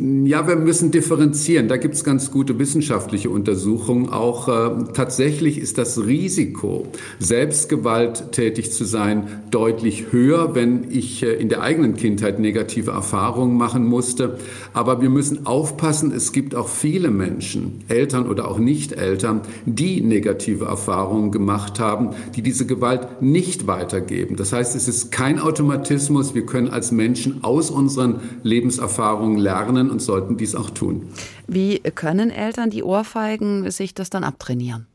Ja, 0.00 0.46
wir 0.46 0.54
müssen 0.54 0.92
differenzieren. 0.92 1.66
Da 1.66 1.76
gibt 1.76 1.96
es 1.96 2.04
ganz 2.04 2.30
gute 2.30 2.56
wissenschaftliche 2.60 3.30
Untersuchungen. 3.30 4.10
Auch 4.10 4.46
äh, 4.46 4.92
tatsächlich 4.94 5.58
ist 5.58 5.76
das 5.76 6.06
Risiko, 6.06 6.86
selbstgewalttätig 7.18 8.70
zu 8.70 8.84
sein, 8.84 9.42
deutlich 9.50 10.12
höher, 10.12 10.54
wenn 10.54 10.86
ich 10.88 11.24
äh, 11.24 11.32
in 11.32 11.48
der 11.48 11.62
eigenen 11.62 11.96
Kindheit 11.96 12.38
negative 12.38 12.92
Erfahrungen 12.92 13.56
machen 13.56 13.86
musste. 13.86 14.38
Aber 14.72 15.02
wir 15.02 15.10
müssen 15.10 15.46
aufpassen, 15.46 16.12
es 16.12 16.30
gibt 16.30 16.54
auch 16.54 16.68
viele 16.68 17.10
Menschen, 17.10 17.82
Eltern 17.88 18.28
oder 18.28 18.48
auch 18.48 18.60
Nicht-Eltern, 18.60 19.40
die 19.66 20.00
negative 20.00 20.66
Erfahrungen 20.66 21.32
gemacht 21.32 21.80
haben, 21.80 22.10
die 22.36 22.42
diese 22.42 22.66
Gewalt 22.66 23.20
nicht 23.20 23.66
weitergeben. 23.66 24.36
Das 24.36 24.52
heißt, 24.52 24.76
es 24.76 24.86
ist 24.86 25.10
kein 25.10 25.40
Automatismus. 25.40 26.36
Wir 26.36 26.46
können 26.46 26.68
als 26.68 26.92
Menschen 26.92 27.42
aus 27.42 27.68
unseren 27.72 28.20
Lebenserfahrungen 28.44 29.38
lernen 29.38 29.87
und 29.90 30.00
sollten 30.00 30.36
dies 30.36 30.54
auch 30.54 30.70
tun. 30.70 31.08
Wie 31.46 31.78
können 31.80 32.30
Eltern 32.30 32.70
die 32.70 32.82
Ohrfeigen 32.82 33.70
sich 33.70 33.94
das 33.94 34.10
dann 34.10 34.24
abtrainieren? 34.24 34.86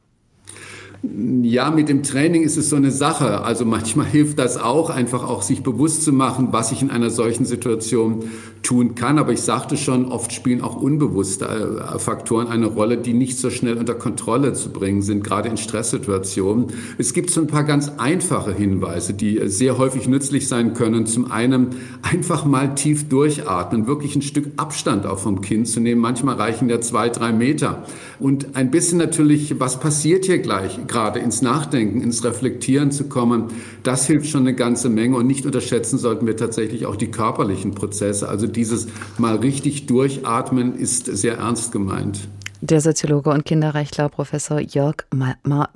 Ja, 1.42 1.70
mit 1.70 1.90
dem 1.90 2.02
Training 2.02 2.44
ist 2.44 2.56
es 2.56 2.70
so 2.70 2.78
eine 2.78 2.90
Sache. 2.90 3.42
Also 3.42 3.66
manchmal 3.66 4.06
hilft 4.06 4.40
das 4.40 4.58
auch, 4.58 4.90
einfach 4.90 5.28
auch 5.28 5.42
sich 5.42 5.62
bewusst 5.62 6.04
zu 6.04 6.14
machen, 6.14 6.50
was 6.52 6.72
ich 6.72 6.82
in 6.82 6.90
einer 6.90 7.10
solchen 7.10 7.44
Situation 7.44 8.30
tun 8.64 8.96
kann. 8.96 9.20
Aber 9.20 9.34
ich 9.34 9.42
sagte 9.42 9.78
schon, 9.78 10.06
oft 10.06 10.32
spielen 10.32 10.62
auch 10.62 10.76
unbewusste 10.76 11.46
äh, 11.46 12.00
Faktoren 12.00 12.48
eine 12.48 12.66
Rolle, 12.66 12.98
die 12.98 13.14
nicht 13.14 13.38
so 13.38 13.50
schnell 13.50 13.78
unter 13.78 13.94
Kontrolle 13.94 14.54
zu 14.54 14.72
bringen 14.72 15.02
sind, 15.02 15.24
gerade 15.24 15.50
in 15.50 15.58
Stresssituationen. 15.58 16.68
Es 16.98 17.14
gibt 17.14 17.30
so 17.30 17.42
ein 17.42 17.48
paar 17.48 17.66
ganz 17.66 17.92
einfache 17.98 18.54
Hinweise, 18.54 19.14
die 19.14 19.42
sehr 19.46 19.78
häufig 19.78 20.08
nützlich 20.08 20.48
sein 20.48 20.74
können. 20.74 21.06
Zum 21.06 21.32
einen 21.32 21.76
einfach 22.02 22.46
mal 22.46 22.74
tief 22.76 23.10
durchatmen, 23.10 23.86
wirklich 23.86 24.16
ein 24.16 24.22
Stück 24.22 24.48
Abstand 24.58 25.06
auch 25.06 25.20
vom 25.20 25.42
Kind 25.42 25.68
zu 25.68 25.80
nehmen. 25.80 26.02
Manchmal 26.02 26.36
reichen 26.36 26.70
ja 26.70 26.80
zwei, 26.80 27.10
drei 27.10 27.34
Meter. 27.34 27.84
Und 28.20 28.56
ein 28.56 28.72
bisschen 28.72 28.98
natürlich, 28.98 29.60
was 29.60 29.80
passiert 29.80 30.26
hier 30.26 30.40
gleich, 30.40 30.80
gerade 30.88 31.20
ins 31.20 31.42
Nachdenken, 31.42 32.02
ins 32.02 32.24
Reflektieren 32.24 32.92
zu 32.92 33.06
kommen, 33.06 33.48
das 33.84 34.08
hilft 34.08 34.28
schon 34.28 34.42
eine 34.42 34.56
ganze 34.56 34.90
Menge. 34.90 35.18
Und 35.18 35.28
nicht 35.28 35.46
unterschätzen 35.46 35.98
sollten 35.98 36.26
wir 36.26 36.38
tatsächlich 36.38 36.86
auch 36.86 36.96
die 36.96 37.12
körperlichen 37.12 37.76
Prozesse. 37.76 38.30
Also 38.30 38.48
dieses 38.56 38.88
mal 39.18 39.36
richtig 39.36 39.86
durchatmen 39.88 40.76
ist 40.76 41.06
sehr 41.06 41.38
ernst 41.38 41.72
gemeint. 41.72 42.28
Der 42.62 42.80
Soziologe 42.80 43.30
und 43.30 43.44
Kinderrechtler 43.44 44.08
Professor 44.08 44.60
Jörg 44.60 45.06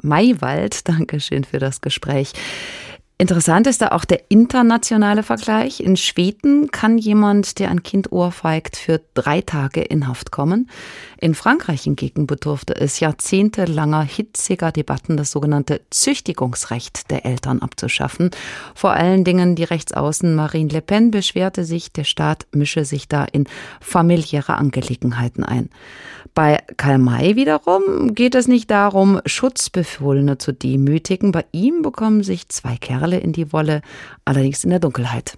Maywald, 0.01 0.88
Dankeschön 0.88 1.43
für 1.43 1.59
das 1.59 1.82
Gespräch. 1.82 2.32
Interessant 3.20 3.65
ist 3.65 3.82
da 3.82 3.88
auch 3.89 4.05
der 4.05 4.30
internationale 4.30 5.24
Vergleich. 5.24 5.80
In 5.80 5.97
Schweden 5.97 6.70
kann 6.70 6.99
jemand, 6.99 7.57
der 7.57 7.72
ein 7.72 7.82
Kind 7.82 8.11
ohrfeigt, 8.11 8.78
für 8.78 9.01
drei 9.15 9.41
Tage 9.41 9.82
in 9.82 10.07
Haft 10.07 10.30
kommen. 10.30 10.70
In 11.20 11.34
Frankreich 11.34 11.82
hingegen 11.82 12.28
bedurfte 12.28 12.76
es 12.76 12.99
jahrzehntelanger 12.99 14.03
hitziger 14.03 14.72
Debatten, 14.72 15.18
das 15.18 15.32
sogenannte 15.32 15.82
Züchtigungsrecht 15.89 17.09
der 17.09 17.26
Eltern 17.26 17.63
abzuschaffen. 17.63 18.30
Vor 18.76 18.91
allen 18.91 19.24
Dingen 19.24 19.55
die 19.55 19.63
Rechtsaußen 19.63 20.36
Marine 20.36 20.72
Le 20.72 20.82
Pen 20.82 21.09
beschwerte 21.09 21.63
sich, 21.63 21.91
der 21.91 22.03
Staat 22.03 22.45
mische 22.51 22.86
sich 22.86 23.07
da 23.07 23.26
in 23.26 23.45
familiäre 23.82 24.57
Angelegenheiten 24.57 25.43
ein. 25.43 25.72
Bei 26.38 26.60
Karl 26.78 27.00
May 27.00 27.36
wiederum 27.36 28.14
geht 28.14 28.36
es 28.36 28.48
nicht 28.48 28.70
darum, 28.70 29.20
Schutzbefohlene 29.26 30.38
zu 30.38 30.52
demütigen. 30.52 31.32
Bei 31.32 31.46
ihm 31.52 31.82
bekommen 31.82 32.22
sich 32.22 32.48
zwei 32.50 32.78
Kerle 32.78 33.18
in 33.18 33.34
die 33.34 33.52
Wolle, 33.52 33.82
allerdings 34.24 34.64
in 34.64 34.70
der 34.70 34.78
Dunkelheit. 34.78 35.36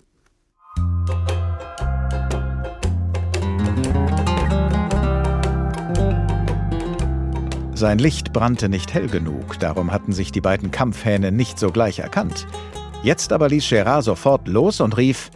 Sein 7.74 7.98
Licht 7.98 8.34
brannte 8.34 8.68
nicht 8.68 8.94
hell 8.94 9.08
genug, 9.08 9.58
darum 9.58 9.94
hatten 9.94 10.12
sich 10.12 10.34
die 10.34 10.42
beiden 10.42 10.70
Kampfhähne 10.70 11.32
nicht 11.32 11.60
sogleich 11.60 12.00
erkannt. 12.00 12.46
Jetzt 13.04 13.32
aber 13.32 13.48
ließ 13.48 13.70
Gerard 13.70 14.04
sofort 14.04 14.50
los 14.50 14.82
und 14.82 14.98
rief: 14.98 15.32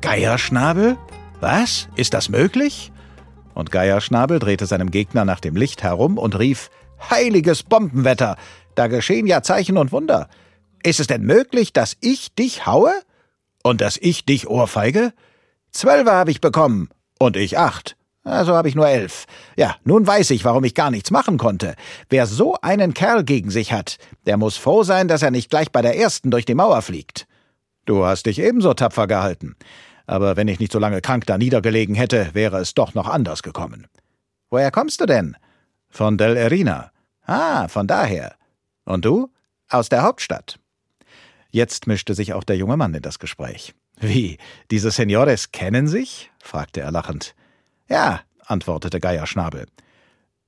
Geierschnabel? 0.00 0.96
Was? 1.40 1.88
Ist 1.96 2.14
das 2.14 2.28
möglich? 2.28 2.92
Und 3.58 3.72
Geierschnabel 3.72 4.38
drehte 4.38 4.66
seinem 4.66 4.92
Gegner 4.92 5.24
nach 5.24 5.40
dem 5.40 5.56
Licht 5.56 5.82
herum 5.82 6.16
und 6.16 6.38
rief: 6.38 6.70
Heiliges 7.10 7.64
Bombenwetter! 7.64 8.36
Da 8.76 8.86
geschehen 8.86 9.26
ja 9.26 9.42
Zeichen 9.42 9.76
und 9.76 9.90
Wunder. 9.90 10.28
Ist 10.84 11.00
es 11.00 11.08
denn 11.08 11.22
möglich, 11.22 11.72
dass 11.72 11.96
ich 12.00 12.32
dich 12.36 12.66
haue? 12.66 12.92
Und 13.64 13.80
dass 13.80 13.96
ich 13.96 14.24
dich 14.24 14.46
ohrfeige? 14.46 15.12
Zwölfe 15.72 16.12
habe 16.12 16.30
ich 16.30 16.40
bekommen. 16.40 16.88
Und 17.18 17.36
ich 17.36 17.58
acht. 17.58 17.96
Also 18.22 18.54
habe 18.54 18.68
ich 18.68 18.76
nur 18.76 18.86
elf. 18.86 19.26
Ja, 19.56 19.74
nun 19.82 20.06
weiß 20.06 20.30
ich, 20.30 20.44
warum 20.44 20.62
ich 20.62 20.76
gar 20.76 20.92
nichts 20.92 21.10
machen 21.10 21.36
konnte. 21.36 21.74
Wer 22.08 22.26
so 22.26 22.54
einen 22.62 22.94
Kerl 22.94 23.24
gegen 23.24 23.50
sich 23.50 23.72
hat, 23.72 23.98
der 24.24 24.36
muss 24.36 24.56
froh 24.56 24.84
sein, 24.84 25.08
dass 25.08 25.22
er 25.22 25.32
nicht 25.32 25.50
gleich 25.50 25.72
bei 25.72 25.82
der 25.82 25.98
ersten 25.98 26.30
durch 26.30 26.44
die 26.44 26.54
Mauer 26.54 26.80
fliegt. 26.80 27.26
Du 27.86 28.04
hast 28.04 28.26
dich 28.26 28.38
ebenso 28.38 28.74
tapfer 28.74 29.08
gehalten. 29.08 29.56
Aber 30.08 30.36
wenn 30.38 30.48
ich 30.48 30.58
nicht 30.58 30.72
so 30.72 30.78
lange 30.78 31.02
krank 31.02 31.26
da 31.26 31.36
niedergelegen 31.36 31.94
hätte, 31.94 32.30
wäre 32.32 32.58
es 32.58 32.72
doch 32.72 32.94
noch 32.94 33.06
anders 33.06 33.42
gekommen. 33.42 33.86
Woher 34.48 34.70
kommst 34.70 35.02
du 35.02 35.06
denn? 35.06 35.36
Von 35.90 36.16
Del 36.16 36.34
Erina. 36.34 36.90
Ah, 37.26 37.68
von 37.68 37.86
daher. 37.86 38.34
Und 38.86 39.04
du? 39.04 39.30
Aus 39.68 39.90
der 39.90 40.02
Hauptstadt. 40.02 40.58
Jetzt 41.50 41.86
mischte 41.86 42.14
sich 42.14 42.32
auch 42.32 42.42
der 42.42 42.56
junge 42.56 42.78
Mann 42.78 42.94
in 42.94 43.02
das 43.02 43.18
Gespräch. 43.18 43.74
Wie, 44.00 44.38
diese 44.70 44.90
Senores 44.90 45.52
kennen 45.52 45.88
sich? 45.88 46.30
fragte 46.42 46.80
er 46.80 46.90
lachend. 46.90 47.34
Ja, 47.86 48.22
antwortete 48.46 49.00
Geierschnabel. 49.00 49.66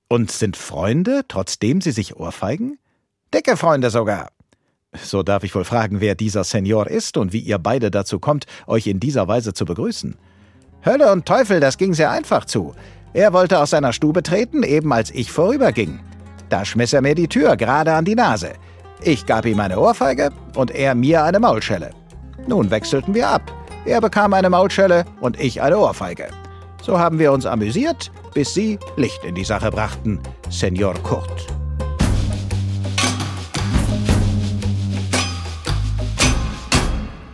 Und 0.09 0.31
sind 0.31 0.57
Freunde, 0.57 1.27
trotzdem 1.29 1.83
sie 1.83 1.93
sich 1.93 2.17
ohrfeigen? 2.17 2.79
Dicke 3.35 3.59
Freunde 3.59 3.91
sogar. 3.91 4.31
So 4.95 5.23
darf 5.23 5.45
ich 5.45 5.55
wohl 5.55 5.65
fragen, 5.65 6.01
wer 6.01 6.15
dieser 6.15 6.43
Senior 6.43 6.89
ist 6.89 7.17
und 7.17 7.33
wie 7.33 7.39
ihr 7.39 7.59
beide 7.59 7.91
dazu 7.91 8.19
kommt, 8.19 8.47
euch 8.67 8.87
in 8.87 8.99
dieser 8.99 9.29
Weise 9.29 9.53
zu 9.53 9.65
begrüßen. 9.65 10.17
Hölle 10.85 11.13
und 11.13 11.27
Teufel, 11.27 11.61
das 11.61 11.79
ging 11.79 11.95
sehr 11.95 12.11
einfach 12.11 12.45
zu. 12.45 12.75
Er 13.13 13.33
wollte 13.33 13.59
aus 13.61 13.71
seiner 13.71 13.93
Stube 13.93 14.23
treten, 14.23 14.63
eben 14.63 14.93
als 14.93 15.11
ich 15.11 15.31
vorüberging. 15.31 16.01
Da 16.49 16.65
schmiss 16.65 16.93
er 16.93 17.03
mir 17.03 17.15
die 17.15 17.29
Tür 17.29 17.57
gerade 17.57 17.93
an 17.93 18.05
die 18.05 18.15
Nase. 18.15 18.53
Ich 19.03 19.27
gab 19.27 19.47
ihm 19.47 19.61
eine 19.61 19.79
Ohrfeige 19.79 20.31
und 20.57 20.73
er 20.73 20.95
mir 20.95 21.23
eine 21.23 21.39
Maulschelle. 21.39 21.91
Nun 22.49 22.71
wechselten 22.71 23.15
wir 23.15 23.29
ab. 23.29 23.43
Er 23.85 24.01
bekam 24.01 24.35
eine 24.35 24.51
Maulschelle 24.51 25.05
und 25.21 25.39
ich 25.39 25.63
eine 25.63 25.79
Ohrfeige. 25.79 26.29
So 26.83 26.99
haben 26.99 27.19
wir 27.19 27.33
uns 27.33 27.47
amüsiert, 27.47 28.11
bis 28.35 28.55
Sie 28.55 28.79
Licht 28.97 29.25
in 29.25 29.35
die 29.35 29.45
Sache 29.45 29.71
brachten, 29.71 30.19
Senor 30.49 30.95
Kurt. 31.03 31.47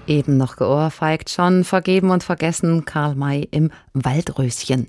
Eben 0.07 0.37
noch 0.37 0.55
geohrfeigt, 0.55 1.31
schon 1.31 1.65
vergeben 1.65 2.11
und 2.11 2.23
vergessen, 2.23 2.85
Karl 2.85 3.17
May 3.17 3.49
im 3.51 3.73
Waldröschen. 3.93 4.87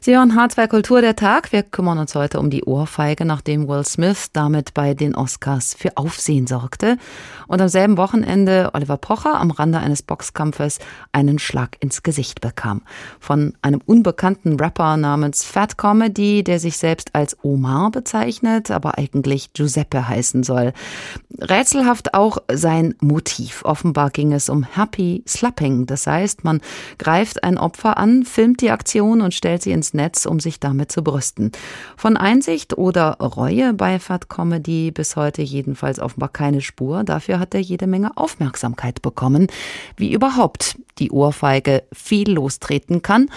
Sie 0.00 0.16
hören 0.16 0.32
H2 0.32 0.68
Kultur 0.68 1.00
der 1.00 1.16
Tag. 1.16 1.50
Wir 1.50 1.64
kümmern 1.64 1.98
uns 1.98 2.14
heute 2.14 2.38
um 2.38 2.50
die 2.50 2.62
Ohrfeige, 2.62 3.24
nachdem 3.24 3.66
Will 3.66 3.84
Smith 3.84 4.28
damit 4.32 4.72
bei 4.72 4.94
den 4.94 5.16
Oscars 5.16 5.74
für 5.74 5.96
Aufsehen 5.96 6.46
sorgte 6.46 6.98
und 7.48 7.60
am 7.60 7.68
selben 7.68 7.96
Wochenende 7.96 8.70
Oliver 8.72 8.96
Pocher 8.96 9.40
am 9.40 9.50
Rande 9.50 9.78
eines 9.78 10.02
Boxkampfes 10.02 10.78
einen 11.10 11.40
Schlag 11.40 11.76
ins 11.80 12.04
Gesicht 12.04 12.40
bekam. 12.40 12.82
Von 13.18 13.54
einem 13.62 13.80
unbekannten 13.84 14.60
Rapper 14.60 14.96
namens 14.96 15.42
Fat 15.42 15.78
Comedy, 15.78 16.44
der 16.44 16.60
sich 16.60 16.76
selbst 16.76 17.14
als 17.14 17.36
Omar 17.42 17.90
bezeichnet, 17.90 18.70
aber 18.70 18.98
eigentlich 18.98 19.52
Giuseppe 19.52 20.06
heißen 20.06 20.44
soll. 20.44 20.72
Rätselhaft 21.40 22.14
auch 22.14 22.38
sein 22.52 22.94
Motiv. 23.00 23.64
Offenbar 23.64 24.10
ging 24.10 24.32
es 24.32 24.48
um 24.48 24.59
Happy 24.64 25.22
Slapping. 25.26 25.86
Das 25.86 26.06
heißt, 26.06 26.44
man 26.44 26.60
greift 26.98 27.44
ein 27.44 27.58
Opfer 27.58 27.96
an, 27.98 28.24
filmt 28.24 28.60
die 28.60 28.70
Aktion 28.70 29.20
und 29.20 29.34
stellt 29.34 29.62
sie 29.62 29.72
ins 29.72 29.94
Netz, 29.94 30.26
um 30.26 30.40
sich 30.40 30.60
damit 30.60 30.92
zu 30.92 31.02
brüsten. 31.02 31.52
Von 31.96 32.16
Einsicht 32.16 32.76
oder 32.76 33.18
Reue 33.18 33.74
bei 33.74 33.98
Fat 33.98 34.28
Comedy 34.28 34.90
bis 34.90 35.16
heute 35.16 35.42
jedenfalls 35.42 35.98
offenbar 35.98 36.28
keine 36.28 36.60
Spur. 36.60 37.04
Dafür 37.04 37.38
hat 37.38 37.54
er 37.54 37.60
jede 37.60 37.86
Menge 37.86 38.16
Aufmerksamkeit 38.16 39.02
bekommen, 39.02 39.46
wie 39.96 40.12
überhaupt 40.12 40.76
die 40.98 41.10
Ohrfeige 41.10 41.82
viel 41.92 42.30
lostreten 42.30 43.02
kann. 43.02 43.30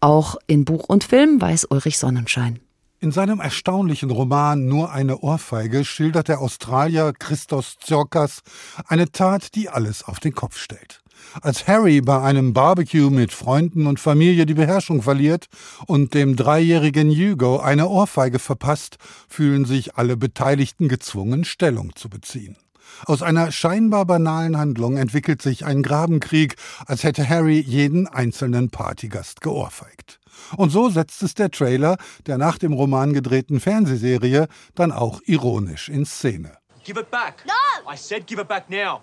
Auch 0.00 0.36
in 0.46 0.64
Buch 0.64 0.84
und 0.88 1.04
Film 1.04 1.40
weiß 1.40 1.66
Ulrich 1.66 1.98
Sonnenschein. 1.98 2.60
In 3.02 3.12
seinem 3.12 3.40
erstaunlichen 3.40 4.10
Roman 4.10 4.66
Nur 4.66 4.92
eine 4.92 5.20
Ohrfeige 5.20 5.86
schildert 5.86 6.28
der 6.28 6.42
Australier 6.42 7.14
Christos 7.18 7.78
Zorkas 7.80 8.42
eine 8.86 9.10
Tat, 9.10 9.54
die 9.54 9.70
alles 9.70 10.02
auf 10.02 10.20
den 10.20 10.34
Kopf 10.34 10.58
stellt. 10.58 11.00
Als 11.40 11.66
Harry 11.66 12.02
bei 12.02 12.20
einem 12.20 12.52
Barbecue 12.52 13.08
mit 13.08 13.32
Freunden 13.32 13.86
und 13.86 14.00
Familie 14.00 14.44
die 14.44 14.52
Beherrschung 14.52 15.00
verliert 15.00 15.46
und 15.86 16.12
dem 16.12 16.36
dreijährigen 16.36 17.08
Hugo 17.08 17.58
eine 17.60 17.88
Ohrfeige 17.88 18.38
verpasst, 18.38 18.98
fühlen 19.30 19.64
sich 19.64 19.96
alle 19.96 20.18
Beteiligten 20.18 20.88
gezwungen, 20.88 21.44
Stellung 21.44 21.96
zu 21.96 22.10
beziehen. 22.10 22.58
Aus 23.06 23.22
einer 23.22 23.50
scheinbar 23.50 24.04
banalen 24.04 24.58
Handlung 24.58 24.98
entwickelt 24.98 25.40
sich 25.40 25.64
ein 25.64 25.82
Grabenkrieg, 25.82 26.56
als 26.84 27.02
hätte 27.02 27.26
Harry 27.26 27.60
jeden 27.60 28.08
einzelnen 28.08 28.68
Partygast 28.68 29.40
geohrfeigt. 29.40 30.19
Und 30.56 30.70
so 30.70 30.90
setzt 30.90 31.22
es 31.22 31.34
der 31.34 31.50
Trailer 31.50 31.96
der 32.26 32.38
nach 32.38 32.58
dem 32.58 32.72
Roman 32.72 33.12
gedrehten 33.12 33.60
Fernsehserie 33.60 34.48
dann 34.74 34.92
auch 34.92 35.20
ironisch 35.26 35.88
in 35.88 36.04
Szene. 36.04 36.56
Give 36.84 36.98
it 36.98 37.10
back. 37.10 37.44
No! 37.46 37.52
I 37.92 37.96
said 37.96 38.26
give 38.26 38.40
it 38.40 38.48
back 38.48 38.68
now. 38.70 39.00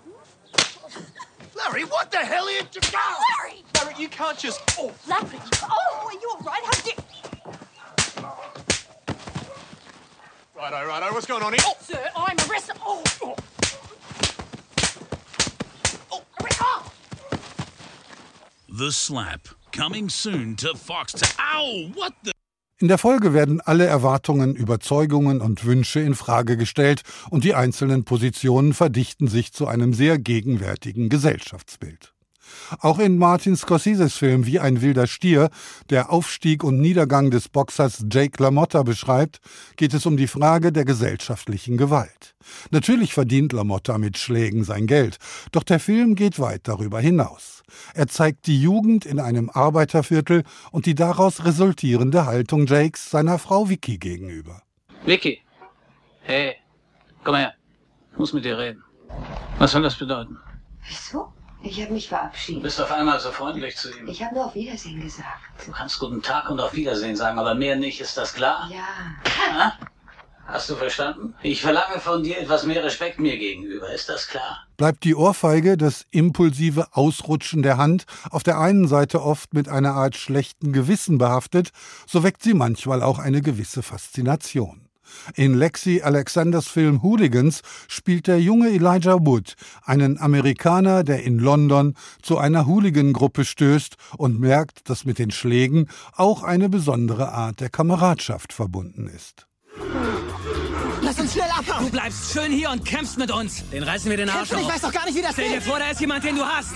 Larry, 1.54 1.84
what 1.84 2.10
the 2.10 2.18
hell 2.18 2.44
are 2.44 2.52
you 2.52 2.62
doing? 2.72 2.92
Larry! 2.92 3.64
Larry, 3.74 3.94
you 3.98 4.08
can't 4.08 4.38
just. 4.38 4.60
Oh, 4.78 4.92
Larry! 5.06 5.40
Oh, 5.62 6.06
are 6.06 6.12
you 6.12 6.30
all 6.34 6.44
right? 6.44 6.62
How 6.64 6.82
did? 6.82 6.94
Righto, 10.56 10.86
righto. 10.86 11.12
What's 11.12 11.26
going 11.26 11.42
on 11.42 11.52
here? 11.52 11.62
Oh, 11.64 11.76
Sir, 11.80 12.10
I'm 12.16 12.36
arrested. 12.50 12.76
Oh. 12.84 13.02
Oh, 13.22 13.34
oh, 16.12 16.22
oh. 16.60 16.92
The 18.68 18.90
Slap. 18.92 19.57
Coming 19.72 20.08
soon 20.08 20.56
to 20.56 20.74
Fox. 20.74 21.14
Ow! 21.38 21.90
What 21.94 22.12
the? 22.24 22.32
In 22.80 22.86
der 22.88 22.98
Folge 22.98 23.34
werden 23.34 23.60
alle 23.60 23.86
Erwartungen, 23.86 24.54
Überzeugungen 24.54 25.40
und 25.40 25.64
Wünsche 25.64 25.98
in 25.98 26.14
Frage 26.14 26.56
gestellt 26.56 27.02
und 27.28 27.42
die 27.42 27.54
einzelnen 27.54 28.04
Positionen 28.04 28.72
verdichten 28.72 29.26
sich 29.26 29.52
zu 29.52 29.66
einem 29.66 29.92
sehr 29.92 30.18
gegenwärtigen 30.18 31.08
Gesellschaftsbild. 31.08 32.14
Auch 32.80 32.98
in 32.98 33.18
Martin 33.18 33.56
Scorseses 33.56 34.14
Film 34.14 34.46
Wie 34.46 34.60
ein 34.60 34.80
wilder 34.80 35.06
Stier, 35.06 35.50
der 35.90 36.12
Aufstieg 36.12 36.64
und 36.64 36.80
Niedergang 36.80 37.30
des 37.30 37.48
Boxers 37.48 38.04
Jake 38.10 38.42
LaMotta 38.42 38.82
beschreibt, 38.82 39.40
geht 39.76 39.94
es 39.94 40.06
um 40.06 40.16
die 40.16 40.26
Frage 40.26 40.72
der 40.72 40.84
gesellschaftlichen 40.84 41.76
Gewalt. 41.76 42.34
Natürlich 42.70 43.14
verdient 43.14 43.52
LaMotta 43.52 43.98
mit 43.98 44.18
Schlägen 44.18 44.64
sein 44.64 44.86
Geld, 44.86 45.18
doch 45.52 45.62
der 45.62 45.80
Film 45.80 46.14
geht 46.14 46.38
weit 46.38 46.62
darüber 46.64 47.00
hinaus. 47.00 47.62
Er 47.94 48.08
zeigt 48.08 48.46
die 48.46 48.60
Jugend 48.60 49.04
in 49.04 49.20
einem 49.20 49.50
Arbeiterviertel 49.50 50.42
und 50.72 50.86
die 50.86 50.94
daraus 50.94 51.44
resultierende 51.44 52.26
Haltung 52.26 52.66
Jakes 52.66 53.10
seiner 53.10 53.38
Frau 53.38 53.68
Vicky 53.68 53.98
gegenüber. 53.98 54.62
Vicky, 55.04 55.40
hey, 56.22 56.56
komm 57.24 57.36
her, 57.36 57.54
ich 58.12 58.18
muss 58.18 58.32
mit 58.32 58.44
dir 58.44 58.58
reden. 58.58 58.82
Was 59.58 59.72
soll 59.72 59.82
das 59.82 59.96
bedeuten? 59.96 60.36
Wieso? 60.86 61.32
Ich 61.62 61.82
habe 61.82 61.92
mich 61.92 62.08
verabschiedet. 62.08 62.62
Du 62.62 62.64
bist 62.64 62.80
auf 62.80 62.90
einmal 62.92 63.18
so 63.18 63.30
freundlich 63.32 63.76
zu 63.76 63.90
ihm. 63.96 64.06
Ich 64.06 64.22
habe 64.22 64.34
nur 64.34 64.46
auf 64.46 64.54
Wiedersehen 64.54 65.00
gesagt. 65.00 65.26
Du 65.66 65.72
kannst 65.72 65.98
guten 65.98 66.22
Tag 66.22 66.48
und 66.50 66.60
auf 66.60 66.74
Wiedersehen 66.74 67.16
sagen, 67.16 67.38
aber 67.38 67.54
mehr 67.54 67.76
nicht, 67.76 68.00
ist 68.00 68.16
das 68.16 68.34
klar? 68.34 68.70
Ja. 68.70 68.86
Ha? 69.52 69.72
Hast 70.48 70.70
du 70.70 70.76
verstanden? 70.76 71.34
Ich 71.42 71.60
verlange 71.60 72.00
von 72.00 72.22
dir 72.22 72.40
etwas 72.40 72.64
mehr 72.64 72.82
Respekt 72.82 73.20
mir 73.20 73.36
gegenüber, 73.36 73.92
ist 73.92 74.08
das 74.08 74.28
klar? 74.28 74.66
Bleibt 74.78 75.04
die 75.04 75.14
Ohrfeige, 75.14 75.76
das 75.76 76.06
impulsive 76.10 76.86
Ausrutschen 76.92 77.62
der 77.62 77.76
Hand, 77.76 78.04
auf 78.30 78.44
der 78.44 78.58
einen 78.58 78.88
Seite 78.88 79.22
oft 79.22 79.52
mit 79.52 79.68
einer 79.68 79.92
Art 79.92 80.16
schlechten 80.16 80.72
Gewissen 80.72 81.18
behaftet, 81.18 81.70
so 82.06 82.22
weckt 82.22 82.42
sie 82.42 82.54
manchmal 82.54 83.02
auch 83.02 83.18
eine 83.18 83.42
gewisse 83.42 83.82
Faszination. 83.82 84.87
In 85.34 85.54
Lexi 85.54 86.02
Alexanders 86.02 86.68
Film 86.68 87.02
Hooligans 87.02 87.62
spielt 87.88 88.26
der 88.26 88.40
junge 88.40 88.68
Elijah 88.70 89.24
Wood 89.24 89.54
einen 89.84 90.18
Amerikaner, 90.18 91.04
der 91.04 91.22
in 91.22 91.38
London 91.38 91.94
zu 92.22 92.38
einer 92.38 92.66
Hooligan-Gruppe 92.66 93.44
stößt 93.44 93.96
und 94.16 94.40
merkt, 94.40 94.88
dass 94.88 95.04
mit 95.04 95.18
den 95.18 95.30
Schlägen 95.30 95.88
auch 96.16 96.42
eine 96.42 96.68
besondere 96.68 97.32
Art 97.32 97.60
der 97.60 97.70
Kameradschaft 97.70 98.52
verbunden 98.52 99.08
ist. 99.08 99.46
Lass 101.02 101.18
uns 101.20 101.32
schnell 101.32 101.48
abhauen! 101.50 101.86
Du 101.86 101.90
bleibst 101.90 102.32
schön 102.32 102.52
hier 102.52 102.70
und 102.70 102.84
kämpfst 102.84 103.18
mit 103.18 103.30
uns. 103.30 103.62
Den 103.70 103.82
reißen 103.82 104.10
wir 104.10 104.16
den 104.16 104.28
Arsch 104.28 104.50
Kämpfen? 104.50 104.58
Ich 104.58 104.66
auf. 104.66 104.74
weiß 104.74 104.80
doch 104.82 104.92
gar 104.92 105.06
nicht, 105.06 105.16
wie 105.16 105.22
das 105.22 105.32
Stell 105.32 105.48
dir 105.48 105.54
geht. 105.54 105.62
vor, 105.62 105.78
da 105.78 105.90
ist 105.90 106.00
jemand, 106.00 106.24
den 106.24 106.36
du 106.36 106.44
hast. 106.44 106.74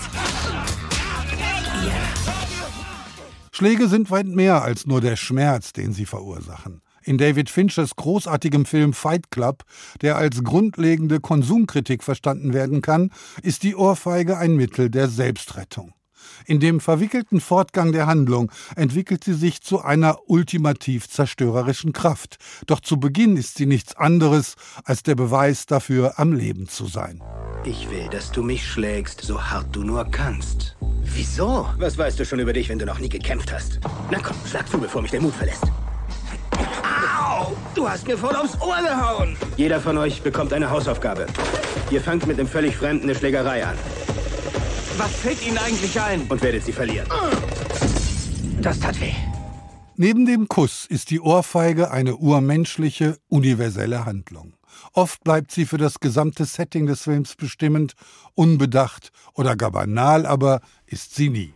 Schläge 3.51 3.87
sind 3.87 4.09
weit 4.09 4.25
mehr 4.27 4.63
als 4.63 4.87
nur 4.87 5.01
der 5.01 5.15
Schmerz, 5.15 5.73
den 5.73 5.93
sie 5.93 6.05
verursachen. 6.05 6.81
In 7.05 7.17
David 7.17 7.49
Finchers 7.49 7.95
großartigem 7.95 8.65
Film 8.65 8.93
Fight 8.93 9.29
Club, 9.29 9.63
der 10.01 10.15
als 10.15 10.43
grundlegende 10.43 11.19
Konsumkritik 11.19 12.03
verstanden 12.03 12.53
werden 12.53 12.81
kann, 12.81 13.11
ist 13.41 13.63
die 13.63 13.75
Ohrfeige 13.75 14.37
ein 14.37 14.55
Mittel 14.55 14.89
der 14.89 15.09
Selbstrettung. 15.09 15.93
In 16.45 16.59
dem 16.59 16.79
verwickelten 16.79 17.41
Fortgang 17.41 17.91
der 17.91 18.07
Handlung 18.07 18.51
entwickelt 18.75 19.23
sie 19.23 19.33
sich 19.33 19.61
zu 19.61 19.81
einer 19.81 20.17
ultimativ 20.27 21.09
zerstörerischen 21.09 21.91
Kraft. 21.91 22.37
Doch 22.67 22.79
zu 22.79 22.99
Beginn 22.99 23.35
ist 23.35 23.57
sie 23.57 23.65
nichts 23.65 23.95
anderes 23.95 24.55
als 24.85 25.03
der 25.03 25.15
Beweis 25.15 25.65
dafür, 25.65 26.19
am 26.19 26.31
Leben 26.31 26.67
zu 26.67 26.85
sein. 26.85 27.21
Ich 27.65 27.89
will, 27.89 28.07
dass 28.09 28.31
du 28.31 28.43
mich 28.43 28.65
schlägst, 28.65 29.21
so 29.21 29.41
hart 29.41 29.75
du 29.75 29.83
nur 29.83 30.05
kannst. 30.05 30.75
Wieso? 31.03 31.67
Was 31.77 31.97
weißt 31.97 32.19
du 32.19 32.25
schon 32.25 32.39
über 32.39 32.53
dich, 32.53 32.69
wenn 32.69 32.79
du 32.79 32.85
noch 32.85 32.99
nie 32.99 33.09
gekämpft 33.09 33.51
hast? 33.51 33.79
Na 34.11 34.19
komm, 34.19 34.35
schlag 34.45 34.67
zu, 34.67 34.77
bevor 34.77 35.01
mich 35.01 35.11
der 35.11 35.21
Mut 35.21 35.33
verlässt. 35.33 35.65
Du 37.75 37.89
hast 37.89 38.07
mir 38.07 38.17
voll 38.17 38.35
aufs 38.35 38.59
Ohr 38.61 38.77
gehauen! 38.81 39.35
Jeder 39.57 39.79
von 39.79 39.97
euch 39.97 40.21
bekommt 40.21 40.53
eine 40.53 40.69
Hausaufgabe. 40.69 41.27
Ihr 41.91 42.01
fangt 42.01 42.27
mit 42.27 42.39
einem 42.39 42.47
völlig 42.47 42.75
Fremden 42.77 43.03
eine 43.03 43.15
Schlägerei 43.15 43.65
an. 43.65 43.77
Was 44.97 45.11
fällt 45.11 45.45
Ihnen 45.45 45.57
eigentlich 45.57 45.99
ein? 45.99 46.21
Und 46.29 46.41
werdet 46.41 46.63
sie 46.63 46.71
verlieren. 46.71 47.07
Das 48.61 48.79
tat 48.79 48.99
weh. 49.01 49.13
Neben 49.95 50.25
dem 50.25 50.47
Kuss 50.47 50.85
ist 50.87 51.11
die 51.11 51.19
Ohrfeige 51.19 51.91
eine 51.91 52.15
urmenschliche, 52.15 53.17
universelle 53.27 54.05
Handlung. 54.05 54.53
Oft 54.93 55.23
bleibt 55.23 55.51
sie 55.51 55.65
für 55.65 55.77
das 55.77 55.99
gesamte 55.99 56.45
Setting 56.45 56.85
des 56.87 57.03
Films 57.03 57.35
bestimmend, 57.35 57.93
unbedacht 58.33 59.11
oder 59.33 59.55
gar 59.55 59.71
banal, 59.71 60.25
aber 60.25 60.61
ist 60.85 61.15
sie 61.15 61.29
nie. 61.29 61.53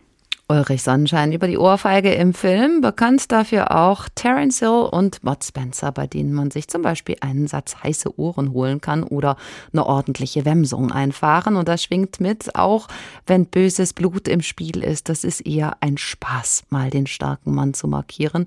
Ulrich 0.50 0.82
Sonnenschein 0.82 1.34
über 1.34 1.46
die 1.46 1.58
Ohrfeige 1.58 2.14
im 2.14 2.32
Film, 2.32 2.80
bekannt 2.80 3.30
dafür 3.30 3.76
auch 3.76 4.08
Terence 4.14 4.60
Hill 4.60 4.88
und 4.90 5.22
Maud 5.22 5.44
Spencer, 5.44 5.92
bei 5.92 6.06
denen 6.06 6.32
man 6.32 6.50
sich 6.50 6.68
zum 6.68 6.80
Beispiel 6.80 7.16
einen 7.20 7.46
Satz 7.48 7.76
heiße 7.82 8.18
Ohren 8.18 8.54
holen 8.54 8.80
kann 8.80 9.02
oder 9.02 9.36
eine 9.74 9.84
ordentliche 9.84 10.46
Wemsung 10.46 10.90
einfahren. 10.90 11.56
Und 11.56 11.68
das 11.68 11.82
schwingt 11.82 12.20
mit, 12.20 12.54
auch 12.54 12.88
wenn 13.26 13.44
böses 13.44 13.92
Blut 13.92 14.26
im 14.26 14.40
Spiel 14.40 14.82
ist. 14.82 15.10
Das 15.10 15.22
ist 15.22 15.42
eher 15.42 15.76
ein 15.80 15.98
Spaß, 15.98 16.64
mal 16.70 16.88
den 16.88 17.06
starken 17.06 17.54
Mann 17.54 17.74
zu 17.74 17.86
markieren. 17.86 18.46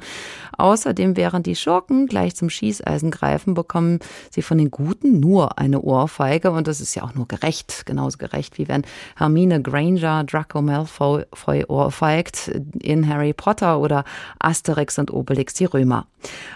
Außerdem, 0.57 1.15
während 1.15 1.45
die 1.45 1.55
Schurken 1.55 2.07
gleich 2.07 2.35
zum 2.35 2.49
Schießeisen 2.49 3.11
greifen, 3.11 3.53
bekommen 3.53 3.99
sie 4.31 4.41
von 4.41 4.57
den 4.57 4.71
Guten 4.71 5.19
nur 5.19 5.59
eine 5.59 5.81
Ohrfeige. 5.81 6.49
Und 6.49 6.67
das 6.67 6.81
ist 6.81 6.95
ja 6.95 7.03
auch 7.03 7.13
nur 7.13 7.27
gerecht, 7.27 7.85
genauso 7.85 8.17
gerecht, 8.17 8.57
wie 8.57 8.67
wenn 8.67 8.85
Hermine 9.17 9.61
Granger 9.61 10.23
Draco 10.23 10.63
Malfoy 10.63 11.65
Ohr 11.67 11.90
feigt 11.91 12.51
in 12.79 13.07
Harry 13.07 13.33
Potter 13.33 13.79
oder 13.79 14.03
Asterix 14.39 14.97
und 14.97 15.11
Obelix 15.11 15.53
die 15.53 15.65
Römer. 15.65 16.07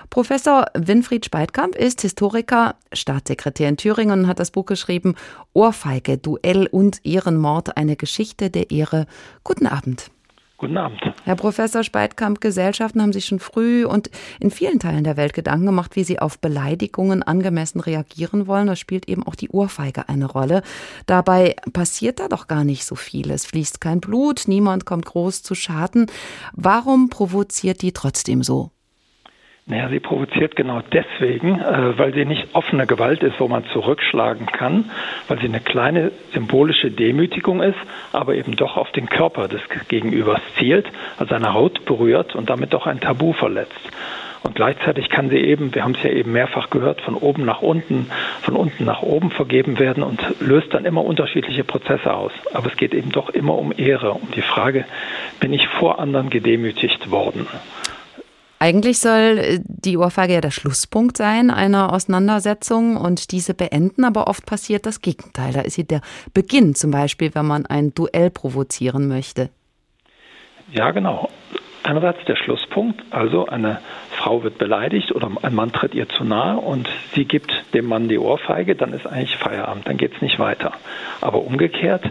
Professor 0.10 0.66
Winfried 0.74 1.26
Speitkamp 1.26 1.76
ist 1.76 2.02
Historiker, 2.02 2.76
Staatssekretär 2.94 3.70
in 3.70 3.78
Thüringen 3.78 4.22
und 4.22 4.28
hat 4.28 4.40
das 4.40 4.52
Buch 4.52 4.66
geschrieben 4.66 5.16
Ohrfeige, 5.54 6.18
Duell 6.18 6.68
und 6.68 7.06
Ehrenmord, 7.06 7.78
eine 7.78 7.96
Geschichte 7.96 8.50
der 8.50 8.72
Ehre. 8.72 9.08
Guten 9.44 9.68
Abend. 9.68 10.12
Guten 10.58 10.78
Abend. 10.78 11.02
Herr 11.26 11.36
Professor 11.36 11.84
Speitkamp, 11.84 12.40
Gesellschaften 12.40 13.02
haben 13.02 13.12
sich 13.12 13.26
schon 13.26 13.40
früh 13.40 13.86
und 13.86 14.10
in 14.40 14.52
vielen 14.52 14.80
Teilen 14.80 15.04
der 15.04 15.18
Welt 15.18 15.34
Gedanken 15.34 15.66
gemacht, 15.66 15.98
wie 15.98 16.06
sie 16.06 16.20
auf 16.20 16.40
Beleidigungen 16.40 17.24
angemessen 17.24 17.82
reagieren 17.82 18.48
wollen. 18.48 18.68
Da 18.68 18.78
spielt 18.78 19.10
eben 19.10 19.28
auch 19.28 19.36
die 19.36 19.50
Ohrfeige 19.50 20.08
eine 20.08 20.26
Rolle. 20.26 20.62
Dabei 21.08 21.58
passiert 21.74 22.22
da 22.22 22.30
doch 22.30 22.48
gar 22.48 22.64
nicht 22.64 22.86
so 22.86 22.96
viel. 22.96 23.32
Es 23.32 23.46
fließt 23.46 23.82
kein 23.82 24.00
Blut, 24.00 24.44
niemand 24.48 24.86
kommt 24.86 25.06
groß 25.06 25.44
zu 25.44 25.56
Schaden. 25.56 26.06
Warum 26.54 27.10
provoziert 27.10 27.82
die 27.82 27.92
trotzdem 27.92 28.42
so? 28.42 28.72
Naja, 29.68 29.90
sie 29.90 30.00
provoziert 30.00 30.56
genau 30.56 30.82
deswegen, 30.94 31.60
äh, 31.60 31.98
weil 31.98 32.14
sie 32.14 32.26
nicht 32.26 32.50
offene 32.54 32.86
Gewalt 32.86 33.24
ist, 33.24 33.40
wo 33.40 33.48
man 33.48 33.66
zurückschlagen 33.74 34.46
kann, 34.46 34.92
weil 35.28 35.40
sie 35.40 35.48
eine 35.48 35.60
kleine 35.60 36.12
symbolische 36.34 36.92
Demütigung 36.92 37.64
ist, 37.64 37.80
aber 38.12 38.36
eben 38.36 38.56
doch 38.56 38.78
auf 38.78 38.92
den 38.92 39.10
Körper 39.10 39.48
des 39.48 39.62
Gegenübers 39.88 40.40
zielt, 40.60 40.86
also 41.18 41.32
seine 41.32 41.56
Haut 41.56 41.84
berührt 41.86 42.36
und 42.36 42.48
damit 42.48 42.74
doch 42.74 42.86
ein 42.86 43.00
Tabu 43.00 43.34
verletzt. 43.34 43.74
Und 44.44 44.54
gleichzeitig 44.54 45.10
kann 45.10 45.32
sie 45.32 45.38
eben, 45.38 45.74
wir 45.74 45.84
haben 45.84 45.96
es 45.96 46.04
ja 46.04 46.12
eben 46.12 46.32
mehrfach 46.32 46.70
gehört, 46.70 47.02
von 47.02 47.16
oben 47.16 47.44
nach 47.44 47.64
unten, 47.64 48.12
von 48.44 48.56
unten 48.56 48.86
nach 48.86 49.02
oben 49.02 49.32
vergeben 49.32 49.80
werden 49.80 50.04
und 50.04 50.22
löst 50.42 50.76
dann 50.76 50.86
immer 50.86 51.04
unterschiedliche 51.04 51.64
Prozesse 51.64 52.14
aus. 52.14 52.34
Aber 52.54 52.68
es 52.68 52.78
geht 52.78 52.94
eben 52.94 53.12
doch 53.12 53.30
immer 53.30 53.58
um 53.58 53.74
Ehre, 53.76 54.12
um 54.12 54.30
die 54.30 54.44
Frage, 54.44 54.86
bin 55.40 55.54
ich 55.54 55.68
vor 55.68 55.98
anderen 55.98 56.30
gedemütigt 56.30 57.10
worden? 57.10 57.48
Eigentlich 58.58 59.00
soll 59.00 59.60
die 59.66 59.98
Ohrfeige 59.98 60.36
ja 60.36 60.42
der 60.42 60.52
Schlusspunkt 60.52 61.18
sein 61.18 61.52
einer 61.52 61.92
Auseinandersetzung 61.92 62.96
und 62.96 63.32
diese 63.32 63.54
beenden, 63.54 64.06
aber 64.06 64.28
oft 64.28 64.46
passiert 64.46 64.86
das 64.86 65.02
Gegenteil. 65.02 65.54
Da 65.54 65.62
ist 65.62 65.74
sie 65.76 65.84
der 65.84 66.02
Beginn, 66.34 66.74
zum 66.74 66.92
Beispiel, 66.92 67.36
wenn 67.36 67.46
man 67.46 67.66
ein 67.66 67.94
Duell 67.94 68.30
provozieren 68.30 69.08
möchte. 69.08 69.50
Ja, 70.72 70.92
genau. 70.92 71.30
Einerseits 71.86 72.26
der 72.26 72.36
Schlusspunkt, 72.36 73.04
also 73.12 73.46
eine 73.46 73.80
Frau 74.10 74.42
wird 74.42 74.58
beleidigt 74.58 75.12
oder 75.12 75.30
ein 75.44 75.54
Mann 75.54 75.72
tritt 75.72 75.94
ihr 75.94 76.10
zu 76.10 76.24
nahe 76.24 76.58
und 76.58 76.90
sie 77.14 77.26
gibt 77.26 77.54
dem 77.76 77.86
Mann 77.86 78.10
die 78.10 78.18
Ohrfeige, 78.18 78.74
dann 78.74 78.92
ist 78.92 79.06
eigentlich 79.06 79.38
Feierabend, 79.38 79.88
dann 79.88 79.98
geht 79.98 80.16
es 80.16 80.20
nicht 80.24 80.40
weiter. 80.40 80.72
Aber 81.22 81.44
umgekehrt, 81.44 82.04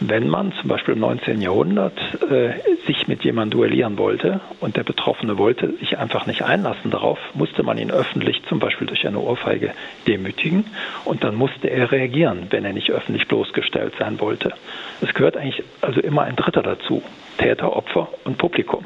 wenn 0.00 0.28
man 0.28 0.52
zum 0.60 0.68
Beispiel 0.68 0.92
im 0.92 1.00
19. 1.00 1.40
Jahrhundert 1.40 1.98
äh, 2.30 2.50
sich 2.86 3.08
mit 3.08 3.24
jemandem 3.24 3.58
duellieren 3.58 3.96
wollte 3.96 4.40
und 4.60 4.76
der 4.76 4.82
Betroffene 4.82 5.38
wollte 5.38 5.78
sich 5.78 5.96
einfach 5.96 6.26
nicht 6.26 6.42
einlassen 6.42 6.90
darauf, 6.90 7.18
musste 7.32 7.62
man 7.62 7.78
ihn 7.78 7.90
öffentlich 7.90 8.42
zum 8.50 8.58
Beispiel 8.58 8.86
durch 8.86 9.06
eine 9.06 9.18
Ohrfeige 9.18 9.72
demütigen 10.06 10.66
und 11.06 11.24
dann 11.24 11.36
musste 11.36 11.68
er 11.68 11.90
reagieren, 11.90 12.48
wenn 12.50 12.66
er 12.66 12.74
nicht 12.74 12.90
öffentlich 12.90 13.28
bloßgestellt 13.28 13.94
sein 13.98 14.20
wollte. 14.20 14.52
Es 15.00 15.14
gehört 15.14 15.38
eigentlich 15.38 15.64
also 15.80 16.02
immer 16.02 16.24
ein 16.24 16.36
Dritter 16.36 16.62
dazu, 16.62 17.02
Täter, 17.38 17.74
Opfer 17.74 18.08
und 18.24 18.36
Publikum. 18.36 18.84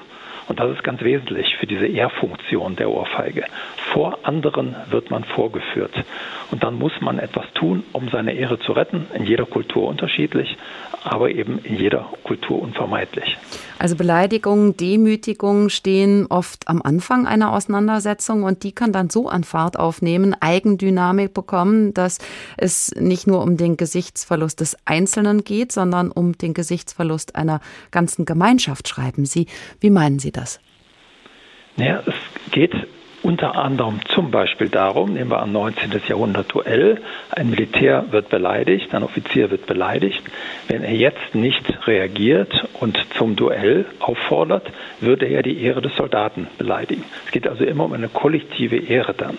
Und 0.49 0.61
das 0.61 0.71
ist 0.71 0.85
ganz 0.85 1.03
wesentlich 1.03 1.57
für 1.59 1.67
diese 1.67 1.87
Ehrfunktion 1.87 2.77
der 2.77 2.91
Ohrfeige. 2.91 3.45
Vor 3.93 4.19
anderen 4.23 4.77
wird 4.91 5.11
man 5.11 5.25
vorgeführt. 5.25 5.93
Und 6.51 6.63
dann 6.63 6.79
muss 6.79 6.93
man 7.01 7.19
etwas 7.19 7.47
tun, 7.55 7.83
um 7.93 8.09
seine 8.11 8.33
Ehre 8.33 8.59
zu 8.61 8.73
retten. 8.73 9.07
In 9.15 9.25
jeder 9.25 9.45
Kultur 9.45 9.89
unterschiedlich, 9.89 10.57
aber 11.03 11.31
eben 11.31 11.59
in 11.65 11.77
jeder 11.77 12.07
Kultur 12.23 12.63
unvermeidlich. 12.63 13.37
Also 13.79 13.97
Beleidigungen, 13.97 14.77
Demütigungen 14.77 15.69
stehen 15.69 16.27
oft 16.29 16.69
am 16.69 16.81
Anfang 16.81 17.27
einer 17.27 17.53
Auseinandersetzung 17.53 18.45
und 18.45 18.63
die 18.63 18.73
kann 18.73 18.93
dann 18.93 19.11
so 19.11 19.29
an 19.29 19.45
Fahrt 19.45 19.79
aufnehmen, 19.79 20.35
Eigendynamik 20.39 21.35
bekommen, 21.35 21.93
dass 21.93 22.19
es 22.57 22.95
nicht 22.99 23.27
nur 23.27 23.43
um 23.43 23.57
den 23.57 23.77
Gesichtsverlust 23.77 24.61
des 24.61 24.77
Einzelnen 24.87 25.45
geht, 25.45 25.73
sondern 25.73 26.11
um 26.11 26.39
den 26.39 26.55
Gesichtsverlust 26.55 27.35
einer 27.35 27.61
ganzen 27.91 28.25
Gemeinschaft, 28.25 28.89
schreiben 28.89 29.27
Sie. 29.27 29.47
Wie 29.81 29.91
meinen 29.91 30.19
Sie 30.19 30.33
das? 30.37 30.61
Ja, 31.77 32.03
es 32.07 32.15
geht 32.53 32.75
unter 33.27 33.57
anderem 33.57 33.99
zum 34.15 34.31
Beispiel 34.31 34.69
darum, 34.69 35.15
nehmen 35.15 35.31
wir 35.31 35.41
an 35.41 35.51
19. 35.51 36.01
Jahrhundert 36.07 36.55
Duell, 36.55 37.01
ein 37.31 37.51
Militär 37.51 38.05
wird 38.13 38.29
beleidigt, 38.29 38.95
ein 38.95 39.03
Offizier 39.03 39.51
wird 39.51 39.67
beleidigt. 39.67 40.23
Wenn 40.69 40.85
er 40.85 40.95
jetzt 40.95 41.35
nicht 41.35 41.89
reagiert 41.89 42.69
und 42.75 42.97
zum 43.17 43.35
Duell 43.35 43.85
auffordert, 43.99 44.71
würde 45.01 45.27
er 45.27 45.43
die 45.43 45.61
Ehre 45.61 45.83
des 45.83 45.97
Soldaten 45.97 46.47
beleidigen. 46.57 47.03
Es 47.25 47.33
geht 47.33 47.49
also 47.49 47.65
immer 47.65 47.87
um 47.87 47.95
eine 47.95 48.09
kollektive 48.09 48.77
Ehre 48.77 49.13
dann, 49.13 49.39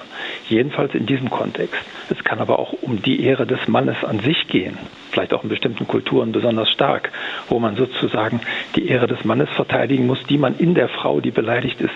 jedenfalls 0.49 0.93
in 0.93 1.05
diesem 1.05 1.29
Kontext. 1.29 1.79
Es 2.09 2.21
kann 2.25 2.39
aber 2.39 2.59
auch 2.59 2.73
um 2.81 3.01
die 3.01 3.23
Ehre 3.23 3.47
des 3.47 3.69
Mannes 3.69 4.03
an 4.03 4.19
sich 4.19 4.49
gehen, 4.49 4.77
vielleicht 5.11 5.33
auch 5.33 5.43
in 5.43 5.49
bestimmten 5.49 5.87
Kulturen 5.87 6.31
besonders 6.31 6.69
stark, 6.69 7.11
wo 7.49 7.59
man 7.59 7.75
sozusagen 7.75 8.41
die 8.75 8.87
Ehre 8.87 9.07
des 9.07 9.25
Mannes 9.25 9.49
verteidigen 9.49 10.05
muss, 10.07 10.23
die 10.29 10.37
man 10.37 10.57
in 10.57 10.75
der 10.75 10.89
Frau, 10.89 11.19
die 11.21 11.31
beleidigt 11.31 11.81
ist, 11.81 11.93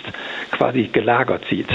quasi 0.51 0.89
gelagert 0.91 1.43
sieht. 1.49 1.69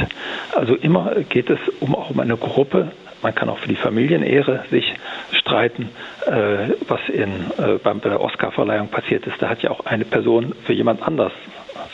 Also 0.55 0.74
immer 0.74 1.14
geht 1.28 1.51
es 1.51 1.59
um 1.80 1.95
auch 1.95 2.11
um 2.11 2.20
eine 2.20 2.37
Gruppe. 2.37 2.93
Man 3.22 3.34
kann 3.34 3.49
auch 3.49 3.59
für 3.59 3.68
die 3.68 3.76
Familienehre 3.76 4.64
sich 4.70 4.95
streiten, 5.32 5.89
äh, 6.26 6.74
was 6.87 7.01
in, 7.09 7.30
äh, 7.59 7.78
bei 7.82 7.95
der 7.95 8.20
Oscarverleihung 8.20 8.89
passiert 8.89 9.26
ist. 9.26 9.41
Da 9.41 9.49
hat 9.49 9.62
ja 9.62 9.70
auch 9.70 9.87
eine 9.87 10.05
Person 10.05 10.55
für 10.64 10.72
jemand 10.72 11.03
anders 11.03 11.32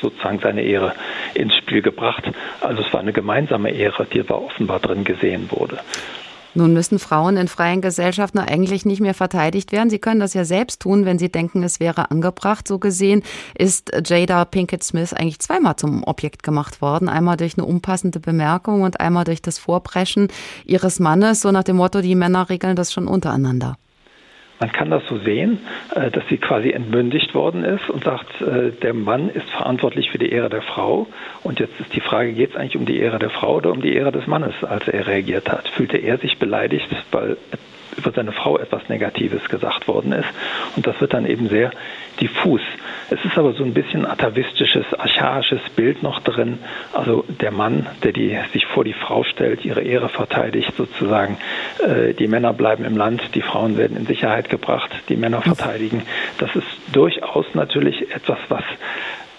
sozusagen 0.01 0.41
seine 0.41 0.63
Ehre 0.63 0.95
ins 1.35 1.55
Spiel 1.57 1.81
gebracht. 1.81 2.25
Also 2.61 2.83
es 2.83 2.93
war 2.93 3.01
eine 3.01 3.13
gemeinsame 3.13 3.71
Ehre, 3.71 4.05
die 4.05 4.23
da 4.23 4.35
offenbar 4.35 4.81
drin 4.81 5.05
gesehen 5.05 5.49
wurde. 5.51 5.79
Nun 6.55 6.73
müssen 6.73 6.99
Frauen 6.99 7.37
in 7.37 7.49
freien 7.49 7.81
Gesellschaften 7.81 8.39
eigentlich 8.39 8.85
nicht 8.85 9.01
mehr 9.01 9.15
verteidigt 9.15 9.73
werden. 9.73 9.91
Sie 9.91 9.99
können 9.99 10.21
das 10.21 10.35
ja 10.35 10.45
selbst 10.45 10.81
tun, 10.81 11.05
wenn 11.05 11.19
sie 11.19 11.31
denken, 11.31 11.63
es 11.63 11.81
wäre 11.81 12.11
angebracht. 12.11 12.69
So 12.69 12.79
gesehen 12.79 13.23
ist 13.57 13.91
Jada 14.05 14.45
Pinkett 14.45 14.85
Smith 14.85 15.13
eigentlich 15.15 15.39
zweimal 15.39 15.77
zum 15.77 16.05
Objekt 16.05 16.43
gemacht 16.43 16.83
worden. 16.83 17.09
Einmal 17.09 17.37
durch 17.37 17.57
eine 17.57 17.67
unpassende 17.67 18.21
Bemerkung 18.21 18.83
und 18.83 19.01
einmal 19.01 19.25
durch 19.25 19.41
das 19.41 19.59
Vorpreschen 19.59 20.29
ihres 20.65 21.01
Mannes, 21.01 21.41
so 21.41 21.51
nach 21.51 21.65
dem 21.65 21.77
Motto, 21.77 22.01
die 22.01 22.15
Männer 22.15 22.49
regeln 22.51 22.77
das 22.77 22.93
schon 22.93 23.07
untereinander. 23.07 23.77
Man 24.63 24.71
kann 24.71 24.91
das 24.91 25.03
so 25.09 25.19
sehen, 25.19 25.59
äh, 25.93 26.13
dass 26.13 26.23
sie 26.29 26.37
quasi 26.37 26.71
entmündigt 26.71 27.35
worden 27.35 27.65
ist 27.65 27.91
und 27.91 28.05
sagt, 28.05 28.41
äh, 28.41 28.71
der 28.71 28.95
Mann 28.95 29.29
ist 29.29 29.51
verantwortlich 29.51 30.13
für 30.13 30.19
die 30.19 30.31
Ehre 30.31 30.51
der 30.51 30.63
Frau. 30.63 31.09
Und 31.43 31.59
jetzt 31.59 31.81
ist 31.81 31.93
die 31.97 32.01
Frage, 32.01 32.33
geht 32.33 32.51
es 32.51 32.57
eigentlich 32.57 32.77
um 32.77 32.87
die 32.87 33.01
Ehre 33.01 33.19
der 33.19 33.31
Frau 33.31 33.57
oder 33.57 33.73
um 33.73 33.83
die 33.83 33.93
Ehre 33.93 34.13
des 34.13 34.29
Mannes, 34.29 34.55
als 34.63 34.87
er 34.87 35.09
reagiert 35.09 35.51
hat? 35.51 35.69
Fühlte 35.71 35.97
er 35.97 36.19
sich 36.19 36.39
beleidigt, 36.39 36.87
weil 37.11 37.39
über 37.97 38.11
seine 38.13 38.33
Frau 38.33 38.59
etwas 38.59 38.89
Negatives 38.89 39.49
gesagt 39.49 39.89
worden 39.89 40.13
ist. 40.13 40.29
Und 40.77 40.87
das 40.87 41.01
wird 41.01 41.15
dann 41.15 41.27
eben 41.27 41.49
sehr 41.49 41.71
diffus. 42.21 42.61
Es 43.11 43.25
ist 43.25 43.37
aber 43.37 43.53
so 43.53 43.65
ein 43.65 43.75
bisschen 43.75 44.07
atavistisches, 44.07 44.87
archaisches 44.95 45.61
Bild 45.77 46.03
noch 46.03 46.21
drin. 46.21 46.59
Also 46.93 47.25
der 47.29 47.51
Mann, 47.51 47.87
der 48.03 48.13
die, 48.13 48.39
sich 48.53 48.67
vor 48.67 48.85
die 48.85 48.93
Frau 48.93 49.25
stellt, 49.25 49.65
ihre 49.65 49.83
Ehre 49.83 50.09
verteidigt 50.09 50.73
sozusagen. 50.77 51.39
Äh, 51.79 52.15
die 52.15 52.29
Männer 52.29 52.53
bleiben 52.53 52.85
im 52.85 52.97
Land, 52.97 53.23
die 53.35 53.43
Frauen 53.43 53.77
werden 53.77 53.97
in 53.97 54.07
Sicherheit 54.07 54.49
gebracht, 54.49 54.91
die 55.09 55.17
Männer 55.17 55.43
verteidigen. 55.43 56.03
Das 56.39 56.55
ist 56.55 56.67
durchaus 56.93 57.47
natürlich 57.55 58.11
etwas, 58.15 58.39
was 58.49 58.65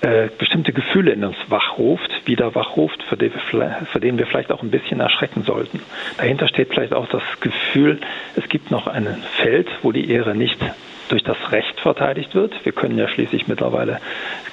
äh, 0.04 0.30
bestimmte 0.38 0.74
Gefühle 0.74 1.12
in 1.12 1.24
uns 1.24 1.38
wachruft, 1.48 2.12
wieder 2.26 2.54
wachruft, 2.56 3.02
für 3.04 3.18
wir, 3.20 3.32
für 3.32 4.00
den 4.02 4.18
wir 4.18 4.28
vielleicht 4.28 4.52
auch 4.52 4.62
ein 4.62 4.70
bisschen 4.70 5.00
erschrecken 5.00 5.44
sollten. 5.44 5.80
Dahinter 6.18 6.50
steht 6.50 6.74
vielleicht 6.74 6.94
auch 6.94 7.08
das 7.08 7.24
Gefühl, 7.40 8.02
es 8.36 8.50
gibt 8.50 8.70
noch 8.70 8.88
ein 8.88 9.08
Feld, 9.38 9.70
wo 9.82 9.94
die 9.94 10.10
Ehre 10.12 10.36
nicht 10.36 10.60
durch 11.08 11.24
das 11.24 11.38
Recht 11.54 11.80
verteidigt 11.80 12.36
wird. 12.36 12.54
Wir 12.66 12.74
können 12.74 12.98
ja 12.98 13.08
schließlich 13.08 13.48
mittlerweile 13.48 14.02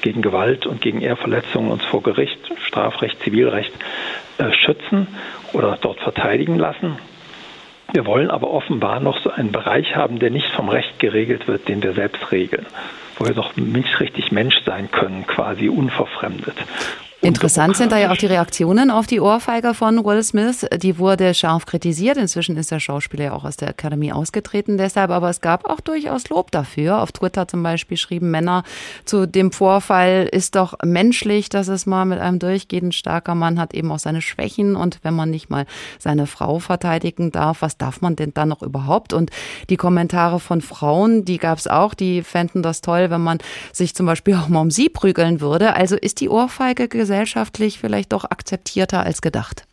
gegen 0.03 0.23
Gewalt 0.23 0.67
und 0.67 0.81
gegen 0.81 1.01
Ehrverletzungen 1.01 1.73
uns 1.73 1.85
vor 1.85 2.05
Gericht, 2.05 2.39
Strafrecht, 2.67 3.21
Zivilrecht 3.25 3.73
äh, 4.39 4.53
schützen 4.53 5.09
oder 5.53 5.79
dort 5.81 5.99
verteidigen 5.99 6.59
lassen. 6.59 6.97
Wir 7.93 8.07
wollen 8.07 8.31
aber 8.31 8.53
offenbar 8.53 9.01
noch 9.01 9.21
so 9.21 9.31
einen 9.31 9.51
Bereich 9.51 9.97
haben, 9.97 10.21
der 10.21 10.31
nicht 10.31 10.53
vom 10.53 10.69
Recht 10.69 11.01
geregelt 11.01 11.49
wird, 11.49 11.67
den 11.67 11.83
wir 11.83 11.93
selbst 11.95 12.31
regeln 12.31 12.67
wo 13.21 13.27
wir 13.27 13.35
doch 13.35 13.55
nicht 13.57 14.01
richtig 14.01 14.33
Mensch 14.33 14.57
sein 14.65 14.91
können, 14.91 15.27
quasi 15.27 15.69
unverfremdet. 15.69 16.57
Interessant 17.23 17.77
sind 17.77 17.93
da 17.93 17.99
ja 17.99 18.11
auch 18.11 18.17
die 18.17 18.25
Reaktionen 18.25 18.91
auf 18.91 19.07
die 19.07 19.21
Ohrfeige 19.21 19.75
von 19.75 20.03
Will 20.07 20.23
Smith. 20.23 20.67
Die 20.79 20.99
wurde 20.99 21.35
scharf 21.35 21.67
kritisiert. 21.67 22.17
Inzwischen 22.17 22.57
ist 22.57 22.71
der 22.71 22.81
Schauspieler 22.81 23.25
ja 23.25 23.33
auch 23.35 23.45
aus 23.45 23.59
der 23.59 23.69
Akademie 23.69 24.11
ausgetreten 24.11 24.79
deshalb. 24.79 25.11
Aber 25.11 25.29
es 25.29 25.43
gab 25.43 25.69
auch 25.69 25.81
durchaus 25.81 26.31
Lob 26.31 26.51
dafür. 26.51 27.03
Auf 27.03 27.13
Twitter 27.13 27.47
zum 27.47 27.63
Beispiel 27.63 27.99
schrieben 27.99 28.31
Männer 28.31 28.65
zu 29.05 29.27
dem 29.27 29.53
Vorfall, 29.53 30.31
ist 30.33 30.57
doch 30.57 30.79
menschlich, 30.83 31.51
dass 31.51 31.69
es 31.69 31.85
mal 31.85 32.07
mit 32.07 32.21
einem 32.21 32.39
durchgeht. 32.39 32.83
Ein 32.83 32.93
starker 32.93 33.35
Mann 33.35 33.61
hat 33.61 33.75
eben 33.75 33.93
auch 33.93 33.99
seine 33.99 34.23
Schwächen. 34.23 34.75
Und 34.75 35.01
wenn 35.03 35.15
man 35.15 35.29
nicht 35.29 35.51
mal 35.51 35.67
seine 35.99 36.27
Frau 36.27 36.59
verteidigen 36.59 37.33
darf, 37.33 37.61
was 37.61 37.77
darf 37.77 38.01
man 38.01 38.17
denn 38.17 38.33
dann 38.33 38.49
noch 38.49 38.63
überhaupt? 38.63 39.13
Und 39.13 39.31
die 39.69 39.77
Kommentare 39.77 40.41
von 40.41 40.63
Frauen, 40.63 41.27
die 41.27 41.37
gab 41.37 41.59
es 41.59 41.67
auch. 41.67 41.93
Die 41.93 42.23
fänden 42.23 42.63
das 42.63 42.81
toll, 42.81 43.11
wenn 43.11 43.21
man 43.21 43.37
sich 43.75 43.95
zum 43.95 44.07
Beispiel 44.07 44.37
auch 44.37 44.49
mal 44.49 44.63
um 44.63 44.71
sie 44.71 44.89
prügeln 44.89 45.43
würde. 45.43 45.75
Also 45.75 45.97
ist 45.97 46.23
die 46.23 46.31
Ohrfeige 46.31 46.89
gesellschaftlich 47.11 47.81
vielleicht 47.81 48.13
doch 48.13 48.25
akzeptierter 48.25 49.05
als 49.05 49.21
gedacht? 49.21 49.65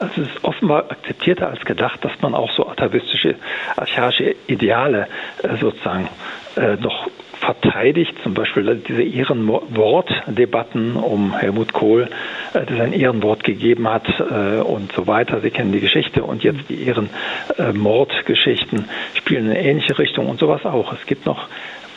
Also 0.00 0.22
es 0.22 0.28
ist 0.28 0.44
offenbar 0.44 0.90
akzeptierter 0.90 1.48
als 1.48 1.64
gedacht, 1.64 2.04
dass 2.04 2.12
man 2.22 2.34
auch 2.34 2.50
so 2.56 2.68
atavistische, 2.68 3.36
archaische 3.76 4.34
Ideale 4.48 5.06
äh, 5.42 5.56
sozusagen 5.60 6.08
äh, 6.56 6.74
noch 6.76 7.08
verteidigt, 7.38 8.14
zum 8.22 8.34
Beispiel 8.34 8.82
diese 8.86 9.02
Ehrenwortdebatten 9.02 10.96
um 10.96 11.34
Helmut 11.36 11.72
Kohl, 11.72 12.08
äh, 12.54 12.66
das 12.66 12.80
ein 12.80 12.92
Ehrenwort 12.92 13.44
gegeben 13.44 13.88
hat 13.88 14.20
und 14.20 14.92
so 14.92 15.06
weiter. 15.06 15.40
Sie 15.40 15.50
kennen 15.50 15.72
die 15.72 15.80
Geschichte 15.80 16.24
und 16.24 16.42
jetzt 16.42 16.68
die 16.68 16.86
Ehrenmordgeschichten 16.86 18.86
spielen 19.14 19.46
in 19.46 19.52
eine 19.52 19.62
ähnliche 19.62 19.98
Richtung 19.98 20.28
und 20.28 20.40
sowas 20.40 20.64
auch. 20.64 20.92
Es 20.92 21.06
gibt 21.06 21.26
noch 21.26 21.48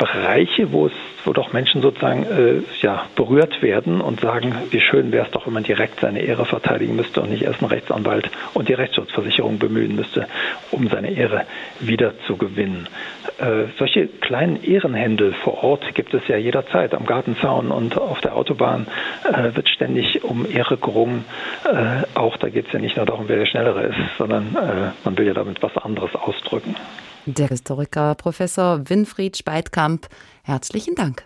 Bereiche, 0.03 0.73
wo 0.73 0.87
es 0.87 0.91
wo 1.25 1.31
doch 1.31 1.53
Menschen 1.53 1.81
sozusagen 1.81 2.23
äh, 2.23 2.61
ja, 2.81 3.05
berührt 3.15 3.61
werden 3.61 4.01
und 4.01 4.19
sagen, 4.19 4.53
wie 4.71 4.81
schön 4.81 5.13
wäre 5.13 5.25
es 5.25 5.31
doch, 5.31 5.45
wenn 5.47 5.53
man 5.53 5.63
direkt 5.63 6.01
seine 6.01 6.19
Ehre 6.19 6.43
verteidigen 6.43 6.97
müsste 6.97 7.21
und 7.21 7.29
nicht 7.29 7.43
erst 7.43 7.61
einen 7.61 7.71
Rechtsanwalt 7.71 8.29
und 8.53 8.67
die 8.67 8.73
Rechtsschutzversicherung 8.73 9.59
bemühen 9.59 9.95
müsste, 9.95 10.27
um 10.71 10.89
seine 10.89 11.11
Ehre 11.11 11.45
wieder 11.79 12.19
zu 12.27 12.35
gewinnen. 12.35 12.89
Äh, 13.37 13.69
solche 13.79 14.07
kleinen 14.07 14.61
Ehrenhändel 14.61 15.31
vor 15.31 15.63
Ort 15.63 15.95
gibt 15.95 16.13
es 16.13 16.27
ja 16.27 16.35
jederzeit. 16.35 16.93
Am 16.93 17.05
Gartenzaun 17.05 17.71
und 17.71 17.97
auf 17.97 18.19
der 18.19 18.35
Autobahn 18.35 18.87
äh, 19.23 19.55
wird 19.55 19.69
ständig 19.69 20.25
um 20.25 20.45
Ehre 20.51 20.75
gerungen. 20.75 21.23
Äh, 21.63 22.19
auch 22.19 22.35
da 22.35 22.49
geht 22.49 22.67
es 22.67 22.73
ja 22.73 22.79
nicht 22.79 22.97
nur 22.97 23.05
darum, 23.05 23.29
wer 23.29 23.37
der 23.37 23.45
Schnellere 23.45 23.83
ist, 23.83 24.17
sondern 24.17 24.55
äh, 24.55 24.91
man 25.05 25.17
will 25.17 25.27
ja 25.27 25.33
damit 25.33 25.63
was 25.63 25.77
anderes 25.77 26.13
ausdrücken. 26.15 26.75
Der 27.25 27.47
Historiker 27.47 28.15
Professor 28.15 28.89
Winfried 28.89 29.37
Speitkamp, 29.37 30.09
herzlichen 30.43 30.95
Dank. 30.95 31.23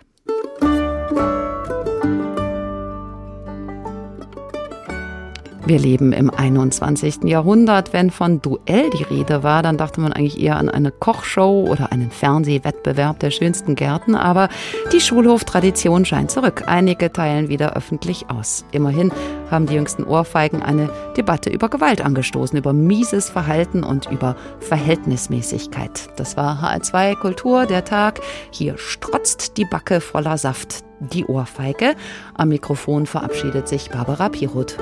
Wir 5.67 5.79
leben 5.79 6.13
im 6.13 6.29
21. 6.29 7.25
Jahrhundert. 7.25 7.91
Wenn 7.91 8.09
von 8.09 8.41
Duell 8.41 8.89
die 8.89 9.03
Rede 9.03 9.43
war, 9.43 9.61
dann 9.61 9.75
dachte 9.75 9.99
man 9.99 10.13
eigentlich 10.13 10.39
eher 10.39 10.55
an 10.55 10.69
eine 10.69 10.91
Kochshow 10.91 11.67
oder 11.69 11.91
einen 11.91 12.09
Fernsehwettbewerb 12.09 13.19
der 13.19 13.31
schönsten 13.31 13.75
Gärten. 13.75 14.15
Aber 14.15 14.47
die 14.93 15.01
Schulhoftradition 15.01 16.05
scheint 16.05 16.31
zurück. 16.31 16.63
Einige 16.67 17.11
teilen 17.11 17.49
wieder 17.49 17.75
öffentlich 17.75 18.29
aus. 18.29 18.63
Immerhin 18.71 19.11
haben 19.51 19.65
die 19.65 19.73
jüngsten 19.73 20.05
Ohrfeigen 20.05 20.63
eine 20.63 20.89
Debatte 21.17 21.49
über 21.49 21.67
Gewalt 21.67 21.99
angestoßen, 21.99 22.57
über 22.57 22.71
mieses 22.71 23.29
Verhalten 23.29 23.83
und 23.83 24.09
über 24.09 24.37
Verhältnismäßigkeit. 24.61 26.11
Das 26.15 26.37
war 26.37 26.63
HR2 26.63 27.15
Kultur, 27.15 27.65
der 27.65 27.83
Tag. 27.83 28.21
Hier 28.51 28.77
strotzt 28.77 29.57
die 29.57 29.65
Backe 29.65 29.99
voller 29.99 30.37
Saft. 30.37 30.85
Die 30.99 31.25
Ohrfeige. 31.25 31.93
Am 32.35 32.49
Mikrofon 32.49 33.05
verabschiedet 33.05 33.67
sich 33.67 33.91
Barbara 33.91 34.29
Piroth. 34.29 34.77